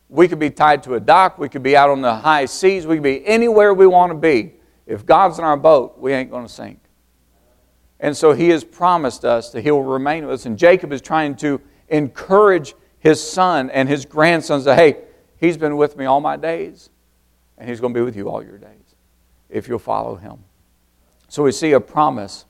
We 0.09 0.27
could 0.27 0.39
be 0.39 0.49
tied 0.49 0.83
to 0.83 0.95
a 0.95 0.99
dock. 0.99 1.37
We 1.37 1.49
could 1.49 1.63
be 1.63 1.75
out 1.75 1.89
on 1.89 2.01
the 2.01 2.15
high 2.15 2.45
seas. 2.45 2.87
We 2.87 2.95
could 2.95 3.03
be 3.03 3.25
anywhere 3.25 3.73
we 3.73 3.87
want 3.87 4.11
to 4.11 4.17
be. 4.17 4.53
If 4.85 5.05
God's 5.05 5.37
in 5.37 5.43
our 5.43 5.57
boat, 5.57 5.97
we 5.97 6.13
ain't 6.13 6.31
going 6.31 6.45
to 6.45 6.51
sink. 6.51 6.79
And 7.99 8.15
so 8.15 8.31
He 8.31 8.49
has 8.49 8.63
promised 8.63 9.25
us 9.25 9.51
that 9.51 9.61
He 9.61 9.71
will 9.71 9.83
remain 9.83 10.25
with 10.25 10.35
us. 10.35 10.45
And 10.45 10.57
Jacob 10.57 10.93
is 10.93 11.01
trying 11.01 11.35
to 11.37 11.59
encourage 11.89 12.73
his 12.99 13.21
son 13.21 13.69
and 13.69 13.87
his 13.87 14.05
grandsons 14.05 14.65
that, 14.65 14.77
hey, 14.77 14.97
He's 15.39 15.55
been 15.55 15.77
with 15.77 15.97
me 15.97 16.05
all 16.05 16.19
my 16.19 16.35
days, 16.35 16.89
and 17.57 17.69
He's 17.69 17.79
going 17.79 17.93
to 17.93 17.99
be 17.99 18.03
with 18.03 18.15
you 18.15 18.29
all 18.29 18.43
your 18.43 18.57
days 18.57 18.95
if 19.49 19.67
you'll 19.67 19.79
follow 19.79 20.15
Him. 20.15 20.43
So 21.27 21.43
we 21.43 21.51
see 21.51 21.73
a 21.73 21.79
promise 21.79 22.45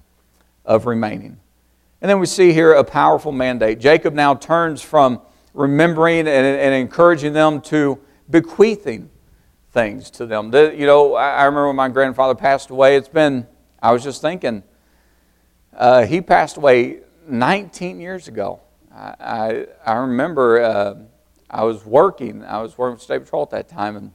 of 0.63 0.85
remaining. 0.85 1.37
And 2.01 2.09
then 2.09 2.19
we 2.19 2.27
see 2.27 2.53
here 2.53 2.73
a 2.73 2.83
powerful 2.83 3.31
mandate. 3.31 3.79
Jacob 3.79 4.13
now 4.13 4.35
turns 4.35 4.81
from 4.81 5.21
remembering 5.57 6.19
and, 6.19 6.29
and 6.29 6.73
encouraging 6.75 7.33
them 7.33 7.59
to 7.59 7.99
bequeathing 8.29 9.09
things 9.71 10.11
to 10.11 10.25
them. 10.27 10.51
The, 10.51 10.73
you 10.77 10.85
know, 10.85 11.15
I, 11.15 11.31
I, 11.31 11.45
remember 11.45 11.67
when 11.67 11.75
my 11.75 11.89
grandfather 11.89 12.35
passed 12.35 12.69
away, 12.69 12.95
it's 12.95 13.09
been, 13.09 13.47
I 13.81 13.91
was 13.91 14.03
just 14.03 14.21
thinking, 14.21 14.61
uh, 15.75 16.05
he 16.05 16.21
passed 16.21 16.57
away 16.57 16.99
19 17.27 17.99
years 17.99 18.27
ago. 18.27 18.61
I, 18.93 19.15
I, 19.19 19.65
I 19.83 19.93
remember 19.95 20.61
uh, 20.61 20.95
I 21.49 21.63
was 21.63 21.83
working, 21.83 22.45
I 22.45 22.61
was 22.61 22.77
working 22.77 22.97
for 22.97 23.03
State 23.03 23.23
Patrol 23.23 23.41
at 23.41 23.49
that 23.49 23.67
time, 23.67 23.95
and 23.95 24.11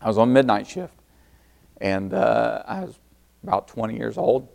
I 0.00 0.08
was 0.08 0.18
on 0.18 0.32
midnight 0.32 0.66
shift. 0.66 0.94
And 1.80 2.12
uh, 2.12 2.64
I 2.66 2.80
was 2.84 2.98
about 3.44 3.68
20 3.68 3.96
years 3.96 4.18
old. 4.18 4.48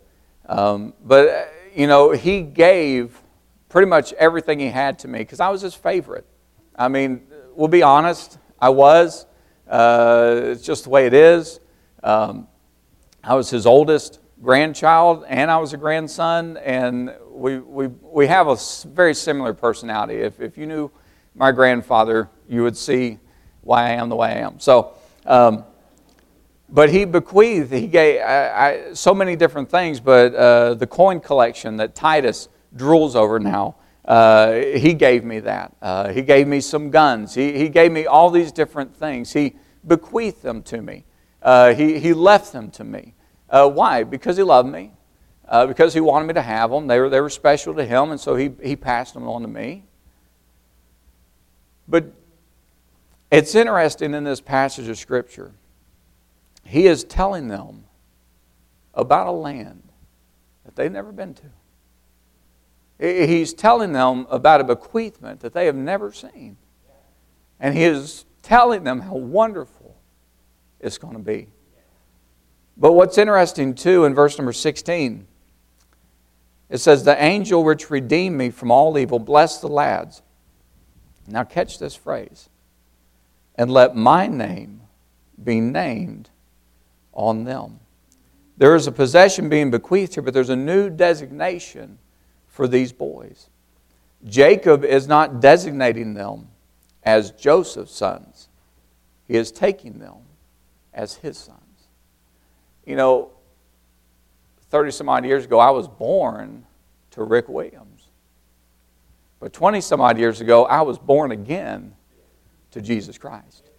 Um, 0.46 0.92
but, 1.02 1.28
uh, 1.28 1.44
you 1.74 1.86
know, 1.86 2.10
he 2.10 2.42
gave 2.42 3.22
pretty 3.72 3.88
much 3.88 4.12
everything 4.12 4.60
he 4.60 4.68
had 4.68 4.98
to 4.98 5.08
me 5.08 5.20
because 5.20 5.40
I 5.40 5.48
was 5.48 5.62
his 5.62 5.74
favorite. 5.74 6.26
I 6.76 6.88
mean, 6.88 7.22
we'll 7.54 7.68
be 7.68 7.82
honest, 7.82 8.38
I 8.60 8.68
was. 8.68 9.24
Uh, 9.66 10.40
it's 10.44 10.62
just 10.62 10.84
the 10.84 10.90
way 10.90 11.06
it 11.06 11.14
is. 11.14 11.58
Um, 12.04 12.48
I 13.24 13.34
was 13.34 13.48
his 13.48 13.64
oldest 13.64 14.20
grandchild, 14.42 15.24
and 15.26 15.50
I 15.50 15.56
was 15.56 15.72
a 15.72 15.78
grandson, 15.78 16.58
and 16.58 17.14
we, 17.30 17.60
we, 17.60 17.86
we 17.86 18.26
have 18.26 18.46
a 18.48 18.58
very 18.88 19.14
similar 19.14 19.54
personality. 19.54 20.16
If, 20.16 20.38
if 20.38 20.58
you 20.58 20.66
knew 20.66 20.90
my 21.34 21.50
grandfather, 21.50 22.28
you 22.50 22.62
would 22.64 22.76
see 22.76 23.20
why 23.62 23.84
I 23.84 23.90
am 23.92 24.10
the 24.10 24.16
way 24.16 24.32
I 24.32 24.38
am. 24.40 24.60
So, 24.60 24.92
um, 25.24 25.64
but 26.68 26.90
he 26.90 27.06
bequeathed, 27.06 27.72
he 27.72 27.86
gave 27.86 28.20
I, 28.20 28.50
I, 28.50 28.92
so 28.92 29.14
many 29.14 29.34
different 29.34 29.70
things, 29.70 29.98
but 29.98 30.34
uh, 30.34 30.74
the 30.74 30.86
coin 30.86 31.20
collection 31.20 31.78
that 31.78 31.94
Titus 31.94 32.50
drools 32.76 33.14
over 33.14 33.38
now. 33.38 33.76
Uh, 34.04 34.52
he 34.52 34.94
gave 34.94 35.24
me 35.24 35.40
that. 35.40 35.74
Uh, 35.80 36.12
he 36.12 36.22
gave 36.22 36.48
me 36.48 36.60
some 36.60 36.90
guns. 36.90 37.34
He, 37.34 37.56
he 37.56 37.68
gave 37.68 37.92
me 37.92 38.06
all 38.06 38.30
these 38.30 38.50
different 38.50 38.96
things. 38.96 39.32
He 39.32 39.56
bequeathed 39.86 40.42
them 40.42 40.62
to 40.64 40.82
me. 40.82 41.04
Uh, 41.40 41.74
he, 41.74 41.98
he 41.98 42.12
left 42.12 42.52
them 42.52 42.70
to 42.72 42.84
me. 42.84 43.14
Uh, 43.48 43.68
why? 43.68 44.02
Because 44.02 44.36
he 44.36 44.42
loved 44.42 44.68
me. 44.68 44.92
Uh, 45.46 45.66
because 45.66 45.92
he 45.92 46.00
wanted 46.00 46.26
me 46.26 46.34
to 46.34 46.42
have 46.42 46.70
them. 46.70 46.86
They 46.86 46.98
were, 46.98 47.08
they 47.08 47.20
were 47.20 47.30
special 47.30 47.74
to 47.74 47.84
him, 47.84 48.10
and 48.10 48.18
so 48.18 48.36
he, 48.36 48.52
he 48.62 48.74
passed 48.74 49.14
them 49.14 49.28
on 49.28 49.42
to 49.42 49.48
me. 49.48 49.84
But 51.86 52.06
it's 53.30 53.54
interesting 53.54 54.14
in 54.14 54.24
this 54.24 54.40
passage 54.40 54.88
of 54.88 54.98
Scripture. 54.98 55.52
He 56.64 56.86
is 56.86 57.04
telling 57.04 57.48
them 57.48 57.84
about 58.94 59.26
a 59.26 59.32
land 59.32 59.82
that 60.64 60.76
they've 60.76 60.92
never 60.92 61.12
been 61.12 61.34
to. 61.34 61.50
He's 63.02 63.52
telling 63.52 63.92
them 63.92 64.28
about 64.30 64.60
a 64.60 64.64
bequeathment 64.64 65.40
that 65.40 65.52
they 65.52 65.66
have 65.66 65.74
never 65.74 66.12
seen. 66.12 66.56
And 67.58 67.76
he 67.76 67.82
is 67.82 68.26
telling 68.42 68.84
them 68.84 69.00
how 69.00 69.16
wonderful 69.16 69.96
it's 70.78 70.98
going 70.98 71.14
to 71.14 71.18
be. 71.18 71.48
But 72.76 72.92
what's 72.92 73.18
interesting 73.18 73.74
too 73.74 74.04
in 74.04 74.14
verse 74.14 74.38
number 74.38 74.52
16, 74.52 75.26
it 76.70 76.78
says, 76.78 77.02
The 77.02 77.20
angel 77.20 77.64
which 77.64 77.90
redeemed 77.90 78.38
me 78.38 78.50
from 78.50 78.70
all 78.70 78.96
evil, 78.96 79.18
bless 79.18 79.58
the 79.58 79.68
lads. 79.68 80.22
Now 81.26 81.42
catch 81.42 81.80
this 81.80 81.96
phrase. 81.96 82.48
And 83.56 83.68
let 83.68 83.96
my 83.96 84.28
name 84.28 84.82
be 85.42 85.60
named 85.60 86.30
on 87.12 87.42
them. 87.42 87.80
There 88.56 88.76
is 88.76 88.86
a 88.86 88.92
possession 88.92 89.48
being 89.48 89.72
bequeathed 89.72 90.14
here, 90.14 90.22
but 90.22 90.34
there's 90.34 90.50
a 90.50 90.56
new 90.56 90.88
designation 90.88 91.98
for 92.52 92.68
these 92.68 92.92
boys. 92.92 93.48
Jacob 94.24 94.84
is 94.84 95.08
not 95.08 95.40
designating 95.40 96.14
them 96.14 96.48
as 97.02 97.32
Joseph's 97.32 97.92
sons, 97.92 98.48
he 99.26 99.34
is 99.34 99.50
taking 99.50 99.98
them 99.98 100.18
as 100.94 101.16
his 101.16 101.36
sons. 101.36 101.58
You 102.86 102.94
know, 102.94 103.30
30 104.70 104.92
some 104.92 105.08
odd 105.08 105.24
years 105.24 105.44
ago, 105.44 105.58
I 105.58 105.70
was 105.70 105.88
born 105.88 106.64
to 107.12 107.24
Rick 107.24 107.48
Williams. 107.48 108.08
But 109.40 109.52
20 109.52 109.80
some 109.80 110.00
odd 110.00 110.18
years 110.18 110.40
ago, 110.40 110.66
I 110.66 110.82
was 110.82 110.98
born 110.98 111.32
again 111.32 111.94
to 112.70 112.80
Jesus 112.80 113.18
Christ. 113.18 113.70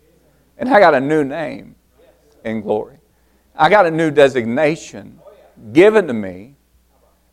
And 0.57 0.67
I 0.67 0.79
got 0.79 0.93
a 0.93 0.99
new 0.99 1.23
name 1.23 1.75
in 2.43 2.61
glory. 2.61 2.97
I 3.55 3.69
got 3.69 3.85
a 3.85 3.91
new 3.91 4.11
designation 4.11 5.19
given 5.71 6.07
to 6.07 6.13
me 6.13 6.55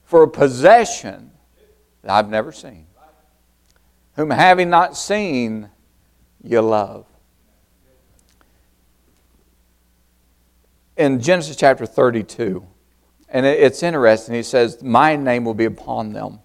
for 0.04 0.22
a 0.22 0.28
possession 0.28 1.29
that 2.02 2.12
I've 2.12 2.28
never 2.28 2.52
seen. 2.52 2.86
Whom 4.16 4.30
having 4.30 4.70
not 4.70 4.96
seen, 4.96 5.70
you 6.42 6.60
love. 6.60 7.06
In 10.96 11.20
Genesis 11.20 11.56
chapter 11.56 11.86
32, 11.86 12.66
And 13.28 13.46
it's 13.46 13.82
interesting. 13.82 14.34
He 14.34 14.42
says, 14.42 14.82
My 14.82 15.16
name 15.16 15.44
will 15.44 15.54
be 15.54 15.64
upon 15.64 16.12
them. 16.12 16.40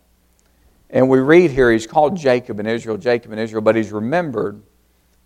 And 0.89 1.10
we 1.10 1.20
read 1.20 1.51
here, 1.51 1.72
he's 1.72 1.88
called 1.88 2.16
Jacob 2.16 2.60
in 2.60 2.68
Israel, 2.68 2.97
Jacob 2.97 3.32
in 3.34 3.39
Israel, 3.39 3.62
but 3.62 3.76
he's 3.76 3.91
remembered 3.91 4.62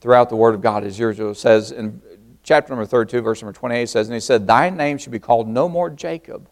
throughout 0.01 0.29
the 0.29 0.35
Word 0.35 0.55
of 0.55 0.61
God. 0.61 0.83
As 0.83 0.99
Israel 0.99 1.35
says 1.35 1.71
in 1.71 2.01
chapter 2.43 2.71
number 2.71 2.85
32, 2.85 3.21
verse 3.21 3.41
number 3.41 3.53
28, 3.53 3.89
says, 3.89 4.07
And 4.07 4.13
he 4.15 4.19
said, 4.19 4.47
Thy 4.47 4.69
name 4.69 4.97
should 4.97 5.11
be 5.11 5.19
called 5.19 5.47
no 5.47 5.69
more 5.69 5.89
Jacob, 5.89 6.49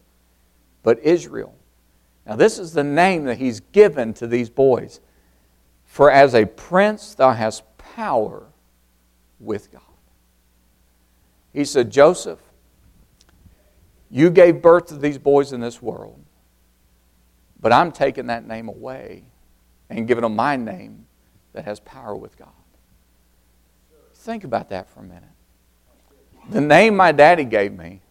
but 0.84 1.00
Israel. 1.00 1.57
Now, 2.28 2.36
this 2.36 2.60
is 2.60 2.74
the 2.74 2.84
name 2.84 3.24
that 3.26 3.38
he's 3.38 3.62
given 3.62 4.14
to 4.16 4.28
these 4.28 4.50
boys. 4.50 5.00
For 5.86 6.12
as 6.12 6.36
a 6.36 6.46
prince, 6.46 7.16
thou 7.16 7.32
hast 7.32 7.64
power 7.78 8.44
with 9.40 9.72
God. 9.72 9.82
He 11.54 11.64
said, 11.64 11.90
Joseph, 11.90 12.42
you 14.12 14.30
gave 14.30 14.62
birth 14.62 14.88
to 14.88 14.98
these 14.98 15.18
boys 15.18 15.54
in 15.54 15.62
this 15.62 15.82
world, 15.82 16.20
but 17.62 17.72
I'm 17.72 17.92
taking 17.92 18.28
that 18.28 18.46
name 18.46 18.68
away 18.68 19.24
and 19.90 20.06
giving 20.06 20.22
them 20.22 20.36
my 20.36 20.58
name 20.58 21.06
that 21.54 21.64
has 21.64 21.80
power 21.80 22.16
with 22.16 22.38
God. 22.38 22.50
Think 24.14 24.44
about 24.44 24.70
that 24.70 24.90
for 24.90 25.00
a 25.00 25.04
minute. 25.04 25.24
The 26.50 26.62
name 26.62 26.96
my 26.96 27.14
daddy 27.14 27.46
gave 27.46 27.72
me 27.72 28.02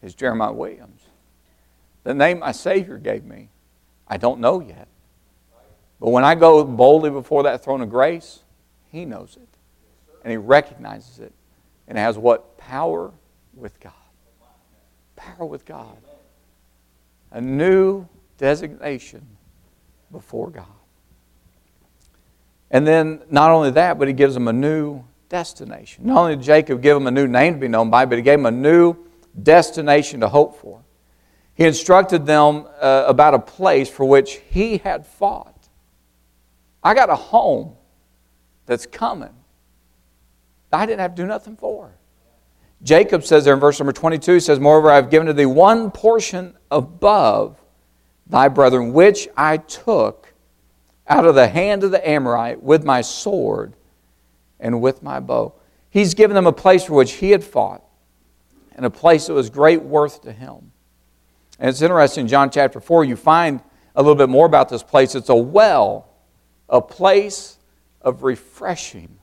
is 0.00 0.14
Jeremiah 0.14 0.52
Williams. 0.52 0.97
The 2.08 2.14
name 2.14 2.38
my 2.38 2.52
Savior 2.52 2.96
gave 2.96 3.26
me, 3.26 3.50
I 4.08 4.16
don't 4.16 4.40
know 4.40 4.60
yet. 4.60 4.88
But 6.00 6.08
when 6.08 6.24
I 6.24 6.36
go 6.36 6.64
boldly 6.64 7.10
before 7.10 7.42
that 7.42 7.62
throne 7.62 7.82
of 7.82 7.90
grace, 7.90 8.44
He 8.90 9.04
knows 9.04 9.36
it. 9.36 9.48
And 10.24 10.30
He 10.30 10.38
recognizes 10.38 11.18
it. 11.18 11.34
And 11.86 11.98
it 11.98 12.00
has 12.00 12.16
what? 12.16 12.56
Power 12.56 13.12
with 13.52 13.78
God. 13.80 13.92
Power 15.16 15.44
with 15.44 15.66
God. 15.66 15.98
A 17.30 17.42
new 17.42 18.08
designation 18.38 19.26
before 20.10 20.48
God. 20.48 20.64
And 22.70 22.86
then 22.86 23.20
not 23.28 23.50
only 23.50 23.70
that, 23.72 23.98
but 23.98 24.08
He 24.08 24.14
gives 24.14 24.32
them 24.32 24.48
a 24.48 24.52
new 24.54 25.04
destination. 25.28 26.06
Not 26.06 26.20
only 26.20 26.36
did 26.36 26.44
Jacob 26.46 26.80
give 26.80 26.96
him 26.96 27.06
a 27.06 27.10
new 27.10 27.26
name 27.26 27.52
to 27.52 27.60
be 27.60 27.68
known 27.68 27.90
by, 27.90 28.06
but 28.06 28.16
he 28.16 28.22
gave 28.22 28.38
him 28.38 28.46
a 28.46 28.50
new 28.50 28.96
destination 29.42 30.20
to 30.20 30.28
hope 30.30 30.58
for. 30.58 30.82
He 31.58 31.64
instructed 31.64 32.24
them 32.24 32.68
uh, 32.80 33.04
about 33.08 33.34
a 33.34 33.40
place 33.40 33.90
for 33.90 34.04
which 34.04 34.40
he 34.48 34.78
had 34.78 35.04
fought. 35.04 35.68
I 36.84 36.94
got 36.94 37.10
a 37.10 37.16
home 37.16 37.74
that's 38.64 38.86
coming. 38.86 39.34
I 40.72 40.86
didn't 40.86 41.00
have 41.00 41.16
to 41.16 41.22
do 41.22 41.26
nothing 41.26 41.56
for. 41.56 41.90
Jacob 42.84 43.24
says 43.24 43.44
there 43.44 43.54
in 43.54 43.60
verse 43.60 43.80
number 43.80 43.92
22, 43.92 44.34
he 44.34 44.40
says, 44.40 44.60
Moreover, 44.60 44.88
I 44.92 44.94
have 44.94 45.10
given 45.10 45.26
to 45.26 45.32
thee 45.32 45.46
one 45.46 45.90
portion 45.90 46.56
above 46.70 47.60
thy 48.28 48.46
brethren, 48.46 48.92
which 48.92 49.26
I 49.36 49.56
took 49.56 50.32
out 51.08 51.26
of 51.26 51.34
the 51.34 51.48
hand 51.48 51.82
of 51.82 51.90
the 51.90 52.08
Amorite 52.08 52.62
with 52.62 52.84
my 52.84 53.00
sword 53.00 53.74
and 54.60 54.80
with 54.80 55.02
my 55.02 55.18
bow. 55.18 55.54
He's 55.90 56.14
given 56.14 56.36
them 56.36 56.46
a 56.46 56.52
place 56.52 56.84
for 56.84 56.94
which 56.94 57.14
he 57.14 57.32
had 57.32 57.42
fought 57.42 57.82
and 58.76 58.86
a 58.86 58.90
place 58.90 59.26
that 59.26 59.34
was 59.34 59.50
great 59.50 59.82
worth 59.82 60.22
to 60.22 60.30
him. 60.30 60.70
And 61.58 61.68
it's 61.68 61.82
interesting, 61.82 62.26
John 62.26 62.50
chapter 62.50 62.80
4, 62.80 63.04
you 63.04 63.16
find 63.16 63.60
a 63.94 64.02
little 64.02 64.14
bit 64.14 64.28
more 64.28 64.46
about 64.46 64.68
this 64.68 64.82
place. 64.82 65.14
It's 65.14 65.28
a 65.28 65.34
well, 65.34 66.08
a 66.68 66.80
place 66.80 67.58
of 68.00 68.22
refreshing 68.22 69.18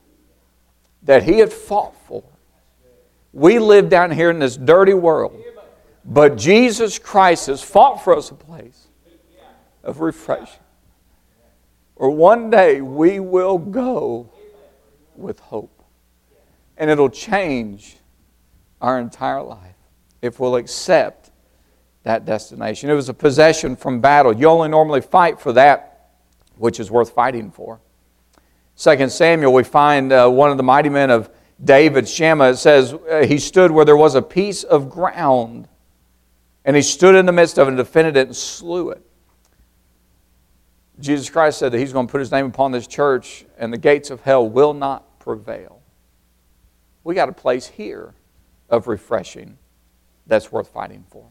that 1.02 1.22
he 1.22 1.38
had 1.38 1.52
fought 1.52 1.94
for. 2.06 2.24
We 3.32 3.58
live 3.58 3.88
down 3.88 4.10
here 4.10 4.30
in 4.30 4.38
this 4.38 4.56
dirty 4.56 4.94
world, 4.94 5.40
but 6.04 6.36
Jesus 6.36 6.98
Christ 6.98 7.46
has 7.46 7.62
fought 7.62 8.02
for 8.02 8.16
us 8.16 8.30
a 8.30 8.34
place 8.34 8.88
of 9.82 10.00
refreshing. 10.00 10.62
Or 11.94 12.10
one 12.10 12.50
day 12.50 12.82
we 12.82 13.20
will 13.20 13.56
go 13.56 14.30
with 15.14 15.40
hope. 15.40 15.82
And 16.76 16.90
it'll 16.90 17.08
change 17.08 17.96
our 18.82 18.98
entire 19.00 19.42
life 19.42 19.76
if 20.20 20.38
we'll 20.38 20.56
accept 20.56 21.25
that 22.06 22.24
destination. 22.24 22.88
It 22.88 22.94
was 22.94 23.08
a 23.08 23.14
possession 23.14 23.74
from 23.74 24.00
battle. 24.00 24.32
You 24.32 24.46
only 24.46 24.68
normally 24.68 25.00
fight 25.00 25.40
for 25.40 25.52
that 25.54 26.12
which 26.56 26.78
is 26.78 26.88
worth 26.88 27.10
fighting 27.10 27.50
for. 27.50 27.80
Second 28.76 29.10
Samuel, 29.10 29.52
we 29.52 29.64
find 29.64 30.12
uh, 30.12 30.28
one 30.28 30.52
of 30.52 30.56
the 30.56 30.62
mighty 30.62 30.88
men 30.88 31.10
of 31.10 31.28
David, 31.62 32.08
Shammah, 32.08 32.50
it 32.50 32.56
says, 32.58 32.94
uh, 32.94 33.24
He 33.26 33.38
stood 33.38 33.72
where 33.72 33.84
there 33.84 33.96
was 33.96 34.14
a 34.14 34.22
piece 34.22 34.62
of 34.62 34.88
ground, 34.88 35.66
and 36.64 36.76
he 36.76 36.82
stood 36.82 37.16
in 37.16 37.26
the 37.26 37.32
midst 37.32 37.58
of 37.58 37.66
it 37.66 37.72
and 37.72 37.76
defended 37.76 38.16
it 38.16 38.28
and 38.28 38.36
slew 38.36 38.90
it. 38.90 39.02
Jesus 41.00 41.28
Christ 41.28 41.58
said 41.58 41.72
that 41.72 41.78
He's 41.78 41.92
going 41.92 42.06
to 42.06 42.10
put 42.10 42.20
His 42.20 42.30
name 42.30 42.46
upon 42.46 42.70
this 42.70 42.86
church, 42.86 43.44
and 43.58 43.72
the 43.72 43.78
gates 43.78 44.10
of 44.10 44.20
hell 44.20 44.48
will 44.48 44.74
not 44.74 45.18
prevail. 45.18 45.82
We 47.02 47.16
got 47.16 47.28
a 47.28 47.32
place 47.32 47.66
here 47.66 48.14
of 48.70 48.86
refreshing 48.86 49.58
that's 50.28 50.52
worth 50.52 50.68
fighting 50.68 51.04
for. 51.10 51.26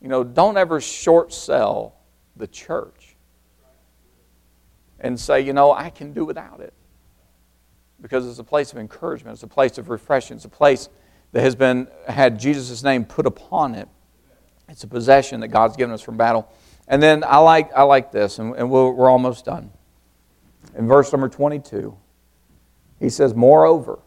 You 0.00 0.08
know, 0.08 0.24
don't 0.24 0.56
ever 0.56 0.80
short 0.80 1.32
sell 1.32 1.96
the 2.36 2.46
church 2.46 3.16
and 5.00 5.18
say, 5.18 5.40
you 5.40 5.52
know, 5.52 5.72
I 5.72 5.90
can 5.90 6.12
do 6.12 6.24
without 6.24 6.60
it. 6.60 6.72
Because 8.00 8.26
it's 8.26 8.38
a 8.38 8.44
place 8.44 8.72
of 8.72 8.78
encouragement, 8.78 9.34
it's 9.34 9.42
a 9.42 9.48
place 9.48 9.78
of 9.78 9.88
refreshing, 9.88 10.36
it's 10.36 10.44
a 10.44 10.50
place 10.50 10.88
that 11.32 11.42
has 11.42 11.54
been 11.54 11.88
had 12.08 12.38
Jesus' 12.38 12.82
name 12.82 13.04
put 13.04 13.26
upon 13.26 13.74
it. 13.74 13.88
It's 14.68 14.84
a 14.84 14.88
possession 14.88 15.40
that 15.40 15.48
God's 15.48 15.76
given 15.76 15.94
us 15.94 16.02
from 16.02 16.16
battle. 16.16 16.48
And 16.88 17.02
then 17.02 17.24
I 17.24 17.38
like, 17.38 17.72
I 17.74 17.82
like 17.82 18.12
this, 18.12 18.38
and, 18.38 18.54
and 18.54 18.70
we're, 18.70 18.90
we're 18.90 19.10
almost 19.10 19.44
done. 19.44 19.70
In 20.76 20.86
verse 20.86 21.12
number 21.12 21.28
22, 21.28 21.96
he 23.00 23.08
says, 23.08 23.34
Moreover, 23.34 23.98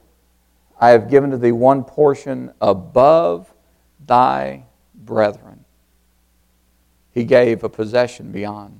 I 0.80 0.90
have 0.90 1.10
given 1.10 1.32
to 1.32 1.38
thee 1.38 1.52
one 1.52 1.84
portion 1.84 2.52
above 2.62 3.54
thy 4.06 4.66
brethren. 4.96 5.49
He 7.12 7.24
gave 7.24 7.64
a 7.64 7.70
possession 7.70 8.32
beyond. 8.32 8.80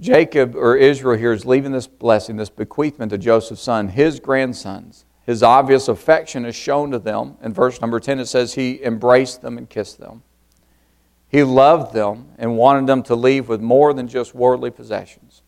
Jacob 0.00 0.56
or 0.56 0.76
Israel 0.76 1.18
here 1.18 1.32
is 1.32 1.44
leaving 1.44 1.72
this 1.72 1.86
blessing, 1.86 2.36
this 2.36 2.48
bequeathment 2.48 3.10
to 3.10 3.18
Joseph's 3.18 3.60
son, 3.60 3.88
his 3.88 4.18
grandsons. 4.18 5.04
His 5.26 5.42
obvious 5.42 5.88
affection 5.88 6.46
is 6.46 6.56
shown 6.56 6.90
to 6.92 6.98
them. 6.98 7.36
In 7.42 7.52
verse 7.52 7.80
number 7.80 8.00
10, 8.00 8.18
it 8.18 8.26
says 8.26 8.54
he 8.54 8.82
embraced 8.82 9.42
them 9.42 9.58
and 9.58 9.68
kissed 9.68 9.98
them. 9.98 10.22
He 11.28 11.44
loved 11.44 11.92
them 11.92 12.28
and 12.38 12.56
wanted 12.56 12.86
them 12.86 13.02
to 13.04 13.14
leave 13.14 13.48
with 13.48 13.60
more 13.60 13.92
than 13.92 14.08
just 14.08 14.34
worldly 14.34 14.70
possessions. 14.70 15.42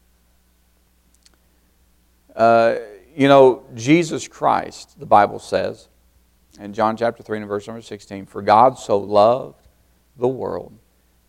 Uh, 2.36 2.76
you 3.16 3.26
know, 3.26 3.64
Jesus 3.74 4.28
Christ, 4.28 5.00
the 5.00 5.06
Bible 5.06 5.38
says 5.38 5.88
in 6.60 6.72
John 6.72 6.96
chapter 6.96 7.22
3 7.22 7.38
and 7.38 7.48
verse 7.48 7.66
number 7.66 7.82
16, 7.82 8.26
For 8.26 8.42
God 8.42 8.78
so 8.78 8.98
loved 8.98 9.66
the 10.16 10.28
world 10.28 10.78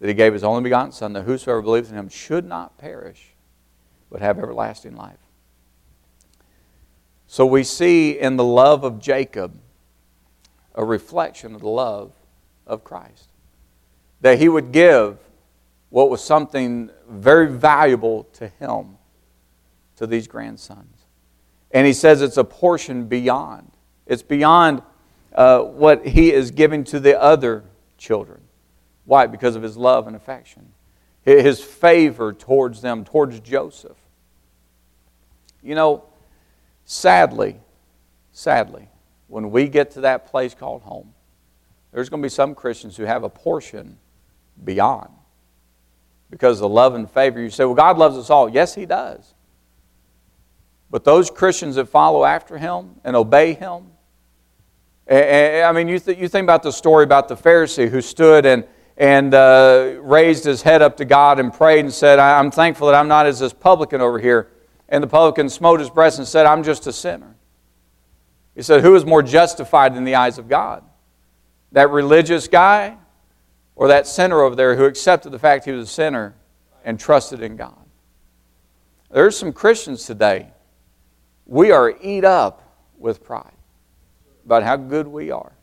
that 0.03 0.09
he 0.09 0.13
gave 0.13 0.33
his 0.33 0.43
only 0.43 0.61
begotten 0.61 0.91
Son, 0.91 1.13
that 1.13 1.21
whosoever 1.23 1.61
believes 1.61 1.89
in 1.89 1.97
him 1.97 2.09
should 2.09 2.43
not 2.43 2.77
perish, 2.77 3.35
but 4.11 4.19
have 4.19 4.37
everlasting 4.37 4.97
life. 4.97 5.15
So 7.25 7.45
we 7.45 7.63
see 7.63 8.19
in 8.19 8.35
the 8.35 8.43
love 8.43 8.83
of 8.83 8.99
Jacob 8.99 9.57
a 10.75 10.83
reflection 10.83 11.55
of 11.55 11.61
the 11.61 11.69
love 11.69 12.11
of 12.67 12.83
Christ. 12.83 13.29
That 14.19 14.39
he 14.39 14.49
would 14.49 14.73
give 14.73 15.19
what 15.89 16.09
was 16.09 16.21
something 16.21 16.89
very 17.07 17.47
valuable 17.47 18.25
to 18.33 18.49
him 18.49 18.97
to 19.95 20.05
these 20.05 20.27
grandsons. 20.27 20.97
And 21.71 21.87
he 21.87 21.93
says 21.93 22.21
it's 22.21 22.35
a 22.35 22.43
portion 22.43 23.05
beyond. 23.05 23.71
It's 24.05 24.21
beyond 24.21 24.81
uh, 25.33 25.61
what 25.61 26.05
he 26.05 26.33
is 26.33 26.51
giving 26.51 26.83
to 26.83 26.99
the 26.99 27.17
other 27.21 27.63
children. 27.97 28.41
Why? 29.05 29.27
Because 29.27 29.55
of 29.55 29.63
his 29.63 29.77
love 29.77 30.07
and 30.07 30.15
affection, 30.15 30.71
his 31.23 31.61
favor 31.61 32.33
towards 32.33 32.81
them, 32.81 33.03
towards 33.03 33.39
Joseph. 33.39 33.97
You 35.61 35.75
know, 35.75 36.03
sadly, 36.85 37.59
sadly, 38.31 38.89
when 39.27 39.51
we 39.51 39.67
get 39.67 39.91
to 39.91 40.01
that 40.01 40.27
place 40.27 40.53
called 40.53 40.81
home, 40.81 41.13
there's 41.91 42.09
going 42.09 42.21
to 42.21 42.25
be 42.25 42.29
some 42.29 42.55
Christians 42.55 42.97
who 42.97 43.03
have 43.03 43.23
a 43.23 43.29
portion 43.29 43.97
beyond 44.63 45.09
because 46.29 46.57
of 46.57 46.61
the 46.61 46.69
love 46.69 46.95
and 46.95 47.09
favor. 47.09 47.39
You 47.39 47.49
say, 47.49 47.65
well, 47.65 47.75
God 47.75 47.97
loves 47.97 48.17
us 48.17 48.29
all. 48.29 48.49
Yes, 48.49 48.73
He 48.73 48.85
does. 48.85 49.33
But 50.89 51.03
those 51.03 51.29
Christians 51.29 51.75
that 51.75 51.87
follow 51.87 52.23
after 52.25 52.57
Him 52.57 52.95
and 53.03 53.15
obey 53.15 53.53
Him, 53.53 53.87
I 55.09 55.71
mean, 55.73 55.87
you, 55.87 55.99
th- 55.99 56.17
you 56.17 56.27
think 56.27 56.43
about 56.43 56.63
the 56.63 56.71
story 56.71 57.03
about 57.03 57.27
the 57.27 57.35
Pharisee 57.35 57.89
who 57.89 58.01
stood 58.01 58.45
and, 58.45 58.63
and 58.97 59.33
uh, 59.33 59.95
raised 60.01 60.43
his 60.43 60.61
head 60.61 60.81
up 60.81 60.97
to 60.97 61.05
God 61.05 61.39
and 61.39 61.53
prayed 61.53 61.79
and 61.79 61.93
said, 61.93 62.19
I'm 62.19 62.51
thankful 62.51 62.87
that 62.87 62.95
I'm 62.95 63.07
not 63.07 63.25
as 63.25 63.39
this 63.39 63.53
publican 63.53 64.01
over 64.01 64.19
here. 64.19 64.51
And 64.89 65.03
the 65.03 65.07
publican 65.07 65.49
smote 65.49 65.79
his 65.79 65.89
breast 65.89 66.19
and 66.19 66.27
said, 66.27 66.45
I'm 66.45 66.63
just 66.63 66.85
a 66.87 66.93
sinner. 66.93 67.35
He 68.55 68.61
said, 68.61 68.81
Who 68.81 68.95
is 68.95 69.05
more 69.05 69.23
justified 69.23 69.95
in 69.95 70.03
the 70.03 70.15
eyes 70.15 70.37
of 70.37 70.47
God? 70.47 70.83
That 71.71 71.89
religious 71.89 72.47
guy 72.47 72.97
Or 73.75 73.87
that 73.87 74.05
sinner 74.05 74.41
over 74.41 74.55
there 74.55 74.75
who 74.75 74.85
accepted 74.85 75.31
the 75.31 75.39
fact 75.39 75.65
he 75.65 75.71
was 75.71 75.89
a 75.89 75.91
sinner 75.91 76.35
and 76.85 76.99
trusted 76.99 77.41
in 77.41 77.55
God. 77.55 77.77
There's 79.09 79.37
some 79.37 79.51
Christians 79.53 80.05
today. 80.05 80.51
We 81.45 81.71
are 81.71 81.95
eat 82.01 82.23
up 82.23 82.61
with 82.97 83.23
pride 83.23 83.53
about 84.45 84.63
how 84.63 84.75
good 84.75 85.07
we 85.07 85.31
are. 85.31 85.53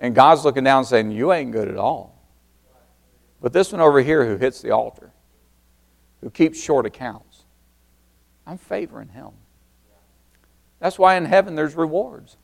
And 0.00 0.14
God's 0.14 0.44
looking 0.44 0.64
down 0.64 0.84
saying, 0.84 1.10
You 1.10 1.32
ain't 1.32 1.52
good 1.52 1.68
at 1.68 1.76
all. 1.76 2.17
But 3.40 3.52
this 3.52 3.72
one 3.72 3.80
over 3.80 4.00
here 4.00 4.24
who 4.24 4.36
hits 4.36 4.60
the 4.60 4.70
altar, 4.70 5.12
who 6.20 6.30
keeps 6.30 6.60
short 6.60 6.86
accounts, 6.86 7.44
I'm 8.46 8.58
favoring 8.58 9.08
him. 9.08 9.30
That's 10.80 10.98
why 10.98 11.16
in 11.16 11.24
heaven 11.24 11.54
there's 11.54 11.74
rewards. 11.74 12.36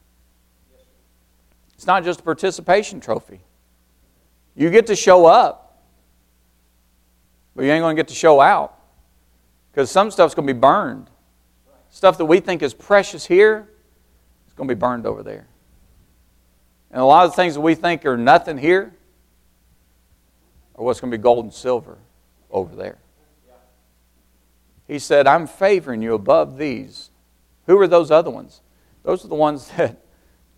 It's 1.74 1.86
not 1.86 2.04
just 2.04 2.20
a 2.20 2.22
participation 2.22 3.00
trophy. 3.00 3.40
You 4.54 4.70
get 4.70 4.86
to 4.86 4.96
show 4.96 5.26
up, 5.26 5.82
but 7.56 7.64
you 7.64 7.70
ain't 7.70 7.82
going 7.82 7.96
to 7.96 8.00
get 8.00 8.08
to 8.08 8.14
show 8.14 8.40
out 8.40 8.78
because 9.72 9.90
some 9.90 10.10
stuff's 10.10 10.34
going 10.34 10.46
to 10.46 10.54
be 10.54 10.58
burned. 10.58 11.10
Stuff 11.90 12.18
that 12.18 12.24
we 12.24 12.40
think 12.40 12.62
is 12.62 12.74
precious 12.74 13.26
here 13.26 13.68
is 14.46 14.54
going 14.54 14.68
to 14.68 14.74
be 14.74 14.78
burned 14.78 15.06
over 15.06 15.22
there. 15.22 15.46
And 16.90 17.00
a 17.00 17.04
lot 17.04 17.24
of 17.24 17.32
the 17.32 17.36
things 17.36 17.54
that 17.54 17.60
we 17.60 17.74
think 17.74 18.04
are 18.06 18.16
nothing 18.16 18.58
here 18.58 18.94
are 20.74 20.84
what's 20.84 21.00
going 21.00 21.10
to 21.10 21.18
be 21.18 21.22
gold 21.22 21.44
and 21.44 21.54
silver 21.54 21.98
over 22.50 22.74
there. 22.74 22.98
He 24.86 24.98
said, 24.98 25.26
I'm 25.26 25.46
favoring 25.46 26.02
you 26.02 26.14
above 26.14 26.58
these. 26.58 27.10
Who 27.66 27.78
are 27.80 27.86
those 27.86 28.10
other 28.10 28.30
ones? 28.30 28.60
Those 29.02 29.24
are 29.24 29.28
the 29.28 29.34
ones 29.34 29.68
that 29.76 29.98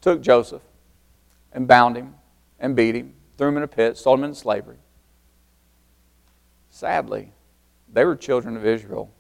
took 0.01 0.21
Joseph 0.21 0.63
and 1.53 1.69
bound 1.69 1.97
him 1.97 2.15
and 2.59 2.75
beat 2.75 2.95
him, 2.95 3.15
threw 3.39 3.49
him 3.49 3.57
in 3.59 3.63
a 3.63 3.69
pit, 3.69 3.97
sold 3.97 4.19
him 4.19 4.25
into 4.25 4.37
slavery. 4.37 4.79
Sadly, 6.71 7.33
they 7.93 8.05
were 8.05 8.17
children 8.17 8.57
of 8.57 8.67
Israel, 8.67 9.11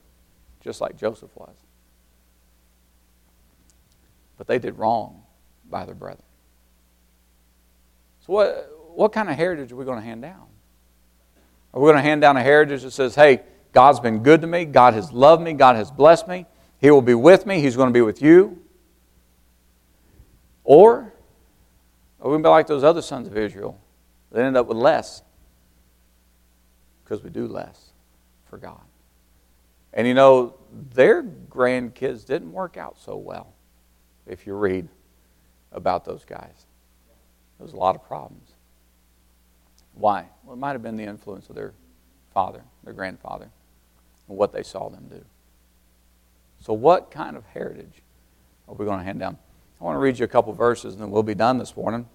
just 0.60 0.80
like 0.80 0.96
Joseph 0.96 1.30
was. 1.34 1.54
But 4.36 4.46
they 4.46 4.58
did 4.58 4.78
wrong 4.78 5.22
by 5.68 5.86
their 5.86 5.94
brethren. 5.94 6.22
So, 8.26 8.32
what, 8.32 8.70
what 8.94 9.12
kind 9.12 9.30
of 9.30 9.36
heritage 9.36 9.72
are 9.72 9.76
we 9.76 9.84
going 9.84 9.98
to 9.98 10.04
hand 10.04 10.22
down? 10.22 10.46
Are 11.76 11.78
we 11.78 11.84
going 11.88 11.96
to 11.96 12.02
hand 12.02 12.22
down 12.22 12.38
a 12.38 12.42
heritage 12.42 12.84
that 12.84 12.92
says, 12.92 13.14
hey, 13.14 13.42
God's 13.72 14.00
been 14.00 14.22
good 14.22 14.40
to 14.40 14.46
me, 14.46 14.64
God 14.64 14.94
has 14.94 15.12
loved 15.12 15.42
me, 15.42 15.52
God 15.52 15.76
has 15.76 15.90
blessed 15.90 16.26
me, 16.26 16.46
He 16.80 16.90
will 16.90 17.02
be 17.02 17.12
with 17.12 17.44
me, 17.44 17.60
He's 17.60 17.76
going 17.76 17.90
to 17.90 17.92
be 17.92 18.00
with 18.00 18.22
you? 18.22 18.62
Or 20.64 21.12
are 22.18 22.24
we 22.24 22.30
going 22.30 22.42
to 22.42 22.46
be 22.46 22.50
like 22.50 22.66
those 22.66 22.82
other 22.82 23.02
sons 23.02 23.26
of 23.26 23.36
Israel 23.36 23.78
that 24.32 24.42
end 24.42 24.56
up 24.56 24.68
with 24.68 24.78
less 24.78 25.20
because 27.04 27.22
we 27.22 27.28
do 27.28 27.46
less 27.46 27.90
for 28.48 28.56
God? 28.56 28.80
And 29.92 30.08
you 30.08 30.14
know, 30.14 30.54
their 30.94 31.22
grandkids 31.22 32.24
didn't 32.24 32.52
work 32.52 32.78
out 32.78 32.98
so 32.98 33.18
well 33.18 33.52
if 34.26 34.46
you 34.46 34.54
read 34.54 34.88
about 35.72 36.06
those 36.06 36.24
guys. 36.24 36.64
There 37.58 37.66
was 37.66 37.74
a 37.74 37.76
lot 37.76 37.96
of 37.96 38.02
problems. 38.02 38.55
Why? 39.96 40.26
Well, 40.44 40.54
it 40.54 40.58
might 40.58 40.72
have 40.72 40.82
been 40.82 40.96
the 40.96 41.04
influence 41.04 41.48
of 41.48 41.54
their 41.54 41.72
father, 42.32 42.62
their 42.84 42.92
grandfather, 42.92 43.50
and 44.28 44.36
what 44.36 44.52
they 44.52 44.62
saw 44.62 44.88
them 44.88 45.08
do. 45.08 45.24
So, 46.60 46.72
what 46.72 47.10
kind 47.10 47.36
of 47.36 47.44
heritage 47.46 48.02
are 48.68 48.74
we 48.74 48.84
going 48.84 48.98
to 48.98 49.04
hand 49.04 49.18
down? 49.18 49.38
I 49.80 49.84
want 49.84 49.96
to 49.96 50.00
read 50.00 50.18
you 50.18 50.24
a 50.24 50.28
couple 50.28 50.52
verses 50.52 50.94
and 50.94 51.02
then 51.02 51.10
we'll 51.10 51.22
be 51.22 51.34
done 51.34 51.58
this 51.58 51.76
morning. 51.76 52.08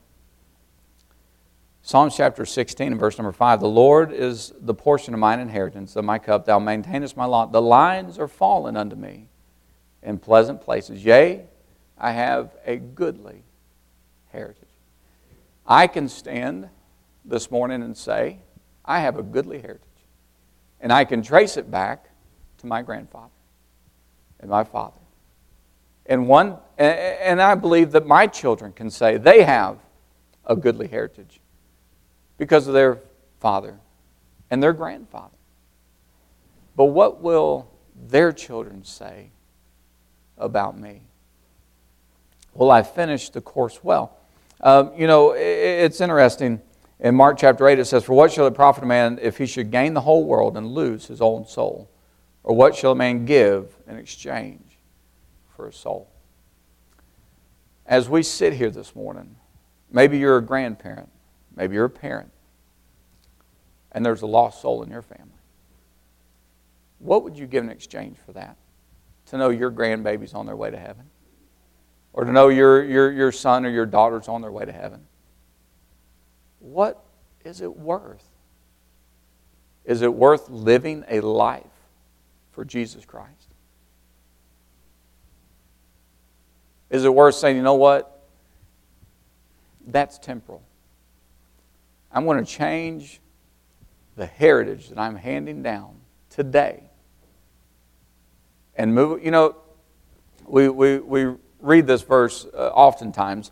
Psalms 1.83 2.15
chapter 2.15 2.45
16 2.45 2.91
and 2.91 2.99
verse 2.99 3.17
number 3.17 3.31
5 3.31 3.59
The 3.59 3.67
Lord 3.67 4.11
is 4.11 4.53
the 4.59 4.73
portion 4.73 5.13
of 5.13 5.19
mine 5.19 5.39
inheritance, 5.39 5.95
of 5.95 6.05
my 6.05 6.19
cup. 6.19 6.45
Thou 6.45 6.59
maintainest 6.59 7.17
my 7.17 7.25
lot. 7.25 7.51
The 7.51 7.61
lines 7.61 8.19
are 8.19 8.27
fallen 8.27 8.77
unto 8.77 8.95
me 8.95 9.27
in 10.03 10.19
pleasant 10.19 10.61
places. 10.61 11.03
Yea, 11.03 11.45
I 11.97 12.11
have 12.11 12.55
a 12.65 12.77
goodly 12.77 13.43
heritage. 14.31 14.67
I 15.65 15.87
can 15.87 16.09
stand 16.09 16.69
this 17.25 17.51
morning 17.51 17.83
and 17.83 17.95
say, 17.95 18.39
I 18.85 19.01
have 19.01 19.17
a 19.17 19.23
goodly 19.23 19.59
heritage. 19.59 19.81
And 20.79 20.91
I 20.91 21.05
can 21.05 21.21
trace 21.21 21.57
it 21.57 21.69
back 21.69 22.09
to 22.59 22.67
my 22.67 22.81
grandfather 22.81 23.29
and 24.39 24.49
my 24.49 24.63
father. 24.63 24.97
And 26.05 26.27
one 26.27 26.57
and 26.77 27.41
I 27.41 27.53
believe 27.55 27.91
that 27.91 28.07
my 28.07 28.25
children 28.25 28.73
can 28.73 28.89
say 28.89 29.17
they 29.17 29.43
have 29.43 29.77
a 30.45 30.55
goodly 30.55 30.87
heritage 30.87 31.39
because 32.37 32.67
of 32.67 32.73
their 32.73 32.99
father 33.39 33.77
and 34.49 34.61
their 34.61 34.73
grandfather. 34.73 35.35
But 36.75 36.85
what 36.85 37.21
will 37.21 37.69
their 38.07 38.31
children 38.31 38.83
say 38.83 39.29
about 40.37 40.77
me? 40.77 41.03
Will 42.55 42.71
I 42.71 42.81
finish 42.81 43.29
the 43.29 43.41
course 43.41 43.83
well? 43.83 44.17
Um, 44.59 44.91
you 44.97 45.07
know, 45.07 45.33
it's 45.37 46.01
interesting. 46.01 46.61
In 47.01 47.15
Mark 47.15 47.39
chapter 47.39 47.67
8, 47.67 47.79
it 47.79 47.85
says, 47.85 48.03
For 48.03 48.13
what 48.13 48.31
shall 48.31 48.45
it 48.45 48.53
profit 48.53 48.83
a 48.83 48.87
man 48.87 49.17
if 49.21 49.39
he 49.39 49.47
should 49.47 49.71
gain 49.71 49.95
the 49.95 50.01
whole 50.01 50.23
world 50.23 50.55
and 50.55 50.67
lose 50.67 51.07
his 51.07 51.19
own 51.19 51.47
soul? 51.47 51.89
Or 52.43 52.55
what 52.55 52.75
shall 52.75 52.91
a 52.91 52.95
man 52.95 53.25
give 53.25 53.75
in 53.87 53.97
exchange 53.97 54.77
for 55.55 55.65
his 55.65 55.75
soul? 55.75 56.11
As 57.87 58.07
we 58.07 58.21
sit 58.21 58.53
here 58.53 58.69
this 58.69 58.95
morning, 58.95 59.35
maybe 59.91 60.19
you're 60.19 60.37
a 60.37 60.45
grandparent, 60.45 61.09
maybe 61.55 61.73
you're 61.73 61.85
a 61.85 61.89
parent, 61.89 62.31
and 63.91 64.05
there's 64.05 64.21
a 64.21 64.27
lost 64.27 64.61
soul 64.61 64.83
in 64.83 64.91
your 64.91 65.01
family. 65.01 65.25
What 66.99 67.23
would 67.23 67.35
you 67.35 67.47
give 67.47 67.63
in 67.63 67.71
exchange 67.71 68.17
for 68.23 68.33
that? 68.33 68.57
To 69.27 69.37
know 69.37 69.49
your 69.49 69.71
grandbaby's 69.71 70.35
on 70.35 70.45
their 70.45 70.55
way 70.55 70.69
to 70.69 70.77
heaven? 70.77 71.09
Or 72.13 72.25
to 72.25 72.31
know 72.31 72.49
your, 72.49 72.83
your, 72.83 73.11
your 73.11 73.31
son 73.31 73.65
or 73.65 73.69
your 73.69 73.87
daughter's 73.87 74.27
on 74.27 74.41
their 74.41 74.51
way 74.51 74.65
to 74.65 74.71
heaven? 74.71 75.07
What 76.61 77.03
is 77.43 77.59
it 77.59 77.75
worth? 77.75 78.23
Is 79.83 80.01
it 80.01 80.13
worth 80.13 80.49
living 80.49 81.03
a 81.09 81.19
life 81.19 81.65
for 82.51 82.63
Jesus 82.63 83.03
Christ? 83.03 83.49
Is 86.89 87.03
it 87.03 87.13
worth 87.13 87.35
saying, 87.35 87.55
you 87.55 87.63
know 87.63 87.75
what? 87.75 88.21
That's 89.87 90.19
temporal. 90.19 90.61
I'm 92.11 92.25
going 92.25 92.43
to 92.43 92.49
change 92.49 93.19
the 94.15 94.25
heritage 94.25 94.89
that 94.89 94.99
I'm 94.99 95.15
handing 95.15 95.63
down 95.63 95.95
today 96.29 96.83
and 98.75 98.93
move. 98.93 99.23
You 99.23 99.31
know, 99.31 99.55
we, 100.45 100.69
we, 100.69 100.99
we 100.99 101.35
read 101.59 101.87
this 101.87 102.01
verse 102.01 102.45
uh, 102.53 102.67
oftentimes. 102.67 103.51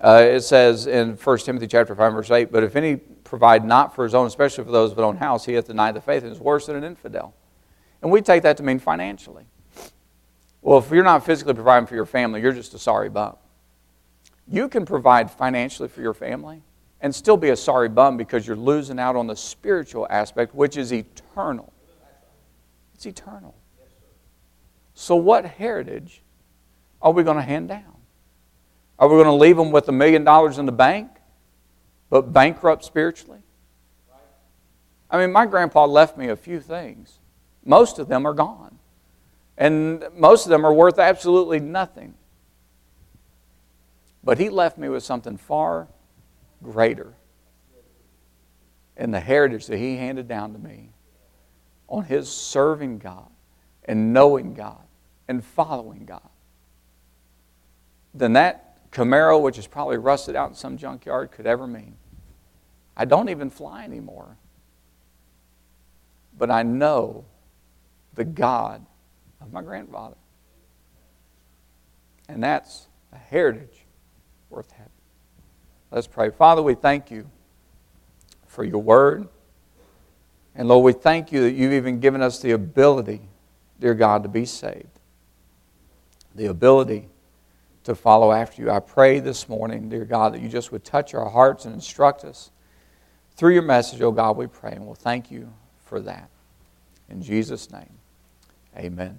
Uh, 0.00 0.22
it 0.22 0.40
says 0.40 0.86
in 0.86 1.14
1 1.14 1.38
Timothy 1.38 1.66
chapter 1.66 1.94
5, 1.94 2.12
verse 2.12 2.30
8, 2.30 2.50
But 2.50 2.64
if 2.64 2.74
any 2.74 2.96
provide 2.96 3.64
not 3.64 3.94
for 3.94 4.04
his 4.04 4.14
own, 4.14 4.26
especially 4.26 4.64
for 4.64 4.70
those 4.70 4.92
of 4.92 4.96
his 4.96 5.04
own 5.04 5.16
house, 5.18 5.44
he 5.44 5.52
hath 5.52 5.66
denied 5.66 5.94
the 5.94 6.00
faith 6.00 6.22
and 6.22 6.32
is 6.32 6.40
worse 6.40 6.66
than 6.66 6.76
an 6.76 6.84
infidel. 6.84 7.34
And 8.00 8.10
we 8.10 8.22
take 8.22 8.42
that 8.44 8.56
to 8.56 8.62
mean 8.62 8.78
financially. 8.78 9.44
Well, 10.62 10.78
if 10.78 10.90
you're 10.90 11.04
not 11.04 11.24
physically 11.24 11.54
providing 11.54 11.86
for 11.86 11.94
your 11.94 12.06
family, 12.06 12.40
you're 12.40 12.52
just 12.52 12.72
a 12.74 12.78
sorry 12.78 13.10
bum. 13.10 13.36
You 14.48 14.68
can 14.68 14.86
provide 14.86 15.30
financially 15.30 15.88
for 15.88 16.00
your 16.00 16.14
family 16.14 16.62
and 17.00 17.14
still 17.14 17.36
be 17.36 17.50
a 17.50 17.56
sorry 17.56 17.88
bum 17.88 18.16
because 18.16 18.46
you're 18.46 18.56
losing 18.56 18.98
out 18.98 19.16
on 19.16 19.26
the 19.26 19.36
spiritual 19.36 20.06
aspect, 20.10 20.54
which 20.54 20.76
is 20.76 20.92
eternal. 20.92 21.72
It's 22.94 23.06
eternal. 23.06 23.54
So, 24.94 25.16
what 25.16 25.44
heritage 25.46 26.22
are 27.00 27.12
we 27.12 27.22
going 27.22 27.36
to 27.36 27.42
hand 27.42 27.68
down? 27.68 27.99
Are 29.00 29.08
we 29.08 29.14
going 29.14 29.24
to 29.24 29.32
leave 29.32 29.56
them 29.56 29.70
with 29.70 29.88
a 29.88 29.92
million 29.92 30.24
dollars 30.24 30.58
in 30.58 30.66
the 30.66 30.72
bank, 30.72 31.08
but 32.10 32.34
bankrupt 32.34 32.84
spiritually? 32.84 33.40
I 35.10 35.18
mean, 35.18 35.32
my 35.32 35.46
grandpa 35.46 35.86
left 35.86 36.18
me 36.18 36.28
a 36.28 36.36
few 36.36 36.60
things. 36.60 37.18
Most 37.64 37.98
of 37.98 38.08
them 38.08 38.26
are 38.26 38.34
gone. 38.34 38.78
And 39.56 40.04
most 40.14 40.44
of 40.44 40.50
them 40.50 40.66
are 40.66 40.72
worth 40.72 40.98
absolutely 40.98 41.60
nothing. 41.60 42.14
But 44.22 44.38
he 44.38 44.50
left 44.50 44.76
me 44.76 44.90
with 44.90 45.02
something 45.02 45.38
far 45.38 45.88
greater 46.62 47.14
and 48.98 49.14
the 49.14 49.20
heritage 49.20 49.66
that 49.66 49.78
he 49.78 49.96
handed 49.96 50.28
down 50.28 50.52
to 50.52 50.58
me 50.58 50.90
on 51.88 52.04
his 52.04 52.30
serving 52.30 52.98
God 52.98 53.30
and 53.84 54.12
knowing 54.12 54.52
God 54.52 54.82
and 55.26 55.42
following 55.42 56.04
God 56.04 56.28
than 58.12 58.34
that 58.34 58.69
Camaro, 58.92 59.40
which 59.40 59.58
is 59.58 59.66
probably 59.66 59.98
rusted 59.98 60.34
out 60.34 60.48
in 60.48 60.54
some 60.54 60.76
junkyard, 60.76 61.30
could 61.30 61.46
ever 61.46 61.66
mean. 61.66 61.94
I 62.96 63.04
don't 63.04 63.28
even 63.28 63.50
fly 63.50 63.84
anymore. 63.84 64.36
But 66.36 66.50
I 66.50 66.62
know 66.62 67.24
the 68.14 68.24
God 68.24 68.84
of 69.40 69.52
my 69.52 69.62
grandfather. 69.62 70.16
And 72.28 72.42
that's 72.42 72.88
a 73.12 73.18
heritage 73.18 73.84
worth 74.48 74.70
having. 74.72 74.90
Let's 75.90 76.06
pray. 76.06 76.30
Father, 76.30 76.62
we 76.62 76.74
thank 76.74 77.10
you 77.10 77.28
for 78.46 78.64
your 78.64 78.82
word. 78.82 79.28
And 80.54 80.68
Lord, 80.68 80.84
we 80.84 80.92
thank 80.92 81.32
you 81.32 81.42
that 81.42 81.52
you've 81.52 81.72
even 81.72 82.00
given 82.00 82.22
us 82.22 82.40
the 82.40 82.52
ability, 82.52 83.20
dear 83.78 83.94
God, 83.94 84.22
to 84.24 84.28
be 84.28 84.44
saved. 84.44 85.00
The 86.34 86.46
ability 86.46 87.08
to 87.84 87.94
follow 87.94 88.32
after 88.32 88.62
you. 88.62 88.70
I 88.70 88.80
pray 88.80 89.20
this 89.20 89.48
morning, 89.48 89.88
dear 89.88 90.04
God, 90.04 90.34
that 90.34 90.42
you 90.42 90.48
just 90.48 90.70
would 90.72 90.84
touch 90.84 91.14
our 91.14 91.28
hearts 91.28 91.64
and 91.64 91.74
instruct 91.74 92.24
us 92.24 92.50
through 93.36 93.54
your 93.54 93.62
message, 93.62 94.02
oh 94.02 94.12
God, 94.12 94.36
we 94.36 94.46
pray. 94.46 94.72
And 94.72 94.84
we'll 94.84 94.94
thank 94.94 95.30
you 95.30 95.52
for 95.84 96.00
that. 96.00 96.28
In 97.08 97.22
Jesus' 97.22 97.72
name, 97.72 97.98
amen. 98.76 99.18